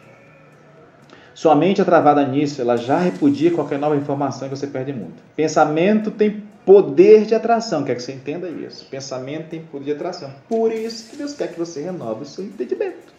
Sua 1.33 1.55
mente 1.55 1.79
é 1.79 1.83
travada 1.83 2.25
nisso, 2.25 2.59
ela 2.59 2.75
já 2.75 2.97
repudia 2.97 3.51
qualquer 3.51 3.77
nova 3.77 3.95
informação 3.95 4.47
e 4.47 4.49
você 4.49 4.65
perde 4.65 4.91
muito. 4.91 5.21
Pensamento 5.35 6.09
tem 6.09 6.43
poder 6.67 7.25
de 7.25 7.33
atração, 7.33 7.85
quer 7.85 7.95
que 7.95 8.01
você 8.01 8.11
entenda 8.11 8.49
isso. 8.49 8.85
Pensamento 8.87 9.47
tem 9.47 9.61
poder 9.61 9.85
de 9.85 9.91
atração. 9.93 10.33
Por 10.49 10.69
isso 10.69 11.09
que 11.09 11.15
Deus 11.15 11.33
quer 11.33 11.47
que 11.47 11.57
você 11.57 11.81
renove 11.81 12.23
o 12.23 12.25
seu 12.25 12.43
entendimento. 12.43 13.15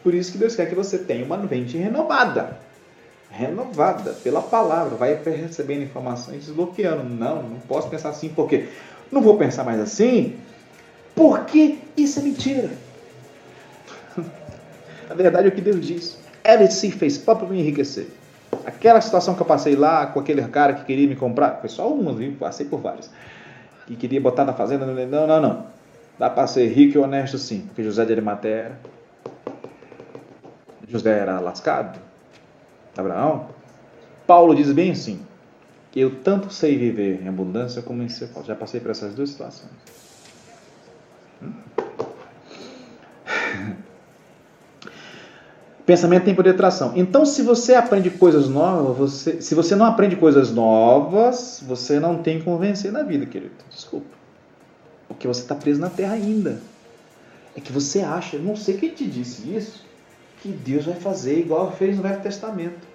Por 0.00 0.14
isso 0.14 0.30
que 0.30 0.38
Deus 0.38 0.54
quer 0.54 0.68
que 0.68 0.74
você 0.76 0.98
tenha 0.98 1.24
uma 1.24 1.36
mente 1.36 1.76
renovada. 1.76 2.60
Renovada 3.28 4.12
pela 4.12 4.40
palavra. 4.40 4.96
Vai 4.96 5.20
recebendo 5.20 5.82
informações 5.82 6.44
desbloqueando. 6.44 7.02
Não, 7.02 7.42
não 7.42 7.58
posso 7.58 7.90
pensar 7.90 8.10
assim 8.10 8.28
porque 8.28 8.68
não 9.10 9.20
vou 9.20 9.36
pensar 9.36 9.64
mais 9.64 9.80
assim 9.80 10.38
porque 11.16 11.78
isso 11.96 12.20
é 12.20 12.22
mentira. 12.22 12.70
Na 15.08 15.14
verdade 15.16 15.48
é 15.48 15.50
o 15.50 15.52
que 15.52 15.60
Deus 15.60 15.84
diz. 15.84 16.16
LC 16.44 16.92
fez 16.92 17.14
só 17.14 17.34
para 17.34 17.48
me 17.48 17.58
enriquecer. 17.58 18.06
Aquela 18.64 19.00
situação 19.00 19.34
que 19.34 19.42
eu 19.42 19.46
passei 19.46 19.76
lá 19.76 20.06
com 20.06 20.20
aquele 20.20 20.42
cara 20.48 20.74
que 20.74 20.84
queria 20.84 21.08
me 21.08 21.16
comprar, 21.16 21.60
foi 21.60 21.68
só 21.68 21.88
uma, 21.92 22.12
viu? 22.12 22.36
Passei 22.38 22.66
por 22.66 22.80
várias. 22.80 23.10
Que 23.86 23.96
queria 23.96 24.20
botar 24.20 24.44
na 24.44 24.52
fazenda, 24.52 24.86
não, 24.86 25.26
não, 25.26 25.40
não. 25.40 25.66
Dá 26.18 26.28
para 26.28 26.46
ser 26.46 26.66
rico 26.68 26.98
e 26.98 27.00
honesto 27.00 27.38
sim, 27.38 27.62
porque 27.66 27.82
José 27.82 28.04
de 28.04 28.12
Arimateia. 28.12 28.72
José 30.86 31.18
era 31.18 31.40
lascado. 31.40 31.98
Abraão. 32.96 33.48
Paulo 34.26 34.54
diz 34.54 34.70
bem 34.72 34.90
assim: 34.90 35.20
eu 35.94 36.22
tanto 36.22 36.52
sei 36.52 36.76
viver 36.76 37.20
em 37.22 37.28
abundância 37.28 37.82
como 37.82 38.02
em 38.02 38.08
ser. 38.08 38.28
Já 38.44 38.54
passei 38.54 38.80
por 38.80 38.90
essas 38.90 39.14
duas 39.14 39.30
situações. 39.30 39.70
Hum? 41.42 41.52
Pensamento 45.90 46.22
tem 46.22 46.36
poder 46.36 46.50
de 46.50 46.54
atração. 46.54 46.92
Então, 46.94 47.26
se 47.26 47.42
você 47.42 47.74
aprende 47.74 48.10
coisas 48.10 48.48
novas, 48.48 48.96
você, 48.96 49.42
se 49.42 49.56
você 49.56 49.74
não 49.74 49.84
aprende 49.84 50.14
coisas 50.14 50.52
novas, 50.52 51.60
você 51.66 51.98
não 51.98 52.18
tem 52.18 52.38
que 52.38 52.44
convencer 52.44 52.92
na 52.92 53.02
vida, 53.02 53.26
querido. 53.26 53.50
Desculpa. 53.68 54.06
Porque 55.08 55.26
você 55.26 55.40
está 55.40 55.52
preso 55.52 55.80
na 55.80 55.90
terra 55.90 56.14
ainda. 56.14 56.60
É 57.56 57.60
que 57.60 57.72
você 57.72 58.02
acha, 58.02 58.38
não 58.38 58.54
sei 58.54 58.76
quem 58.76 58.90
te 58.90 59.04
disse 59.04 59.52
isso, 59.52 59.84
que 60.40 60.50
Deus 60.50 60.84
vai 60.84 60.94
fazer 60.94 61.40
igual 61.40 61.72
fez 61.72 61.96
no 61.96 62.04
Velho 62.04 62.20
Testamento. 62.20 62.86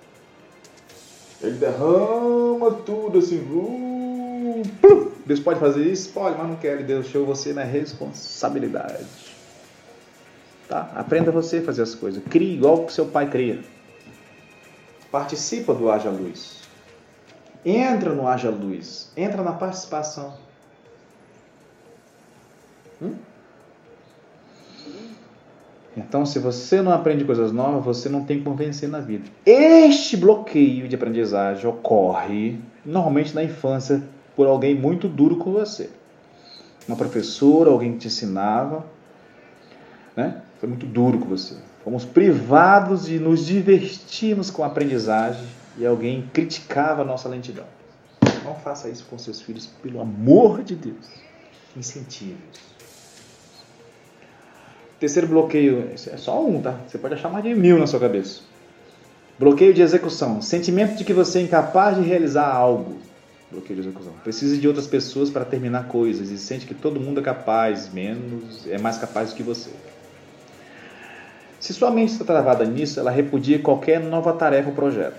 Ele 1.42 1.58
derrama 1.58 2.72
tudo 2.86 3.20
assim. 3.20 3.40
Uh, 3.40 4.64
Deus 5.26 5.42
pode 5.42 5.60
fazer 5.60 5.86
isso? 5.86 6.12
Pode, 6.14 6.38
mas 6.38 6.48
não 6.48 6.56
quer. 6.56 6.76
Ele 6.76 6.84
deixou 6.84 7.26
você 7.26 7.52
na 7.52 7.64
responsabilidade. 7.64 9.06
Tá? 10.68 10.92
Aprenda 10.96 11.32
você 11.32 11.58
a 11.58 11.64
fazer 11.64 11.84
as 11.84 11.94
coisas. 11.94 12.24
Crie 12.24 12.56
igual 12.56 12.86
que 12.86 12.94
seu 12.94 13.06
pai 13.06 13.30
cria. 13.30 13.60
Participa 15.12 15.74
do 15.74 15.90
Haja 15.92 16.10
Luz. 16.10 16.62
Entra 17.64 18.14
no 18.14 18.28
Haja 18.28 18.50
Luz. 18.50 19.12
Entra 19.16 19.44
na 19.44 19.54
participação. 19.54 20.34
Hum? 23.02 23.16
Então, 25.98 26.26
se 26.26 26.40
você 26.40 26.82
não 26.82 26.92
aprende 26.92 27.24
coisas 27.24 27.54
novas, 27.54 27.86
você 27.86 28.10
não 28.10 28.26
tem 28.26 28.44
como 28.44 28.56
vencer 28.56 28.90
na 28.90 29.00
vida. 29.00 29.30
Este 29.46 30.18
bloqueio 30.18 30.90
de 30.90 30.96
aprendizagem 30.96 31.66
ocorre 31.70 32.60
normalmente 32.86 33.34
na 33.34 33.44
infância 33.44 34.04
por 34.36 34.46
alguém 34.48 34.76
muito 34.76 35.08
duro 35.08 35.38
com 35.38 35.54
você. 35.54 35.90
Uma 36.88 36.98
professora, 36.98 37.70
alguém 37.70 37.94
que 37.94 38.00
te 38.00 38.08
ensinava, 38.08 38.86
né? 40.16 40.42
Foi 40.60 40.70
muito 40.70 40.86
duro 40.86 41.20
com 41.20 41.28
você. 41.28 41.56
Fomos 41.84 42.06
privados 42.06 43.06
de 43.06 43.20
nos 43.20 43.46
divertirmos 43.46 44.50
com 44.50 44.64
a 44.64 44.68
aprendizagem 44.68 45.46
e 45.78 45.86
alguém 45.86 46.30
criticava 46.34 47.02
a 47.02 47.06
nossa 47.06 47.30
lentidão. 47.30 47.66
Não 48.44 48.56
faça 48.56 48.90
isso 48.90 49.06
com 49.10 49.18
seus 49.18 49.42
filhos, 49.42 49.68
pelo 49.82 50.00
amor 50.00 50.64
de 50.64 50.76
Deus. 50.76 51.08
Incentive-os. 51.76 52.76
Terceiro 55.00 55.28
bloqueio, 55.28 55.90
é 55.92 56.18
só 56.18 56.44
um, 56.44 56.62
tá? 56.62 56.80
Você 56.88 56.98
pode 56.98 57.16
achar 57.16 57.30
mais 57.30 57.44
de 57.44 57.54
mil 57.54 57.78
na 57.78 57.86
sua 57.86 58.00
cabeça. 58.00 58.42
Bloqueio 59.38 59.74
de 59.74 59.82
execução. 59.82 60.42
Sentimento 60.42 60.96
de 60.96 61.04
que 61.04 61.12
você 61.12 61.40
é 61.40 61.42
incapaz 61.42 61.98
de 61.98 62.04
realizar 62.04 62.48
algo. 62.48 62.98
Bloqueio 63.52 63.82
de 63.82 63.88
execução. 63.88 64.14
Precisa 64.24 64.58
de 64.58 64.68
outras 64.68 64.88
pessoas 64.88 65.30
para 65.30 65.44
terminar 65.44 65.88
coisas 65.88 66.30
e 66.30 66.38
sente 66.38 66.66
que 66.66 66.74
todo 66.74 67.00
mundo 67.00 67.20
é 67.20 67.24
capaz, 67.24 67.92
menos, 67.92 68.66
é 68.68 68.78
mais 68.78 68.98
capaz 68.98 69.32
do 69.32 69.36
que 69.36 69.44
você. 69.44 69.72
Se 71.66 71.74
sua 71.74 71.90
mente 71.90 72.12
está 72.12 72.24
travada 72.24 72.64
nisso, 72.64 73.00
ela 73.00 73.10
repudia 73.10 73.58
qualquer 73.58 74.00
nova 74.00 74.32
tarefa 74.34 74.70
ou 74.70 74.76
projeto. 74.76 75.16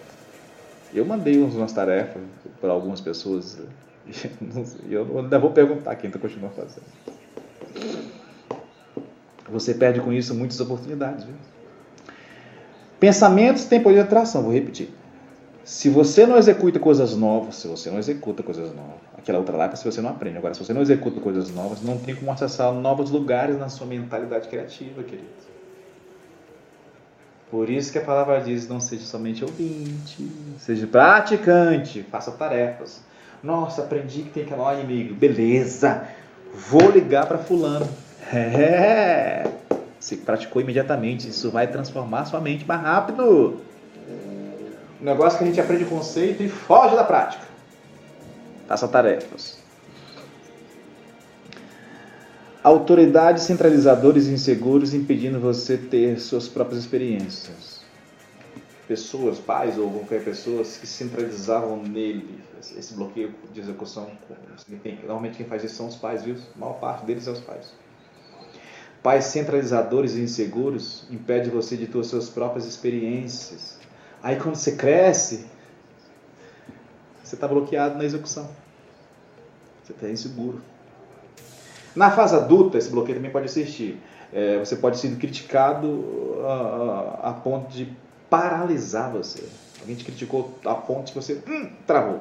Eu 0.95 1.05
mandei 1.05 1.37
umas 1.39 1.73
tarefas 1.73 2.23
para 2.61 2.71
algumas 2.71 3.01
pessoas 3.01 3.59
e 4.87 4.95
eu 4.95 5.19
ainda 5.19 5.41
vou 5.41 5.51
perguntar 5.51 5.97
quem 5.97 6.07
está 6.07 6.21
continuando 6.21 6.55
fazendo. 6.55 6.85
Você 9.51 9.75
perde 9.75 10.01
com 10.01 10.13
isso 10.13 10.37
muitas 10.37 10.61
oportunidades. 10.61 11.25
Viu? 11.25 11.35
Pensamentos 13.01 13.65
têm 13.65 13.83
poder 13.83 13.97
de 13.97 14.01
atração, 14.03 14.43
vou 14.43 14.53
repetir. 14.53 14.91
Se 15.65 15.91
você 15.91 16.27
não 16.27 16.37
executa 16.39 16.79
coisas 16.79 17.17
novas, 17.17 17.57
se 17.57 17.67
você 17.67 17.91
não 17.91 17.99
executa 17.99 18.45
coisas 18.45 18.73
novas, 18.73 19.01
aquela 19.19 19.39
outra 19.39 19.57
lá 19.57 19.65
é 19.65 19.75
se 19.75 19.85
você 19.85 20.01
não 20.01 20.11
aprende. 20.11 20.39
Agora, 20.39 20.55
se 20.55 20.65
você 20.65 20.73
não 20.73 20.81
executa 20.81 21.21
coisas 21.21 21.51
novas, 21.51 21.83
não 21.83 21.99
tem 21.99 22.15
como 22.15 22.31
acessar 22.31 22.73
novos 22.73 23.11
lugares 23.11 23.59
na 23.59 23.69
sua 23.69 23.89
mentalidade 23.89 24.47
criativa, 24.47 25.03
querido. 25.03 25.56
Por 27.51 27.71
isso 27.71 27.93
que 27.93 27.99
a 27.99 28.03
palavra 28.03 28.41
diz: 28.41 28.69
não 28.69 28.81
seja 28.81 29.05
somente 29.05 29.45
ouvinte, 29.45 30.29
seja 30.59 30.87
praticante, 30.87 32.03
faça 32.11 32.33
tarefas. 32.33 33.01
Nossa, 33.43 33.83
aprendi 33.83 34.23
que 34.23 34.31
tem 34.31 34.45
que 34.45 34.53
amar 34.53 34.77
o 34.77 34.81
inimigo. 34.81 35.15
Beleza, 35.15 36.03
vou 36.53 36.91
ligar 36.91 37.27
para 37.27 37.39
Fulano. 37.39 37.89
É, 38.33 39.47
se 40.01 40.17
praticou 40.17 40.61
imediatamente, 40.61 41.29
isso 41.29 41.51
vai 41.51 41.69
transformar 41.69 42.25
sua 42.25 42.41
mente 42.41 42.67
mais 42.67 42.83
rápido. 42.83 43.61
O 45.01 45.05
negócio 45.05 45.39
que 45.39 45.45
a 45.45 45.47
gente 45.47 45.61
aprende 45.61 45.85
conceito 45.85 46.43
e 46.43 46.49
foge 46.49 46.97
da 46.97 47.05
prática. 47.05 47.45
Faça 48.67 48.89
tarefas. 48.89 49.66
Autoridades 52.67 53.45
centralizadores 53.45 54.27
e 54.27 54.33
inseguros 54.33 54.93
impedindo 54.93 55.39
você 55.39 55.77
ter 55.77 56.19
suas 56.19 56.49
próprias 56.49 56.81
experiências. 56.81 57.81
Pessoas, 58.89 59.39
pais 59.39 59.79
ou 59.79 59.89
qualquer 59.89 60.25
pessoa 60.25 60.65
que 60.65 60.85
centralizavam 60.85 61.81
nele 61.81 62.41
esse 62.77 62.95
bloqueio 62.95 63.33
de 63.53 63.61
execução. 63.61 64.11
Normalmente 65.05 65.37
quem 65.37 65.47
faz 65.47 65.63
isso 65.63 65.77
são 65.77 65.87
os 65.87 65.95
pais, 65.95 66.25
viu? 66.25 66.35
A 66.57 66.59
maior 66.59 66.73
parte 66.81 67.07
deles 67.07 67.29
é 67.29 67.31
os 67.31 67.39
pais. 67.39 67.73
Pais 69.01 69.27
centralizadores 69.27 70.17
e 70.17 70.21
inseguros 70.23 71.07
impede 71.09 71.49
você 71.49 71.77
de 71.77 71.87
ter 71.87 72.01
as 72.01 72.09
suas 72.09 72.29
próprias 72.29 72.67
experiências. 72.67 73.79
Aí 74.21 74.41
quando 74.41 74.57
você 74.57 74.73
cresce, 74.73 75.47
você 77.23 77.37
está 77.37 77.47
bloqueado 77.47 77.97
na 77.97 78.05
execução. 78.05 78.51
Você 79.85 79.93
está 79.93 80.11
inseguro. 80.11 80.61
Na 81.97 82.11
fase 82.11 82.37
adulta, 82.37 82.77
esse 82.77 82.91
bloqueio 82.91 83.17
também 83.17 83.31
pode 83.31 83.47
existir. 83.47 83.99
É, 84.33 84.59
você 84.59 84.77
pode 84.77 84.99
ser 84.99 85.17
criticado 85.17 86.37
a, 86.45 87.25
a, 87.25 87.31
a, 87.31 87.33
ponto 87.33 87.73
de 87.73 87.89
paralisar 88.29 89.11
você. 89.11 89.43
Alguém 89.81 89.97
te 89.97 90.05
criticou 90.05 90.59
a 90.67 90.75
ponto 90.75 91.07
de 91.07 91.15
você 91.15 91.41
hum, 91.49 91.71
travou. 91.87 92.21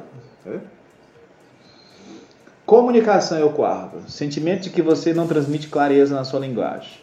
Comunicação 2.65 3.37
é 3.37 3.43
o 3.43 3.51
quarto. 3.51 4.09
Sentimento 4.09 4.63
de 4.63 4.69
que 4.69 4.81
você 4.81 5.13
não 5.13 5.27
transmite 5.27 5.67
clareza 5.67 6.15
na 6.15 6.23
sua 6.23 6.39
linguagem. 6.39 6.93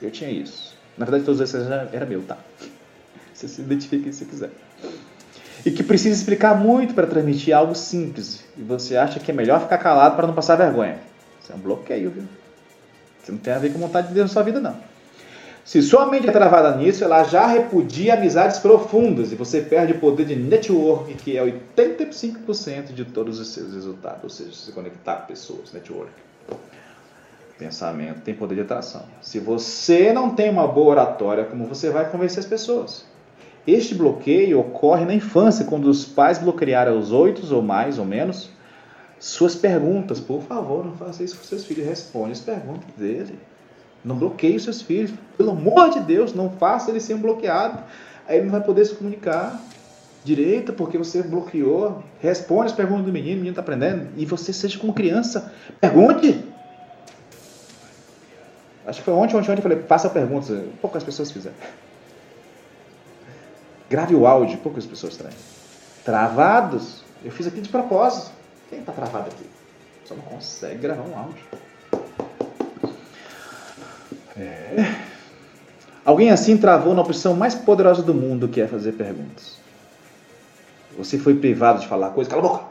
Eu 0.00 0.10
tinha 0.10 0.30
isso. 0.30 0.76
Na 0.96 1.04
verdade, 1.04 1.24
todos 1.24 1.40
esses 1.40 1.66
já 1.66 1.88
era 1.92 2.06
meu, 2.06 2.22
tá? 2.22 2.38
Você 3.34 3.48
se 3.48 3.60
identifica 3.60 4.12
se 4.12 4.24
quiser. 4.24 4.50
E 5.64 5.70
que 5.72 5.82
precisa 5.82 6.14
explicar 6.14 6.54
muito 6.54 6.94
para 6.94 7.06
transmitir 7.06 7.54
algo 7.54 7.74
simples. 7.74 8.44
E 8.56 8.62
você 8.62 8.96
acha 8.96 9.18
que 9.18 9.30
é 9.30 9.34
melhor 9.34 9.60
ficar 9.60 9.78
calado 9.78 10.14
para 10.14 10.26
não 10.26 10.34
passar 10.34 10.54
vergonha. 10.54 10.98
Isso 11.46 11.52
é 11.52 11.54
um 11.54 11.60
bloqueio, 11.60 12.10
viu? 12.10 12.24
Isso 13.22 13.30
não 13.30 13.38
tem 13.38 13.52
a 13.52 13.58
ver 13.58 13.72
com 13.72 13.78
vontade 13.78 14.08
de 14.08 14.14
Deus 14.14 14.30
na 14.30 14.32
sua 14.32 14.42
vida, 14.42 14.58
não. 14.58 14.76
Se 15.64 15.80
sua 15.80 16.06
mente 16.06 16.28
é 16.28 16.32
travada 16.32 16.76
nisso, 16.76 17.04
ela 17.04 17.22
já 17.22 17.46
repudia 17.46 18.14
amizades 18.14 18.58
profundas 18.58 19.30
e 19.30 19.36
você 19.36 19.60
perde 19.60 19.92
o 19.92 20.00
poder 20.00 20.26
de 20.26 20.34
network, 20.34 21.14
que 21.14 21.36
é 21.36 21.44
85% 21.76 22.92
de 22.92 23.04
todos 23.04 23.38
os 23.38 23.48
seus 23.48 23.74
resultados, 23.74 24.24
ou 24.24 24.30
seja, 24.30 24.52
se 24.52 24.72
conectar 24.72 25.14
com 25.18 25.26
pessoas, 25.28 25.72
network. 25.72 26.10
Pensamento 27.56 28.22
tem 28.22 28.34
poder 28.34 28.56
de 28.56 28.60
atração. 28.62 29.04
Se 29.22 29.38
você 29.38 30.12
não 30.12 30.30
tem 30.30 30.50
uma 30.50 30.66
boa 30.66 30.90
oratória, 30.90 31.44
como 31.44 31.66
você 31.66 31.90
vai 31.90 32.10
convencer 32.10 32.40
as 32.40 32.46
pessoas? 32.46 33.04
Este 33.64 33.94
bloqueio 33.94 34.58
ocorre 34.58 35.04
na 35.04 35.14
infância, 35.14 35.64
quando 35.64 35.86
os 35.86 36.04
pais 36.04 36.38
bloquearam 36.38 36.98
os 36.98 37.12
oito 37.12 37.54
ou 37.54 37.62
mais 37.62 38.00
ou 38.00 38.04
menos 38.04 38.50
suas 39.18 39.54
perguntas. 39.54 40.20
Por 40.20 40.42
favor, 40.42 40.84
não 40.84 40.96
faça 40.96 41.22
isso 41.22 41.36
com 41.36 41.44
seus 41.44 41.64
filhos. 41.64 41.86
Responde 41.86 42.32
as 42.32 42.40
perguntas 42.40 42.88
dele. 42.96 43.38
Não 44.04 44.16
bloqueie 44.16 44.56
os 44.56 44.64
seus 44.64 44.82
filhos. 44.82 45.12
Pelo 45.36 45.50
amor 45.50 45.90
de 45.90 46.00
Deus, 46.00 46.34
não 46.34 46.50
faça 46.50 46.90
eles 46.90 47.02
serem 47.02 47.20
bloqueados. 47.20 47.80
Aí 48.28 48.36
ele 48.36 48.44
não 48.44 48.52
vai 48.52 48.62
poder 48.62 48.84
se 48.84 48.94
comunicar 48.94 49.60
direito 50.24 50.72
porque 50.72 50.98
você 50.98 51.22
bloqueou. 51.22 52.02
Responde 52.20 52.66
as 52.66 52.72
perguntas 52.72 53.06
do 53.06 53.12
menino, 53.12 53.34
o 53.34 53.38
menino 53.38 53.50
está 53.50 53.62
aprendendo. 53.62 54.08
E 54.16 54.26
você 54.26 54.52
seja 54.52 54.78
como 54.78 54.92
criança. 54.92 55.52
Pergunte. 55.80 56.44
Acho 58.86 59.00
que 59.00 59.04
foi 59.04 59.14
ontem, 59.14 59.36
ontem, 59.36 59.50
ontem 59.50 59.58
eu 59.58 59.62
falei, 59.62 59.78
faça 59.82 60.08
perguntas. 60.08 60.64
Poucas 60.80 61.02
pessoas 61.02 61.30
fizeram. 61.30 61.56
Grave 63.88 64.14
o 64.14 64.26
áudio, 64.26 64.58
poucas 64.58 64.84
pessoas 64.84 65.16
traem. 65.16 65.34
Travados. 66.04 67.04
Eu 67.24 67.30
fiz 67.30 67.46
aqui 67.46 67.60
de 67.60 67.68
propósito. 67.68 68.35
Quem 68.68 68.80
está 68.80 68.92
travado 68.92 69.28
aqui? 69.28 69.46
Só 70.04 70.14
não 70.14 70.22
consegue 70.22 70.78
gravar 70.78 71.02
um 71.02 71.18
áudio. 71.18 71.44
É. 74.36 75.06
Alguém 76.04 76.30
assim 76.30 76.56
travou 76.56 76.94
na 76.94 77.02
opção 77.02 77.34
mais 77.34 77.54
poderosa 77.54 78.02
do 78.02 78.14
mundo, 78.14 78.48
que 78.48 78.60
é 78.60 78.68
fazer 78.68 78.92
perguntas. 78.92 79.56
Você 80.96 81.18
foi 81.18 81.34
privado 81.34 81.80
de 81.80 81.88
falar 81.88 82.10
coisa, 82.10 82.30
cala 82.30 82.42
a 82.42 82.48
boca. 82.48 82.64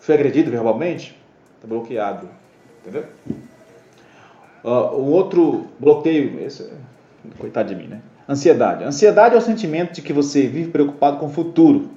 Foi 0.00 0.14
agredido 0.14 0.50
verbalmente, 0.50 1.18
está 1.56 1.68
bloqueado. 1.68 2.28
Entendeu? 2.80 3.04
Uh, 4.64 4.96
o 4.96 5.10
outro 5.10 5.66
bloqueio, 5.78 6.40
esse, 6.40 6.62
é, 6.62 6.70
coitado 7.38 7.68
de 7.68 7.74
mim, 7.74 7.86
né? 7.86 8.00
Ansiedade. 8.28 8.84
Ansiedade 8.84 9.34
é 9.34 9.38
o 9.38 9.42
sentimento 9.42 9.94
de 9.94 10.02
que 10.02 10.12
você 10.12 10.46
vive 10.46 10.70
preocupado 10.70 11.18
com 11.18 11.26
o 11.26 11.30
futuro 11.30 11.90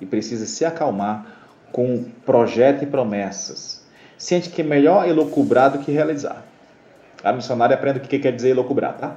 e 0.00 0.06
precisa 0.06 0.46
se 0.46 0.64
acalmar 0.64 1.43
com 1.74 2.04
projeto 2.24 2.84
e 2.84 2.86
promessas. 2.86 3.82
Sente 4.16 4.48
que 4.48 4.62
é 4.62 4.64
melhor 4.64 5.08
elocubrar 5.08 5.72
do 5.72 5.80
que 5.80 5.90
realizar. 5.90 6.44
A 7.24 7.32
missionária 7.32 7.74
aprende 7.74 7.98
o 7.98 8.02
que 8.02 8.16
quer 8.16 8.30
dizer 8.30 8.50
elocubrar, 8.50 8.96
tá? 8.96 9.16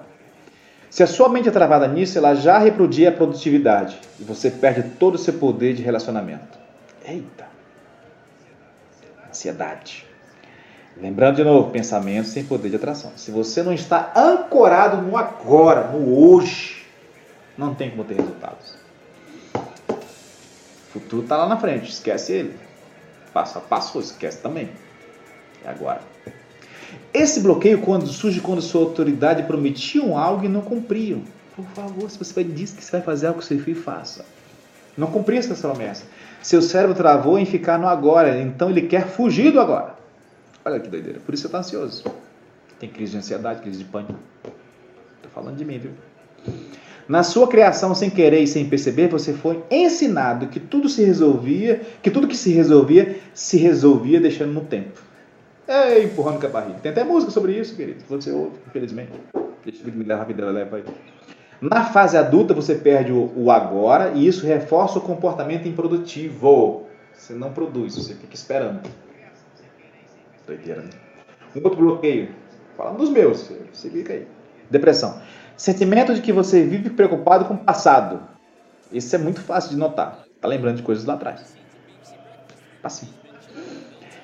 Se 0.89 1.03
a 1.03 1.08
sua 1.08 1.30
mente 1.30 1.47
é 1.47 1.51
travada 1.51 1.88
nisso, 1.88 2.18
ela 2.18 2.34
já 2.34 2.58
reprodia 2.58 3.10
a 3.10 3.12
produtividade 3.12 3.99
e 4.20 4.24
você 4.24 4.49
perde 4.49 4.89
todo 4.97 5.14
o 5.14 5.18
seu 5.20 5.36
poder 5.36 5.76
de 5.76 5.84
relacionamento. 5.84 6.58
Eita! 7.08 7.45
Ansiedade. 9.30 10.03
Lembrando 10.99 11.36
de 11.36 11.43
novo, 11.43 11.70
pensamento 11.70 12.28
sem 12.28 12.43
poder 12.43 12.72
de 12.72 12.78
atração. 12.78 13.12
Se 13.18 13.30
você 13.30 13.62
não 13.62 13.72
está 13.72 14.12
ancorado 14.16 14.99
no 15.03 15.16
agora, 15.16 15.91
no 15.91 16.28
hoje, 16.28 16.88
não 17.55 17.76
tem 17.76 17.91
como 17.91 18.03
ter 18.03 18.16
resultados. 18.16 18.87
Futuro 21.00 21.24
está 21.24 21.38
lá 21.38 21.48
na 21.48 21.58
frente, 21.58 21.91
esquece 21.91 22.34
ele. 22.34 22.56
Passo 23.34 23.60
a 23.60 23.62
passo, 23.62 24.00
esquece 24.00 24.39
também. 24.39 24.70
É 25.64 25.70
agora. 25.70 26.02
Esse 27.14 27.39
bloqueio 27.39 27.82
quando 27.82 28.08
surge 28.08 28.41
quando 28.41 28.62
sua 28.62 28.82
autoridade 28.82 29.43
prometiam 29.43 30.18
algo 30.18 30.45
e 30.45 30.50
não 30.50 30.62
cumpriam. 30.62 31.22
Por 31.56 31.66
favor, 31.66 32.10
se 32.10 32.18
você 32.18 32.34
vai 32.34 32.43
dizer 32.43 32.76
que 32.76 32.84
você 32.84 32.91
vai 32.91 33.02
fazer 33.02 33.28
algo 33.28 33.39
que 33.39 33.45
você 33.45 33.58
fez, 33.58 33.78
faça. 33.78 34.26
Não 34.98 35.08
cumprir 35.12 35.38
essa 35.38 35.54
promessa. 35.56 36.06
Seu 36.41 36.62
cérebro 36.62 36.95
travou 36.95 37.38
em 37.38 37.45
ficar 37.45 37.78
no 37.78 37.88
agora, 37.88 38.39
então 38.39 38.70
ele 38.70 38.84
quer 38.84 39.08
fugir 39.08 39.52
do 39.52 39.60
agora. 39.60 39.95
Olha 40.66 40.80
que 40.80 40.89
doideira. 40.89 41.20
Por 41.20 41.34
isso 41.34 41.43
você 41.43 41.48
está 41.48 41.60
ansioso. 41.60 42.04
Tem 42.80 42.89
crise 42.89 43.12
de 43.12 43.18
ansiedade, 43.20 43.62
crise 43.62 43.80
de 43.80 43.86
pânico. 43.86 44.16
Estou 45.16 45.32
falando 45.34 45.58
de 45.58 45.66
mim, 45.66 45.78
viu? 45.78 45.91
Na 47.08 47.24
sua 47.24 47.47
criação, 47.47 47.95
sem 47.95 48.10
querer 48.10 48.41
e 48.41 48.47
sem 48.47 48.68
perceber, 48.68 49.08
você 49.08 49.32
foi 49.32 49.64
ensinado 49.72 50.47
que 50.47 50.60
tudo 50.60 50.89
se 50.89 51.03
resolvia, 51.03 51.82
que 52.01 52.12
tudo 52.12 52.28
que 52.28 52.36
se 52.36 52.51
resolvia, 52.51 53.18
se 53.34 53.58
resolvia 53.58 54.20
deixando 54.20 54.51
no 54.51 54.62
tempo. 54.62 55.01
É, 55.66 56.03
empurrando 56.03 56.39
com 56.39 56.47
a 56.47 56.49
barriga. 56.49 56.80
Tem 56.80 56.91
até 56.91 57.03
música 57.03 57.32
sobre 57.32 57.53
isso, 57.53 57.76
querido. 57.76 58.03
Você 58.10 58.32
ouve, 58.32 58.58
infelizmente. 58.68 59.12
Deixa 59.64 59.84
eu 59.86 59.93
me 59.93 60.12
a 60.12 60.24
vida 60.24 60.45
leva 60.49 60.78
aí. 60.78 60.84
Na 61.62 61.86
fase 61.86 62.18
adulta, 62.18 62.53
você 62.53 62.76
perde 62.76 63.12
o, 63.12 63.32
o 63.36 63.51
agora 63.51 64.12
e 64.14 64.28
isso 64.28 64.45
reforça 64.45 64.99
o 64.99 65.01
comportamento 65.01 65.68
improdutivo. 65.68 66.86
Você 67.14 67.34
não 67.34 67.51
produz, 67.51 67.95
você 67.95 68.14
fica 68.14 68.36
esperando. 68.36 68.82
Doideira, 70.45 70.82
né? 70.82 70.89
Um 71.55 71.62
outro 71.64 71.80
bloqueio. 71.80 72.30
Falando 72.78 72.97
dos 72.97 73.10
meus, 73.10 73.51
você 73.74 73.89
fica 73.89 74.14
aí. 74.14 74.28
Depressão. 74.70 75.22
Sentimento 75.58 76.14
de 76.14 76.22
que 76.22 76.32
você 76.32 76.64
vive 76.64 76.91
preocupado 76.91 77.45
com 77.45 77.55
o 77.55 77.58
passado. 77.58 78.22
Isso 78.91 79.16
é 79.16 79.18
muito 79.18 79.41
fácil 79.41 79.72
de 79.72 79.78
notar. 79.78 80.24
Tá 80.39 80.47
lembrando 80.47 80.78
de 80.78 80.84
coisas 80.84 81.03
lá 81.03 81.16
atrás. 81.16 81.55
Assim. 82.84 83.10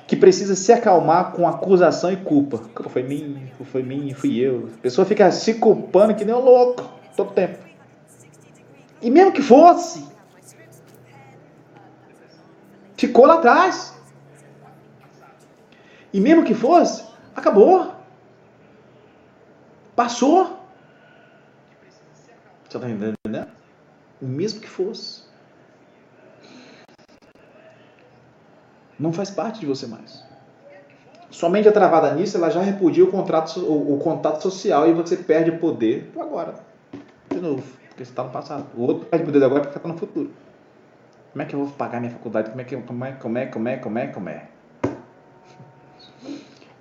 Que 0.07 0.15
precisa 0.15 0.55
se 0.55 0.71
acalmar 0.71 1.31
com 1.31 1.47
acusação 1.47 2.11
e 2.11 2.17
culpa. 2.17 2.61
Foi 2.87 3.01
mim, 3.01 3.49
foi 3.65 3.81
mim, 3.81 4.13
fui 4.13 4.37
eu. 4.37 4.69
A 4.77 4.81
pessoa 4.81 5.05
fica 5.05 5.31
se 5.31 5.55
culpando 5.55 6.13
que 6.13 6.23
nem 6.23 6.35
um 6.35 6.39
louco 6.39 6.87
todo 7.17 7.33
tempo. 7.33 7.57
E 9.01 9.09
mesmo 9.09 9.31
que 9.31 9.41
fosse, 9.41 10.07
ficou 12.95 13.25
lá 13.25 13.35
atrás. 13.35 13.99
E 16.13 16.21
mesmo 16.21 16.43
que 16.43 16.53
fosse, 16.53 17.03
acabou. 17.35 17.91
Passou. 19.95 20.62
Você 22.73 22.77
está 22.77 22.89
entendendo, 22.89 23.15
né? 23.29 23.47
Mesmo 24.19 24.59
que 24.59 24.67
fosse. 24.67 25.21
Não 28.97 29.13
faz 29.13 29.29
parte 29.29 29.59
de 29.59 29.67
você 29.67 29.85
mais. 29.85 30.23
Somente 31.29 31.67
a 31.67 31.71
travada 31.71 32.15
nisso, 32.15 32.35
ela 32.35 32.49
já 32.49 32.61
repudia 32.61 33.03
o, 33.03 33.11
contrato, 33.11 33.59
o, 33.59 33.93
o 33.93 33.99
contato 33.99 34.41
social 34.41 34.87
e 34.87 34.93
você 34.93 35.17
perde 35.17 35.51
o 35.51 35.59
poder 35.59 36.11
agora. 36.19 36.55
De 37.29 37.39
novo, 37.39 37.61
porque 37.89 38.03
você 38.03 38.11
está 38.11 38.23
no 38.23 38.31
passado. 38.31 38.65
O 38.75 38.81
outro 38.81 39.05
perde 39.05 39.23
o 39.23 39.27
poder 39.27 39.45
agora 39.45 39.61
porque 39.61 39.77
está 39.77 39.87
no 39.87 39.97
futuro. 39.97 40.31
Como 41.31 41.43
é 41.43 41.45
que 41.45 41.53
eu 41.53 41.63
vou 41.63 41.73
pagar 41.73 41.99
minha 41.99 42.11
faculdade? 42.11 42.49
Como 42.49 42.61
é 42.61 42.63
que 42.63 42.75
como 42.75 43.05
é, 43.05 43.11
como 43.11 43.37
é, 43.37 43.45
como 43.45 43.69
é, 43.69 43.77
como 43.77 43.99
é, 43.99 44.07
como 44.07 44.29
é? 44.29 44.47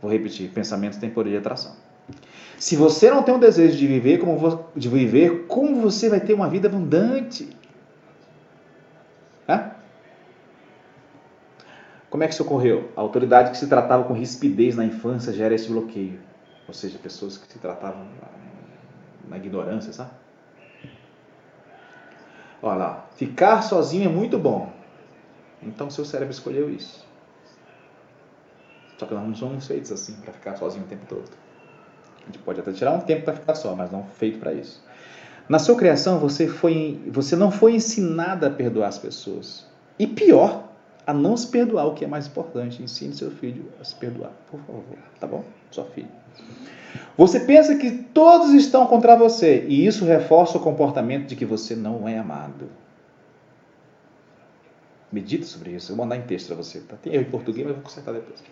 Vou 0.01 0.11
repetir, 0.11 0.51
pensamentos 0.53 0.97
têm 0.97 1.11
poder 1.11 1.31
de 1.31 1.37
atração. 1.37 1.82
Se 2.59 2.77
você 2.77 3.11
não 3.11 3.23
tem 3.23 3.35
um 3.35 3.41
desejo 3.41 3.77
de 3.77 3.87
viver 3.87 4.19
como, 4.19 4.65
de 4.77 4.89
viver, 4.89 5.47
como 5.47 5.81
você 5.81 6.09
vai 6.09 6.21
ter 6.21 6.33
uma 6.33 6.49
vida 6.49 6.69
abundante? 6.69 7.57
Hã? 9.49 9.73
Como 12.09 12.23
é 12.23 12.29
que 12.29 12.35
isso 12.35 12.43
ocorreu? 12.43 12.93
A 12.97 13.01
autoridade 13.01 13.51
que 13.51 13.57
se 13.57 13.67
tratava 13.67 14.05
com 14.05 14.13
rispidez 14.13 14.77
na 14.77 14.85
infância 14.85 15.33
gera 15.33 15.55
esse 15.55 15.69
bloqueio. 15.69 16.21
Ou 16.69 16.75
seja, 16.75 16.99
pessoas 16.99 17.37
que 17.37 17.51
se 17.51 17.59
tratavam 17.59 18.07
na 19.29 19.37
ignorância, 19.39 19.93
sabe? 19.93 20.11
Olha 22.63 22.77
lá, 22.77 23.07
ficar 23.17 23.63
sozinho 23.63 24.09
é 24.09 24.13
muito 24.13 24.39
bom. 24.39 24.73
Então 25.61 25.91
seu 25.91 26.05
cérebro 26.05 26.33
escolheu 26.33 26.71
isso. 26.71 27.05
Só 28.99 29.07
que 29.07 29.15
nós 29.15 29.27
não 29.27 29.35
somos 29.35 29.67
feitos 29.67 29.91
assim 29.91 30.15
para 30.21 30.33
ficar 30.33 30.55
sozinho 30.57 30.85
o 30.85 30.89
tempo 30.89 31.07
todo. 31.09 31.42
A 32.23 32.27
gente 32.27 32.39
pode 32.39 32.61
até 32.61 32.73
tirar 32.73 32.93
um 32.93 33.01
tempo 33.01 33.25
para 33.25 33.35
ficar 33.35 33.55
só, 33.55 33.75
mas 33.75 33.91
não 33.91 34.05
feito 34.05 34.39
para 34.39 34.53
isso. 34.53 34.83
Na 35.49 35.59
sua 35.59 35.77
criação, 35.77 36.19
você, 36.19 36.47
foi, 36.47 37.01
você 37.09 37.35
não 37.35 37.51
foi 37.51 37.75
ensinada 37.75 38.47
a 38.47 38.51
perdoar 38.51 38.89
as 38.89 38.99
pessoas. 38.99 39.67
E 39.99 40.07
pior, 40.07 40.69
a 41.07 41.13
não 41.13 41.37
se 41.37 41.49
perdoar, 41.49 41.87
o 41.87 41.95
que 41.95 42.05
é 42.05 42.09
mais 42.09 42.27
importante. 42.27 42.83
Ensine 42.83 43.15
seu 43.15 43.31
filho 43.31 43.65
a 43.81 43.85
se 43.85 43.95
perdoar, 43.95 44.31
por 44.51 44.61
favor. 44.61 44.99
Tá 45.19 45.27
bom? 45.27 45.45
Sua 45.71 45.85
filha. 45.85 46.09
Você 47.17 47.41
pensa 47.41 47.75
que 47.77 47.91
todos 47.91 48.55
estão 48.55 48.87
contra 48.87 49.17
você 49.17 49.65
e 49.69 49.87
isso 49.87 50.05
reforça 50.05 50.59
o 50.59 50.61
comportamento 50.61 51.27
de 51.27 51.37
que 51.37 51.45
você 51.45 51.75
não 51.75 52.09
é 52.09 52.19
amado. 52.19 52.69
Medita 55.11 55.45
sobre 55.45 55.73
isso. 55.73 55.93
Eu 55.93 55.97
vou 55.97 56.07
mandar 56.07 56.17
em 56.17 56.27
texto 56.27 56.47
para 56.47 56.57
você. 56.57 56.81
Tá? 56.81 56.97
Tem 56.97 57.13
erro 57.13 57.25
em 57.25 57.31
português, 57.31 57.67
mas 57.67 57.71
eu 57.71 57.75
vou 57.75 57.85
consertar 57.85 58.15
depois. 58.15 58.43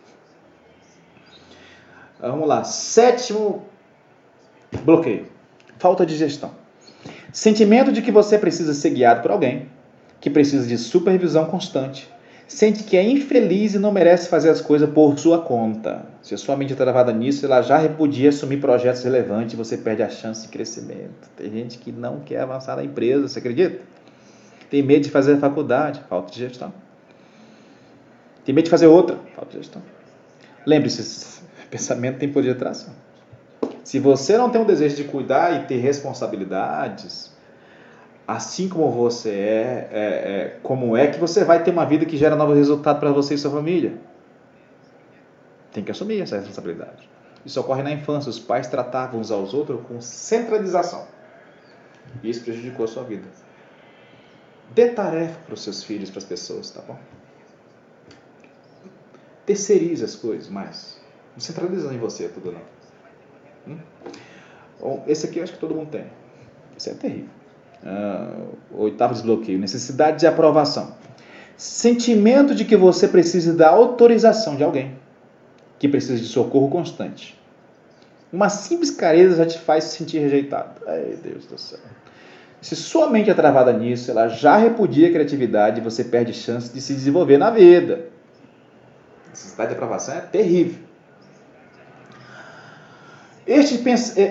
Vamos 2.20 2.46
lá. 2.46 2.64
Sétimo 2.64 3.64
bloqueio: 4.84 5.26
falta 5.78 6.04
de 6.04 6.16
gestão. 6.16 6.50
Sentimento 7.32 7.92
de 7.92 8.02
que 8.02 8.10
você 8.10 8.38
precisa 8.38 8.74
ser 8.74 8.90
guiado 8.90 9.22
por 9.22 9.30
alguém, 9.30 9.68
que 10.20 10.28
precisa 10.28 10.66
de 10.66 10.76
supervisão 10.76 11.46
constante, 11.46 12.08
sente 12.48 12.82
que 12.82 12.96
é 12.96 13.02
infeliz 13.02 13.74
e 13.74 13.78
não 13.78 13.92
merece 13.92 14.28
fazer 14.28 14.50
as 14.50 14.60
coisas 14.60 14.90
por 14.90 15.16
sua 15.18 15.40
conta. 15.40 16.04
Se 16.20 16.34
a 16.34 16.38
sua 16.38 16.56
mente 16.56 16.72
está 16.72 16.84
travada 16.84 17.12
nisso, 17.12 17.46
ela 17.46 17.62
já 17.62 17.78
repudia 17.78 18.30
assumir 18.30 18.58
projetos 18.58 19.02
relevantes 19.04 19.54
e 19.54 19.56
você 19.56 19.76
perde 19.76 20.02
a 20.02 20.10
chance 20.10 20.42
de 20.42 20.48
crescimento. 20.48 21.30
Tem 21.36 21.50
gente 21.50 21.78
que 21.78 21.92
não 21.92 22.20
quer 22.20 22.40
avançar 22.40 22.76
na 22.76 22.84
empresa, 22.84 23.28
você 23.28 23.38
acredita? 23.38 23.80
Tem 24.68 24.82
medo 24.82 25.04
de 25.04 25.10
fazer 25.10 25.38
faculdade, 25.38 26.02
falta 26.08 26.32
de 26.32 26.38
gestão. 26.38 26.72
Tem 28.44 28.54
medo 28.54 28.64
de 28.64 28.70
fazer 28.70 28.88
outra, 28.88 29.16
falta 29.34 29.52
de 29.52 29.58
gestão. 29.58 29.82
Lembre-se, 30.66 31.40
Pensamento 31.70 32.18
tem 32.18 32.32
poder 32.32 32.48
de 32.48 32.56
atração. 32.56 32.92
Se 33.84 33.98
você 33.98 34.36
não 34.36 34.50
tem 34.50 34.60
um 34.60 34.64
desejo 34.64 34.96
de 34.96 35.04
cuidar 35.04 35.62
e 35.62 35.66
ter 35.66 35.76
responsabilidades, 35.76 37.30
assim 38.26 38.68
como 38.68 38.90
você 38.90 39.30
é, 39.30 39.88
é, 39.90 40.00
é 40.00 40.58
como 40.62 40.96
é 40.96 41.06
que 41.08 41.18
você 41.18 41.44
vai 41.44 41.62
ter 41.62 41.70
uma 41.70 41.86
vida 41.86 42.04
que 42.04 42.16
gera 42.16 42.36
novos 42.36 42.56
resultados 42.56 43.00
para 43.00 43.10
você 43.10 43.34
e 43.34 43.38
sua 43.38 43.50
família. 43.50 43.94
Tem 45.72 45.82
que 45.84 45.90
assumir 45.90 46.20
essa 46.20 46.36
responsabilidade. 46.36 47.08
Isso 47.44 47.60
ocorre 47.60 47.82
na 47.82 47.92
infância. 47.92 48.28
Os 48.28 48.38
pais 48.38 48.66
tratavam 48.66 49.20
uns 49.20 49.30
aos 49.30 49.54
outros 49.54 49.80
com 49.86 50.00
centralização. 50.00 51.06
E 52.22 52.30
isso 52.30 52.42
prejudicou 52.42 52.84
a 52.84 52.88
sua 52.88 53.04
vida. 53.04 53.26
Dê 54.74 54.88
tarefa 54.88 55.38
para 55.46 55.54
os 55.54 55.62
seus 55.62 55.82
filhos, 55.82 56.10
para 56.10 56.18
as 56.18 56.24
pessoas, 56.24 56.70
tá 56.70 56.80
bom? 56.82 56.98
Terceirize 59.46 60.04
as 60.04 60.14
coisas 60.14 60.48
mais. 60.48 60.99
Não 61.40 61.46
centraliza 61.46 61.94
em 61.94 61.96
você 61.96 62.28
tudo 62.28 62.52
não. 62.52 63.74
Hum? 64.82 65.00
Esse 65.06 65.26
aqui 65.26 65.38
eu 65.38 65.42
acho 65.42 65.54
que 65.54 65.58
todo 65.58 65.74
mundo 65.74 65.88
tem. 65.90 66.04
Isso 66.76 66.90
é 66.90 66.92
terrível. 66.92 67.30
Uh, 67.82 68.82
oitavo 68.82 69.14
desbloqueio. 69.14 69.58
Necessidade 69.58 70.20
de 70.20 70.26
aprovação. 70.26 70.94
Sentimento 71.56 72.54
de 72.54 72.66
que 72.66 72.76
você 72.76 73.08
precisa 73.08 73.54
da 73.54 73.70
autorização 73.70 74.54
de 74.54 74.62
alguém. 74.62 74.98
Que 75.78 75.88
precisa 75.88 76.18
de 76.18 76.26
socorro 76.26 76.68
constante. 76.68 77.40
Uma 78.30 78.50
simples 78.50 78.90
careza 78.90 79.36
já 79.36 79.46
te 79.46 79.58
faz 79.58 79.84
se 79.84 79.96
sentir 79.96 80.18
rejeitado. 80.18 80.82
Ai, 80.86 81.18
Deus 81.22 81.46
do 81.46 81.56
céu. 81.56 81.78
Se 82.60 82.76
sua 82.76 83.08
mente 83.08 83.30
é 83.30 83.34
travada 83.34 83.72
nisso, 83.72 84.10
ela 84.10 84.28
já 84.28 84.58
repudia 84.58 85.08
a 85.08 85.10
criatividade 85.10 85.80
e 85.80 85.82
você 85.82 86.04
perde 86.04 86.34
chance 86.34 86.70
de 86.70 86.82
se 86.82 86.92
desenvolver 86.92 87.38
na 87.38 87.48
vida. 87.48 88.10
Necessidade 89.30 89.70
de 89.70 89.76
aprovação 89.76 90.14
é 90.14 90.20
terrível. 90.20 90.89
Este, 93.50 93.82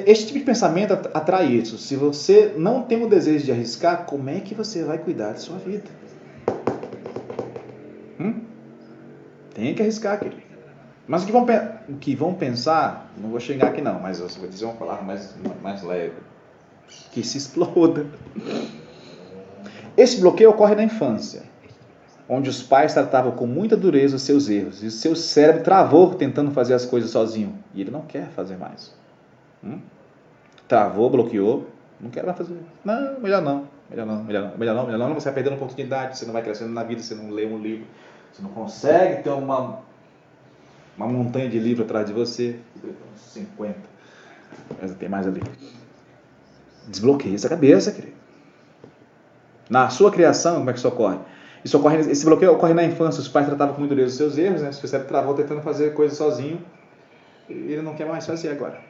este 0.10 0.28
tipo 0.28 0.40
de 0.40 0.46
pensamento 0.46 0.94
atrai 1.14 1.48
isso. 1.48 1.78
Se 1.78 1.94
você 1.98 2.54
não 2.58 2.84
tem 2.84 3.04
o 3.04 3.10
desejo 3.10 3.44
de 3.44 3.52
arriscar, 3.52 4.06
como 4.06 4.30
é 4.30 4.40
que 4.40 4.56
você 4.56 4.82
vai 4.82 4.98
cuidar 4.98 5.34
de 5.34 5.42
sua 5.42 5.58
vida? 5.58 5.84
Hum? 8.18 8.44
Tem 9.54 9.76
que 9.76 9.82
arriscar, 9.82 10.18
querido. 10.20 10.42
Mas 11.06 11.24
o 11.24 11.26
que 11.26 11.34
vão, 11.34 11.46
o 11.90 11.98
que 11.98 12.16
vão 12.16 12.34
pensar, 12.34 13.12
não 13.18 13.30
vou 13.30 13.42
chegar 13.42 13.68
aqui 13.68 13.82
não, 13.82 14.00
mas 14.00 14.22
eu 14.22 14.28
vou 14.30 14.48
dizer 14.48 14.64
uma 14.64 14.76
palavra 14.76 15.04
mais, 15.04 15.36
mais 15.62 15.84
leve. 15.84 16.14
Que 17.12 17.22
se 17.22 17.38
exploda. 17.38 18.06
Esse 19.98 20.22
bloqueio 20.22 20.52
ocorre 20.52 20.76
na 20.76 20.84
infância, 20.84 21.44
onde 22.30 22.50
os 22.50 22.64
pais 22.64 22.94
tratavam 22.94 23.34
com 23.34 23.46
muita 23.46 23.76
dureza 23.76 24.16
os 24.16 24.22
seus 24.22 24.48
erros, 24.48 24.82
e 24.82 24.88
o 24.88 24.92
seu 24.92 25.14
cérebro 25.14 25.62
travou 25.62 26.14
tentando 26.16 26.52
fazer 26.52 26.74
as 26.74 26.86
coisas 26.86 27.12
sozinho, 27.12 27.54
e 27.74 27.82
ele 27.82 27.92
não 27.92 28.04
quer 28.04 28.30
fazer 28.30 28.56
mais. 28.56 28.98
Hum? 29.64 29.80
Travou, 30.68 31.10
bloqueou, 31.10 31.68
não 32.00 32.10
quero 32.10 32.28
mais 32.28 32.38
fazer. 32.38 32.58
Não, 32.84 33.20
melhor 33.20 33.42
não, 33.42 33.68
melhor 33.90 34.06
não, 34.06 34.24
melhor 34.24 34.44
não, 34.50 34.58
melhor 34.58 34.76
não, 34.76 34.86
melhor 34.86 35.10
não, 35.10 35.16
você 35.16 35.26
vai 35.26 35.34
perdendo 35.34 35.56
oportunidade, 35.56 36.18
você 36.18 36.26
não 36.26 36.34
vai 36.34 36.44
crescendo 36.44 36.72
na 36.72 36.84
vida, 36.84 37.02
você 37.02 37.16
não 37.16 37.30
lê 37.30 37.46
um 37.46 37.58
livro, 37.58 37.86
você 38.32 38.42
não 38.42 38.52
consegue 38.52 39.24
ter 39.24 39.30
uma, 39.30 39.80
uma 40.96 41.08
montanha 41.08 41.50
de 41.50 41.60
livro 41.60 41.84
atrás 41.84 42.06
de 42.06 42.14
você, 42.14 42.60
50, 43.16 43.76
mas 44.82 44.96
tem 44.96 45.10
mais 45.10 45.28
ali. 45.28 45.42
Desbloqueia 46.88 47.36
essa 47.36 47.50
cabeça, 47.50 47.92
querido. 47.92 48.18
Na 49.70 49.90
sua 49.90 50.12
criação, 50.12 50.58
como 50.58 50.70
é 50.70 50.74
que 50.74 50.80
isso 50.80 50.88
ocorre? 50.88 51.20
Isso 51.64 51.78
ocorre, 51.78 52.00
esse 52.00 52.26
bloqueio 52.26 52.54
ocorre 52.54 52.74
na 52.74 52.84
infância. 52.84 53.22
Os 53.22 53.28
pais 53.28 53.46
tratavam 53.46 53.76
com 53.76 53.82
muito 53.82 53.92
dureza 53.92 54.10
os 54.10 54.18
seus 54.18 54.38
erros, 54.38 54.62
né? 54.62 54.72
Seu 54.72 54.88
cérebro 54.88 55.10
travou 55.10 55.34
tentando 55.36 55.62
fazer 55.62 55.94
coisas 55.94 56.18
sozinho. 56.18 56.60
Ele 57.48 57.82
não 57.82 57.94
quer 57.94 58.08
mais 58.08 58.26
fazer 58.26 58.50
agora. 58.50 58.89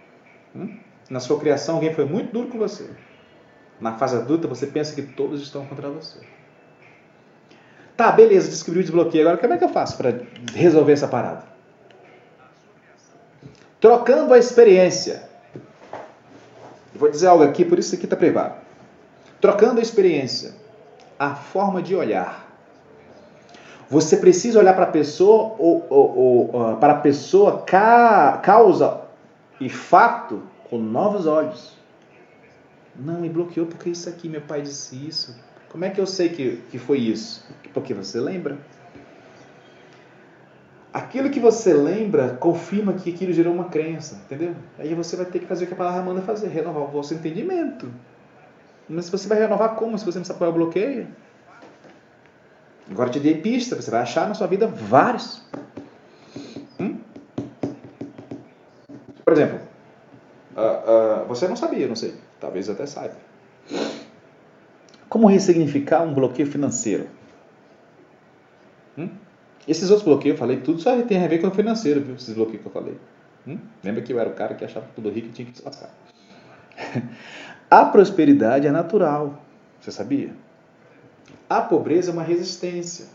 Hum? 0.56 0.78
Na 1.10 1.20
sua 1.20 1.40
criação, 1.40 1.76
alguém 1.76 1.94
foi 1.94 2.06
muito 2.06 2.32
duro 2.32 2.50
com 2.50 2.58
você. 2.58 2.90
Na 3.80 3.98
fase 3.98 4.18
adulta, 4.18 4.48
você 4.48 4.68
pensa 4.68 4.94
que 4.94 5.02
todos 5.02 5.42
estão 5.42 5.66
contra 5.66 5.90
você. 5.90 6.20
Tá, 7.96 8.12
beleza, 8.12 8.50
descobri 8.50 8.80
o 8.80 8.84
desbloqueio. 8.84 9.24
Agora, 9.24 9.38
como 9.38 9.54
é 9.54 9.58
que 9.58 9.64
eu 9.64 9.70
faço 9.70 9.98
para 9.98 10.22
resolver 10.54 10.94
essa 10.94 11.08
parada? 11.08 11.44
Trocando 13.80 14.34
a 14.34 14.38
experiência. 14.38 15.24
Eu 16.94 17.00
vou 17.00 17.10
dizer 17.10 17.28
algo 17.28 17.44
aqui, 17.44 17.66
por 17.66 17.80
isso 17.80 17.96
aqui 17.96 18.06
está 18.06 18.16
privado. 18.16 18.56
Trocando 19.42 19.80
a 19.80 19.84
experiência, 19.84 20.54
a 21.18 21.34
forma 21.34 21.82
de 21.82 21.96
olhar. 21.96 22.48
Você 23.90 24.18
precisa 24.18 24.60
olhar 24.60 24.74
para 24.74 24.84
a 24.84 24.92
pessoa 24.92 25.56
ou, 25.58 25.86
ou, 25.90 26.52
ou, 26.52 26.78
para 26.78 26.94
a 26.94 26.98
pessoa 26.98 27.64
ca, 27.66 28.40
causa 28.44 28.99
e 29.60 29.70
fato 29.70 30.44
com 30.70 30.78
novos 30.78 31.26
olhos. 31.26 31.78
Não, 32.96 33.22
me 33.22 33.30
bloqueou 33.30 33.66
porque 33.66 33.90
isso 33.90 34.10
aqui, 34.10 34.28
meu 34.28 34.42
pai 34.42 34.62
disse 34.62 34.96
isso. 34.96 35.36
Como 35.70 35.86
é 35.86 35.90
que 35.90 36.02
eu 36.02 36.08
sei 36.08 36.30
que, 36.30 36.64
que 36.70 36.78
foi 36.78 36.98
isso? 37.00 37.46
Porque 37.74 37.94
você 37.94 38.20
lembra. 38.20 38.58
Aquilo 40.92 41.30
que 41.30 41.40
você 41.40 41.74
lembra 41.74 42.36
confirma 42.40 42.94
que 42.94 43.12
aquilo 43.14 43.32
gerou 43.32 43.54
uma 43.54 43.66
crença, 43.66 44.16
entendeu? 44.26 44.56
Aí 44.78 44.96
você 44.96 45.16
vai 45.16 45.26
ter 45.26 45.40
que 45.40 45.46
fazer 45.46 45.66
o 45.66 45.68
que 45.68 45.74
a 45.74 45.78
palavra 45.78 46.02
manda 46.02 46.22
fazer, 46.22 46.48
renovar 46.48 46.84
o 46.84 46.88
vosso 46.88 47.14
entendimento. 47.14 47.92
Mas 48.88 49.08
você 49.08 49.28
vai 49.28 49.38
renovar 49.38 49.76
como 49.76 49.98
se 49.98 50.04
você 50.04 50.18
não 50.18 50.26
sabe 50.26 50.40
qual 50.40 50.50
é 50.50 50.52
o 50.52 50.56
bloqueio? 50.56 51.08
Agora 52.90 53.12
te 53.12 53.20
dei 53.20 53.36
pista, 53.36 53.76
você 53.76 53.92
vai 53.92 54.02
achar 54.02 54.28
na 54.28 54.34
sua 54.34 54.48
vida 54.48 54.66
vários. 54.66 55.44
Por 59.30 59.34
exemplo, 59.34 59.60
uh, 60.58 61.22
uh, 61.22 61.28
você 61.28 61.48
não 61.48 61.56
sabia, 61.56 61.88
não 61.88 61.96
sei, 61.96 62.16
talvez 62.40 62.68
até 62.68 62.88
saiba. 62.88 63.14
Como 65.08 65.28
ressignificar 65.28 66.02
um 66.02 66.16
bloqueio 66.16 66.50
financeiro? 66.50 67.08
Hum? 68.98 69.08
Esses 69.68 69.92
outros 69.92 70.04
bloqueios 70.04 70.34
eu 70.34 70.40
falei, 70.40 70.62
tudo 70.62 70.82
só 70.82 71.00
tem 71.04 71.24
a 71.24 71.28
ver 71.28 71.40
com 71.42 71.48
o 71.48 71.52
financeiro, 71.52 72.02
viu? 72.02 72.16
Esses 72.16 72.34
bloqueios 72.34 72.64
que 72.64 72.68
eu 72.70 72.72
falei. 72.72 72.98
Hum? 73.48 73.60
Lembra 73.84 74.02
que 74.02 74.12
eu 74.12 74.20
era 74.20 74.32
o 74.32 74.34
cara 74.34 74.56
que 74.56 74.66
achava 74.66 74.88
tudo 74.96 75.12
rico 75.12 75.28
e 75.28 75.32
tinha 75.32 75.48
que 75.48 75.56
se 75.56 75.64
lascar. 75.64 75.92
a 77.70 77.86
prosperidade 77.86 78.66
é 78.66 78.72
natural. 78.72 79.44
Você 79.80 79.92
sabia? 79.92 80.34
A 81.48 81.62
pobreza 81.62 82.10
é 82.10 82.14
uma 82.14 82.24
resistência. 82.24 83.06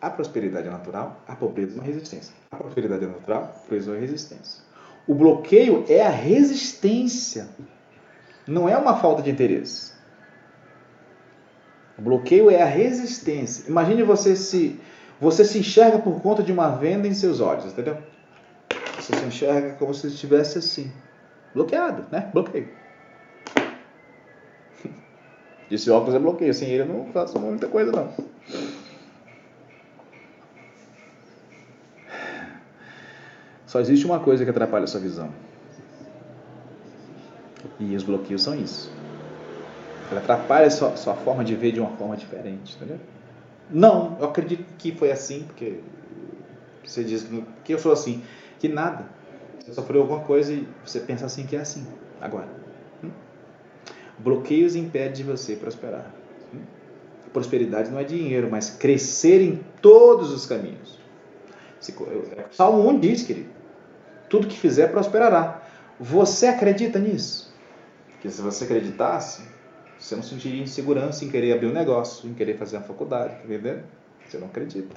A 0.00 0.10
prosperidade 0.10 0.68
é 0.68 0.70
natural, 0.70 1.22
a 1.26 1.34
pobreza 1.34 1.72
é 1.72 1.74
uma 1.76 1.84
resistência. 1.84 2.34
A 2.50 2.56
prosperidade 2.56 3.04
é 3.04 3.08
natural, 3.08 3.42
a 3.42 3.46
pobreza 3.46 3.90
é 3.90 3.94
uma 3.94 4.00
resistência. 4.00 4.62
O 5.06 5.14
bloqueio 5.14 5.84
é 5.88 6.04
a 6.04 6.10
resistência, 6.10 7.48
não 8.46 8.68
é 8.68 8.76
uma 8.76 8.96
falta 8.96 9.22
de 9.22 9.30
interesse. 9.30 9.94
O 11.98 12.02
bloqueio 12.02 12.50
é 12.50 12.60
a 12.60 12.66
resistência. 12.66 13.68
Imagine 13.68 14.02
você 14.02 14.36
se 14.36 14.78
você 15.18 15.44
se 15.44 15.58
enxerga 15.58 15.98
por 15.98 16.20
conta 16.20 16.42
de 16.42 16.52
uma 16.52 16.68
venda 16.76 17.08
em 17.08 17.14
seus 17.14 17.40
olhos, 17.40 17.64
entendeu? 17.64 17.96
Você 18.96 19.16
se 19.16 19.24
enxerga 19.24 19.74
como 19.74 19.94
se 19.94 20.08
estivesse 20.08 20.58
assim, 20.58 20.92
bloqueado, 21.54 22.04
né? 22.12 22.30
Bloqueio. 22.34 22.68
Esse 25.70 25.90
óculos 25.90 26.14
é 26.14 26.18
bloqueio, 26.18 26.52
sem 26.52 26.68
ele 26.68 26.82
eu 26.82 26.86
não 26.86 27.06
faço 27.12 27.38
muita 27.38 27.66
coisa 27.66 27.92
não. 27.92 28.12
Só 33.76 33.80
existe 33.80 34.06
uma 34.06 34.20
coisa 34.20 34.42
que 34.42 34.48
atrapalha 34.48 34.84
a 34.84 34.86
sua 34.86 35.00
visão. 35.00 35.28
E 37.78 37.94
os 37.94 38.02
bloqueios 38.02 38.42
são 38.42 38.58
isso. 38.58 38.90
Ela 40.10 40.20
atrapalha 40.20 40.66
a 40.66 40.70
sua, 40.70 40.96
sua 40.96 41.12
forma 41.12 41.44
de 41.44 41.54
ver 41.54 41.72
de 41.72 41.80
uma 41.80 41.90
forma 41.90 42.16
diferente, 42.16 42.74
entendeu? 42.74 42.98
Não, 43.70 44.16
eu 44.18 44.28
acredito 44.28 44.64
que 44.78 44.92
foi 44.92 45.12
assim, 45.12 45.42
porque 45.42 45.80
você 46.82 47.04
diz 47.04 47.28
que 47.64 47.74
eu 47.74 47.78
sou 47.78 47.92
assim. 47.92 48.22
Que 48.58 48.66
nada. 48.66 49.04
Você 49.60 49.74
sofreu 49.74 50.00
alguma 50.00 50.20
coisa 50.20 50.54
e 50.54 50.66
você 50.82 50.98
pensa 50.98 51.26
assim 51.26 51.44
que 51.44 51.54
é 51.54 51.60
assim. 51.60 51.86
Agora. 52.18 52.48
Hum? 53.04 53.10
Bloqueios 54.18 54.74
impedem 54.74 55.12
de 55.12 55.22
você 55.22 55.54
prosperar. 55.54 56.14
Hum? 56.54 56.60
Prosperidade 57.30 57.90
não 57.90 57.98
é 57.98 58.04
dinheiro, 58.04 58.48
mas 58.50 58.70
crescer 58.70 59.42
em 59.42 59.60
todos 59.82 60.32
os 60.32 60.46
caminhos. 60.46 60.98
É 62.38 62.44
Salmo 62.52 62.88
1 62.88 63.00
diz, 63.00 63.22
querido: 63.22 63.55
tudo 64.28 64.46
que 64.46 64.58
fizer 64.58 64.88
prosperará. 64.88 65.62
Você 65.98 66.46
acredita 66.46 66.98
nisso? 66.98 67.54
Porque 68.10 68.30
se 68.30 68.40
você 68.40 68.64
acreditasse, 68.64 69.42
você 69.98 70.14
não 70.14 70.22
sentiria 70.22 70.62
insegurança 70.62 71.24
em 71.24 71.30
querer 71.30 71.54
abrir 71.54 71.66
um 71.66 71.72
negócio, 71.72 72.28
em 72.28 72.34
querer 72.34 72.56
fazer 72.56 72.76
uma 72.76 72.84
faculdade, 72.84 73.34
tá 73.34 73.44
entendendo? 73.44 73.84
Você 74.26 74.38
não 74.38 74.46
acredita. 74.46 74.94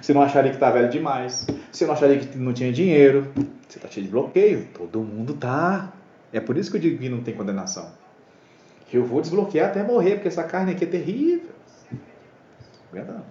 Você 0.00 0.12
não 0.12 0.22
acharia 0.22 0.50
que 0.50 0.56
está 0.56 0.70
velho 0.70 0.88
demais. 0.88 1.46
Você 1.72 1.86
não 1.86 1.94
acharia 1.94 2.18
que 2.18 2.36
não 2.38 2.52
tinha 2.52 2.72
dinheiro. 2.72 3.32
Você 3.68 3.78
está 3.78 3.88
cheio 3.88 4.06
de 4.06 4.12
bloqueio. 4.12 4.68
Todo 4.74 5.00
mundo 5.00 5.34
tá. 5.34 5.92
É 6.32 6.40
por 6.40 6.56
isso 6.56 6.70
que 6.70 6.76
eu 6.76 6.80
digo 6.80 6.98
que 6.98 7.08
não 7.08 7.22
tem 7.22 7.34
condenação. 7.34 7.92
Eu 8.92 9.04
vou 9.04 9.20
desbloquear 9.20 9.70
até 9.70 9.82
morrer, 9.82 10.14
porque 10.16 10.28
essa 10.28 10.44
carne 10.44 10.72
aqui 10.72 10.84
é 10.84 10.86
terrível. 10.86 11.50
Verdade. 12.92 13.24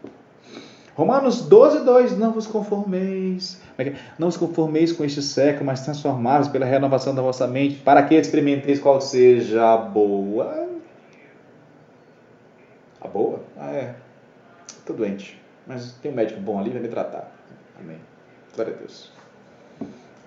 Romanos 0.96 1.42
12, 1.42 1.84
2, 1.84 2.18
não 2.20 2.32
vos 2.32 2.46
conformeis, 2.46 3.60
é 3.80 3.94
não 4.20 4.28
vos 4.30 4.38
conformeis 4.38 4.92
com 4.92 5.04
este 5.04 5.24
século, 5.24 5.66
mas 5.66 5.82
transformai-vos 5.82 6.50
pela 6.50 6.66
renovação 6.66 7.16
da 7.16 7.22
vossa 7.22 7.48
mente, 7.48 7.78
para 7.78 8.04
que 8.04 8.14
experimenteis 8.14 8.80
qual 8.80 9.02
seja 9.02 9.74
a 9.74 9.78
boa. 9.78 10.70
A 13.02 13.08
boa? 13.08 13.40
Ah, 13.58 13.72
é. 13.72 13.96
Estou 14.68 14.96
doente, 14.96 15.42
mas 15.66 15.94
tem 15.94 16.12
um 16.12 16.16
médico 16.16 16.40
bom 16.42 16.60
ali, 16.60 16.70
vai 16.70 16.82
me 16.82 16.88
tratar. 16.88 17.32
Amém. 17.80 17.98
Glória 18.54 18.76
a 18.76 18.78
Deus. 18.78 19.12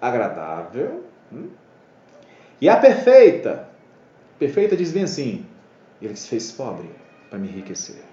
agradável. 0.00 1.04
Hum? 1.32 1.48
E 2.60 2.68
a 2.68 2.76
perfeita, 2.76 3.68
perfeita 4.38 4.76
diz 4.76 4.92
bem 4.92 5.04
assim: 5.04 5.46
Ele 6.02 6.16
se 6.16 6.28
fez 6.28 6.50
pobre 6.50 6.90
para 7.28 7.38
me 7.38 7.48
enriquecer. 7.48 8.05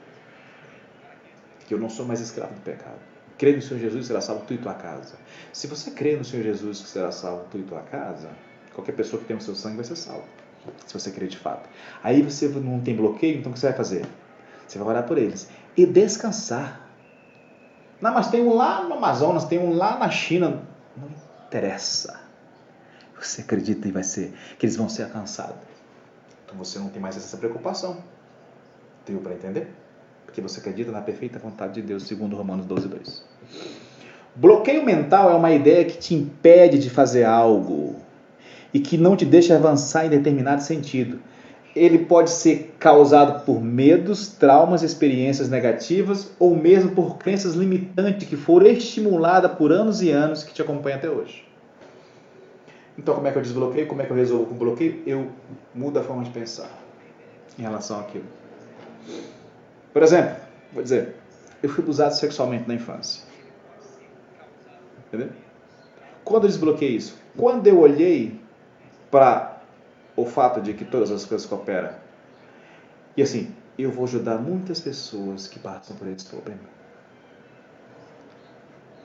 Eu 1.74 1.80
não 1.80 1.90
sou 1.90 2.06
mais 2.06 2.22
escravo 2.22 2.54
do 2.54 2.62
pecado. 2.62 3.00
Crê 3.38 3.56
no 3.56 3.62
Senhor 3.62 3.80
Jesus 3.80 4.06
será 4.06 4.22
salvo 4.22 4.46
tu 4.46 4.54
e 4.54 4.58
tua 4.58 4.76
casa. 4.76 5.16
Se 5.52 5.66
você 5.68 5.92
crê 5.92 6.16
no 6.16 6.24
Senhor 6.24 6.44
Jesus 6.44 6.82
que 6.82 6.88
será 6.88 7.12
salvo 7.12 7.46
tu 7.50 7.58
e 7.58 7.64
tua 7.64 7.82
casa, 7.82 8.30
qualquer 8.74 8.94
pessoa 8.94 9.20
que 9.20 9.28
tem 9.28 9.36
o 9.36 9.42
seu 9.42 9.56
sangue 9.56 9.78
vai 9.78 9.86
ser 9.86 9.96
salvo. 9.96 10.24
Se 10.86 10.94
você 10.94 11.12
crê 11.12 11.28
de 11.28 11.38
fato. 11.38 11.68
Aí 12.04 12.22
você 12.22 12.48
não 12.48 12.80
tem 12.80 12.96
bloqueio, 12.96 13.40
então 13.40 13.52
o 13.52 13.54
que 13.54 13.60
você 13.60 13.68
vai 13.68 13.76
fazer? 13.76 14.06
Você 14.68 14.78
vai 14.78 14.88
orar 14.88 15.04
por 15.06 15.18
eles 15.18 15.50
e 15.76 15.86
descansar. 15.86 16.90
Não, 18.00 18.14
mas 18.14 18.30
tem 18.30 18.42
um 18.42 18.54
lá 18.54 18.84
no 18.84 18.94
Amazonas, 18.94 19.46
tem 19.46 19.60
um 19.60 19.74
lá 19.74 19.98
na 19.98 20.10
China. 20.10 20.62
Não 20.96 21.10
interessa. 21.48 22.22
Você 23.20 23.42
acredita 23.42 23.88
e 23.88 23.92
vai 23.92 24.04
ser 24.04 24.34
que 24.60 24.66
eles 24.66 24.76
vão 24.76 24.88
ser 24.88 25.04
alcançados. 25.04 25.56
Então 26.46 26.56
você 26.58 26.78
não 26.78 26.90
tem 26.90 27.02
mais 27.02 27.18
essa 27.18 27.38
preocupação. 27.38 28.04
Deu 29.06 29.20
para 29.20 29.34
entender? 29.34 29.83
Porque 30.26 30.42
você 30.42 30.60
acredita 30.60 30.92
na 30.92 31.02
perfeita 31.02 31.40
vontade 31.40 31.74
de 31.74 31.82
Deus, 31.82 32.04
segundo 32.04 32.36
Romanos 32.36 32.66
12, 32.66 32.88
2. 32.88 33.26
Bloqueio 34.36 34.84
mental 34.84 35.30
é 35.30 35.36
uma 35.36 35.52
ideia 35.52 35.86
que 35.86 35.98
te 35.98 36.16
impede 36.16 36.80
de 36.80 36.90
fazer 36.90 37.24
algo 37.24 37.96
e 38.74 38.80
que 38.80 38.98
não 38.98 39.16
te 39.16 39.26
deixa 39.26 39.56
avançar 39.56 40.06
em 40.06 40.10
determinado 40.10 40.64
sentido 40.64 41.20
ele 41.76 42.00
pode 42.00 42.30
ser 42.30 42.76
causado 42.80 43.44
por 43.46 43.62
medos, 43.62 44.28
traumas, 44.28 44.84
experiências 44.84 45.50
negativas 45.50 46.32
ou 46.38 46.56
mesmo 46.56 46.92
por 46.92 47.18
crenças 47.18 47.56
limitantes 47.56 48.28
que 48.28 48.36
foram 48.36 48.68
estimuladas 48.68 49.52
por 49.54 49.72
anos 49.72 50.02
e 50.02 50.12
anos 50.12 50.44
que 50.44 50.54
te 50.54 50.62
acompanham 50.62 50.98
até 50.98 51.10
hoje. 51.10 51.46
Então, 52.98 53.16
como 53.16 53.28
é 53.28 53.32
que 53.32 53.38
eu 53.38 53.42
desbloqueio? 53.42 53.88
Como 53.88 54.02
é 54.04 54.06
que 54.06 54.12
eu 54.12 54.16
resolvo 54.16 54.46
com 54.46 54.56
bloqueio? 54.56 55.02
Eu 55.06 55.30
mudo 55.74 55.98
a 55.98 56.04
forma 56.04 56.24
de 56.24 56.30
pensar 56.30 56.70
em 57.58 57.64
relação 57.64 58.00
àquilo. 58.00 58.26
Por 59.94 60.02
exemplo, 60.02 60.36
vou 60.74 60.82
dizer, 60.82 61.16
eu 61.62 61.70
fui 61.70 61.84
abusado 61.84 62.16
sexualmente 62.16 62.68
na 62.68 62.74
infância. 62.74 63.24
Entendeu? 65.08 65.30
Quando 66.24 66.46
eu 66.46 66.50
desbloqueei 66.50 66.96
isso? 66.96 67.18
Quando 67.38 67.68
eu 67.68 67.80
olhei 67.80 68.42
para 69.12 69.62
o 70.16 70.26
fato 70.26 70.60
de 70.60 70.74
que 70.74 70.84
todas 70.84 71.12
as 71.12 71.26
coisas 71.26 71.48
cooperam. 71.48 71.94
E 73.16 73.22
assim, 73.22 73.54
eu 73.78 73.92
vou 73.92 74.06
ajudar 74.06 74.38
muitas 74.38 74.80
pessoas 74.80 75.48
que 75.48 75.60
passam 75.60 75.96
por 75.96 76.08
esse 76.08 76.26
problema. 76.26 76.62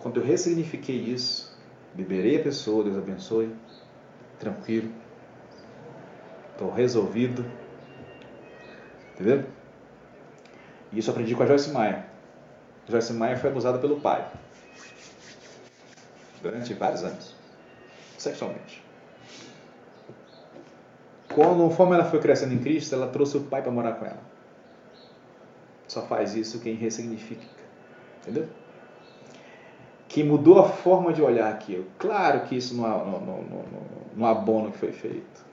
Quando 0.01 0.21
eu 0.21 0.25
ressignifiquei 0.25 0.97
isso, 0.97 1.57
liberei 1.97 2.41
a 2.41 2.43
pessoa, 2.43 2.85
Deus 2.85 2.97
abençoe, 2.97 3.51
tranquilo, 4.39 4.91
estou 6.53 6.71
resolvido, 6.71 7.45
entendeu? 9.15 9.45
E 10.93 10.99
isso 10.99 11.11
aprendi 11.11 11.35
com 11.35 11.43
a 11.43 11.47
Joyce 11.47 11.71
Maia. 11.71 12.07
A 12.87 12.91
Joyce 12.91 13.13
Maia 13.13 13.37
foi 13.37 13.51
abusada 13.51 13.79
pelo 13.79 14.01
pai 14.01 14.27
durante 16.43 16.73
vários 16.75 17.05
anos, 17.05 17.35
sexualmente. 18.17 18.83
Conforme 21.29 21.95
ela 21.95 22.05
foi 22.05 22.21
crescendo 22.21 22.55
em 22.55 22.59
Cristo, 22.59 22.95
ela 22.95 23.09
trouxe 23.09 23.37
o 23.37 23.43
pai 23.43 23.63
para 23.63 23.71
morar 23.71 23.93
com 23.93 24.07
ela. 24.07 24.21
Só 25.87 26.03
faz 26.03 26.35
isso 26.35 26.61
quem 26.61 26.75
ressignifica. 26.75 27.47
Entendeu? 28.23 28.49
Que 30.09 30.25
mudou 30.25 30.59
a 30.59 30.69
forma 30.69 31.13
de 31.13 31.23
olhar 31.23 31.53
aquilo. 31.53 31.87
Claro 31.99 32.41
que 32.41 32.57
isso 32.57 32.75
não, 32.75 32.83
não, 33.05 33.21
não, 33.21 33.43
não, 33.43 33.65
não 34.17 34.27
abona 34.27 34.69
o 34.69 34.73
que 34.73 34.79
foi 34.79 34.93
feito. 34.93 35.47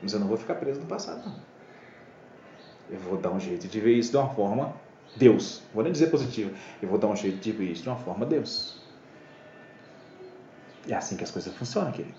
Mas 0.00 0.12
eu 0.12 0.20
não 0.20 0.28
vou 0.28 0.36
ficar 0.36 0.54
preso 0.54 0.80
no 0.80 0.86
passado, 0.86 1.24
não. 1.24 1.53
Eu 2.90 2.98
vou 2.98 3.16
dar 3.16 3.30
um 3.30 3.40
jeito 3.40 3.66
de 3.66 3.80
ver 3.80 3.94
isso 3.94 4.10
de 4.10 4.16
uma 4.16 4.28
forma 4.28 4.74
Deus. 5.16 5.62
Vou 5.72 5.82
nem 5.82 5.92
dizer 5.92 6.08
positivo. 6.10 6.54
Eu 6.82 6.88
vou 6.88 6.98
dar 6.98 7.08
um 7.08 7.16
jeito 7.16 7.38
de 7.38 7.52
ver 7.52 7.72
isso 7.72 7.82
de 7.82 7.88
uma 7.88 7.96
forma 7.96 8.26
Deus. 8.26 8.80
É 10.88 10.94
assim 10.94 11.16
que 11.16 11.24
as 11.24 11.30
coisas 11.30 11.54
funcionam, 11.54 11.92
querido. 11.92 12.14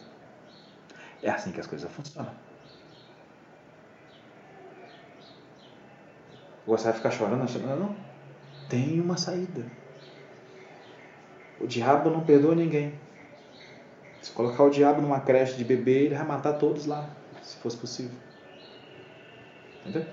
É 1.22 1.30
assim 1.30 1.52
que 1.52 1.60
as 1.60 1.68
coisas 1.68 1.92
funcionam. 1.92 2.32
Você 6.66 6.86
vai 6.86 6.94
ficar 6.94 7.12
chorando, 7.12 7.44
achando, 7.44 7.68
não, 7.68 7.96
tem 8.68 9.00
uma 9.00 9.18
saída. 9.18 9.64
O 11.60 11.68
diabo 11.68 12.10
não 12.10 12.22
perdoa 12.22 12.56
ninguém. 12.56 12.94
Se 14.22 14.32
colocar 14.32 14.64
o 14.64 14.72
diabo 14.72 15.02
numa 15.02 15.20
creche 15.20 15.56
de 15.56 15.64
bebê, 15.64 16.06
ele 16.06 16.16
vai 16.16 16.26
matar 16.26 16.54
todos 16.54 16.88
lá, 16.88 17.08
se 17.44 17.58
fosse 17.58 17.78
possível. 17.78 18.18
Entendeu? 19.82 20.08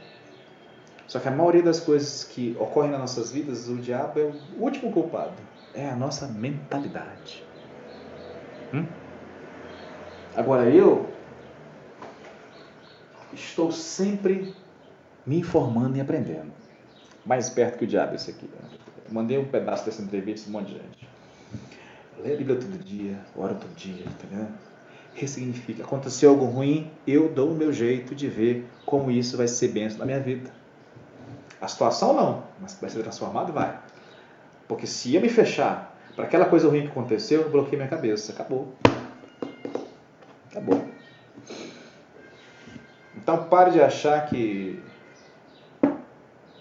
Só 1.12 1.20
que 1.20 1.28
a 1.28 1.30
maioria 1.30 1.62
das 1.62 1.78
coisas 1.78 2.24
que 2.24 2.56
ocorrem 2.58 2.90
nas 2.90 3.00
nossas 3.00 3.30
vidas, 3.30 3.68
o 3.68 3.76
diabo 3.76 4.18
é 4.18 4.22
o 4.22 4.62
último 4.62 4.90
culpado. 4.90 5.34
É 5.74 5.86
a 5.90 5.94
nossa 5.94 6.26
mentalidade. 6.26 7.44
Hum? 8.72 8.86
Agora 10.34 10.70
eu 10.70 11.12
estou 13.34 13.70
sempre 13.70 14.54
me 15.26 15.38
informando 15.38 15.98
e 15.98 16.00
aprendendo. 16.00 16.50
Mais 17.26 17.50
perto 17.50 17.76
que 17.76 17.84
o 17.84 17.86
diabo 17.86 18.14
esse 18.14 18.30
aqui. 18.30 18.46
Né? 18.46 18.78
Mandei 19.10 19.36
um 19.36 19.44
pedaço 19.44 19.84
dessa 19.84 20.00
entrevista 20.00 20.48
um 20.48 20.52
monte 20.54 20.68
de 20.68 20.72
gente. 20.78 21.08
Lê 22.24 22.32
a 22.32 22.36
Bíblia 22.38 22.56
todo 22.56 22.82
dia, 22.82 23.18
ora 23.36 23.52
todo 23.52 23.74
dia, 23.76 24.06
tá 24.06 24.46
Ressignifica. 25.12 25.82
Aconteceu 25.82 26.30
algo 26.30 26.46
ruim, 26.46 26.90
eu 27.06 27.28
dou 27.28 27.50
o 27.50 27.54
meu 27.54 27.70
jeito 27.70 28.14
de 28.14 28.28
ver 28.28 28.66
como 28.86 29.10
isso 29.10 29.36
vai 29.36 29.46
ser 29.46 29.68
bênção 29.68 29.98
na 29.98 30.06
minha 30.06 30.18
vida. 30.18 30.61
A 31.62 31.68
situação 31.68 32.12
não, 32.12 32.42
mas 32.60 32.76
vai 32.80 32.90
ser 32.90 33.02
transformado 33.02 33.52
vai. 33.52 33.78
Porque 34.66 34.84
se 34.84 35.14
eu 35.14 35.20
me 35.20 35.28
fechar 35.28 35.96
para 36.16 36.24
aquela 36.24 36.46
coisa 36.46 36.68
ruim 36.68 36.82
que 36.82 36.88
aconteceu, 36.88 37.42
eu 37.42 37.50
bloqueei 37.50 37.76
minha 37.76 37.88
cabeça. 37.88 38.32
Acabou. 38.32 38.74
Acabou. 40.50 40.84
Então 43.16 43.44
pare 43.44 43.70
de 43.70 43.80
achar 43.80 44.26
que 44.26 44.82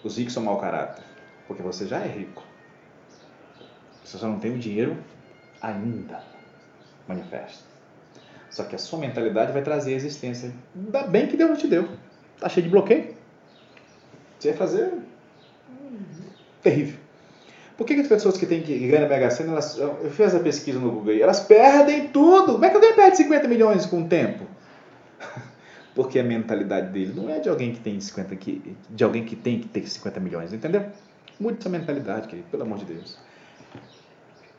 os 0.03 0.19
ricos 0.19 0.35
são 0.35 0.43
mau 0.43 0.59
caráter, 0.59 1.03
porque 1.47 1.63
você 1.63 1.87
já 1.87 1.97
é 1.99 2.07
rico. 2.07 2.43
Você 4.03 4.19
só 4.19 4.27
não 4.27 4.39
tem 4.39 4.53
o 4.53 4.59
dinheiro 4.59 4.95
ainda 5.59 6.21
manifesto. 7.07 7.63
Só 8.51 8.65
que 8.65 8.75
a 8.75 8.79
sua 8.79 8.99
mentalidade 8.99 9.51
vai 9.51 9.63
trazer 9.63 9.93
a 9.93 9.95
existência. 9.95 10.53
Ainda 10.75 11.03
bem 11.07 11.25
que 11.25 11.35
Deus 11.35 11.49
não 11.49 11.57
te 11.57 11.67
deu. 11.67 11.89
Tá 12.39 12.47
cheio 12.47 12.65
de 12.65 12.69
bloqueio. 12.69 13.20
Você 14.41 14.49
vai 14.49 14.57
fazer 14.57 14.91
terrível. 16.63 16.97
Por 17.77 17.85
que, 17.85 17.93
que 17.93 18.01
as 18.01 18.07
pessoas 18.07 18.37
que 18.37 18.47
têm 18.47 18.63
que 18.63 18.87
ganhar 18.87 19.07
Mega 19.07 19.29
Sena, 19.29 19.51
elas, 19.51 19.77
eu 19.77 20.09
fiz 20.09 20.33
a 20.33 20.39
pesquisa 20.39 20.79
no 20.79 20.89
Google 20.89 21.13
aí, 21.13 21.21
elas 21.21 21.41
perdem 21.41 22.07
tudo. 22.07 22.53
Como 22.53 22.65
é 22.65 22.69
que 22.69 22.75
alguém 22.75 22.95
perde 22.95 23.17
50 23.17 23.47
milhões 23.47 23.85
com 23.85 24.01
o 24.01 24.07
tempo? 24.07 24.45
Porque 25.93 26.17
a 26.17 26.23
mentalidade 26.23 26.89
dele 26.89 27.13
não 27.15 27.29
é 27.29 27.39
de 27.39 27.49
alguém 27.49 27.71
que 27.71 27.81
tem 27.81 27.99
50 27.99 28.35
que, 28.35 28.75
de 28.89 29.03
alguém 29.03 29.23
que 29.25 29.35
tem 29.35 29.59
que 29.59 29.67
ter 29.67 29.87
50 29.87 30.19
milhões, 30.19 30.51
entendeu? 30.51 30.85
Mude 31.39 31.59
essa 31.59 31.69
mentalidade, 31.69 32.27
querido, 32.27 32.47
pelo 32.49 32.63
amor 32.63 32.79
de 32.79 32.85
Deus. 32.85 33.19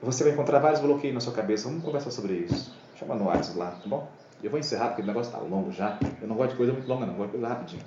Você 0.00 0.22
vai 0.22 0.32
encontrar 0.32 0.60
vários 0.60 0.80
bloqueios 0.80 1.14
na 1.14 1.20
sua 1.20 1.32
cabeça. 1.32 1.68
Vamos 1.68 1.84
conversar 1.84 2.12
sobre 2.12 2.34
isso. 2.34 2.72
Chama 2.96 3.16
no 3.16 3.24
WhatsApp 3.24 3.58
lá, 3.58 3.70
tá 3.72 3.88
bom? 3.88 4.08
Eu 4.42 4.50
vou 4.50 4.60
encerrar 4.60 4.88
porque 4.88 5.02
o 5.02 5.06
negócio 5.06 5.32
está 5.32 5.42
longo 5.42 5.72
já. 5.72 5.98
Eu 6.20 6.28
não 6.28 6.36
gosto 6.36 6.52
de 6.52 6.56
coisa 6.56 6.72
muito 6.72 6.86
longa, 6.86 7.04
não. 7.06 7.14
Eu 7.14 7.18
gosto 7.18 7.32
de 7.32 7.38
coisa 7.38 7.48
rapidinho. 7.48 7.82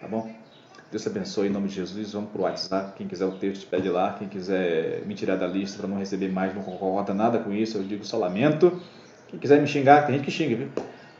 Tá 0.00 0.06
bom? 0.06 0.45
Deus 0.90 1.04
abençoe 1.04 1.48
em 1.48 1.50
nome 1.50 1.66
de 1.68 1.74
Jesus. 1.74 2.12
Vamos 2.12 2.30
para 2.30 2.40
o 2.40 2.44
WhatsApp. 2.44 2.92
Quem 2.96 3.08
quiser 3.08 3.26
o 3.26 3.32
texto, 3.32 3.66
pede 3.66 3.88
lá. 3.88 4.12
Quem 4.12 4.28
quiser 4.28 5.02
me 5.04 5.14
tirar 5.14 5.34
da 5.34 5.46
lista 5.46 5.78
para 5.78 5.88
não 5.88 5.98
receber 5.98 6.28
mais, 6.28 6.54
não 6.54 6.62
concorda 6.62 7.12
nada 7.12 7.40
com 7.40 7.52
isso, 7.52 7.78
eu 7.78 7.82
digo 7.82 8.04
só 8.04 8.16
lamento. 8.16 8.80
Quem 9.26 9.38
quiser 9.38 9.60
me 9.60 9.66
xingar, 9.66 10.06
tem 10.06 10.14
gente 10.14 10.24
que 10.24 10.30
xinga, 10.30 10.54
viu? 10.54 10.68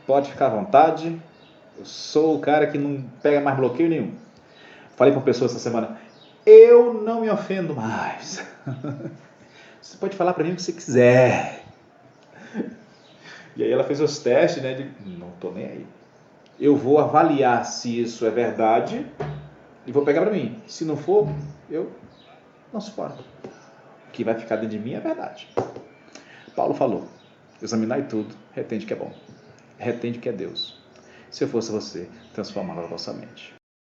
Pode 0.05 0.31
ficar 0.31 0.45
à 0.45 0.49
vontade. 0.49 1.21
Eu 1.77 1.85
sou 1.85 2.37
o 2.37 2.39
cara 2.39 2.67
que 2.67 2.77
não 2.77 3.03
pega 3.21 3.41
mais 3.41 3.57
bloqueio 3.57 3.89
nenhum. 3.89 4.13
Falei 4.95 5.11
com 5.11 5.19
uma 5.19 5.25
pessoa 5.25 5.49
essa 5.49 5.59
semana, 5.59 5.99
eu 6.45 6.93
não 6.93 7.21
me 7.21 7.29
ofendo 7.29 7.75
mais. 7.75 8.43
Você 9.81 9.97
pode 9.97 10.15
falar 10.15 10.33
para 10.33 10.45
mim 10.45 10.53
o 10.53 10.55
que 10.55 10.61
você 10.61 10.73
quiser. 10.73 11.63
E 13.55 13.63
aí 13.63 13.71
ela 13.71 13.83
fez 13.83 14.01
os 14.01 14.17
testes, 14.19 14.61
né? 14.61 14.73
De, 14.73 14.89
não 15.05 15.31
tô 15.39 15.51
nem 15.51 15.65
aí. 15.65 15.85
Eu 16.59 16.75
vou 16.75 16.99
avaliar 16.99 17.65
se 17.65 18.01
isso 18.01 18.25
é 18.25 18.29
verdade 18.29 19.05
e 19.87 19.91
vou 19.91 20.03
pegar 20.03 20.21
para 20.21 20.31
mim. 20.31 20.61
Se 20.67 20.83
não 20.83 20.97
for, 20.97 21.27
eu 21.69 21.91
não 22.73 22.81
suporto. 22.81 23.23
O 24.07 24.11
que 24.11 24.23
vai 24.23 24.35
ficar 24.35 24.57
dentro 24.57 24.77
de 24.77 24.79
mim 24.79 24.93
é 24.93 24.99
verdade. 24.99 25.47
Paulo 26.55 26.73
falou: 26.73 27.07
examinai 27.61 28.07
tudo, 28.07 28.35
retende 28.51 28.85
que 28.85 28.93
é 28.93 28.95
bom, 28.95 29.11
retende 29.77 30.19
que 30.19 30.27
é 30.27 30.33
Deus. 30.33 30.77
Se 31.31 31.43
eu 31.43 31.47
fosse 31.47 31.71
você, 31.71 32.09
transformava 32.33 32.83
a 32.83 32.87
vossa 32.87 33.13
mente. 33.13 33.56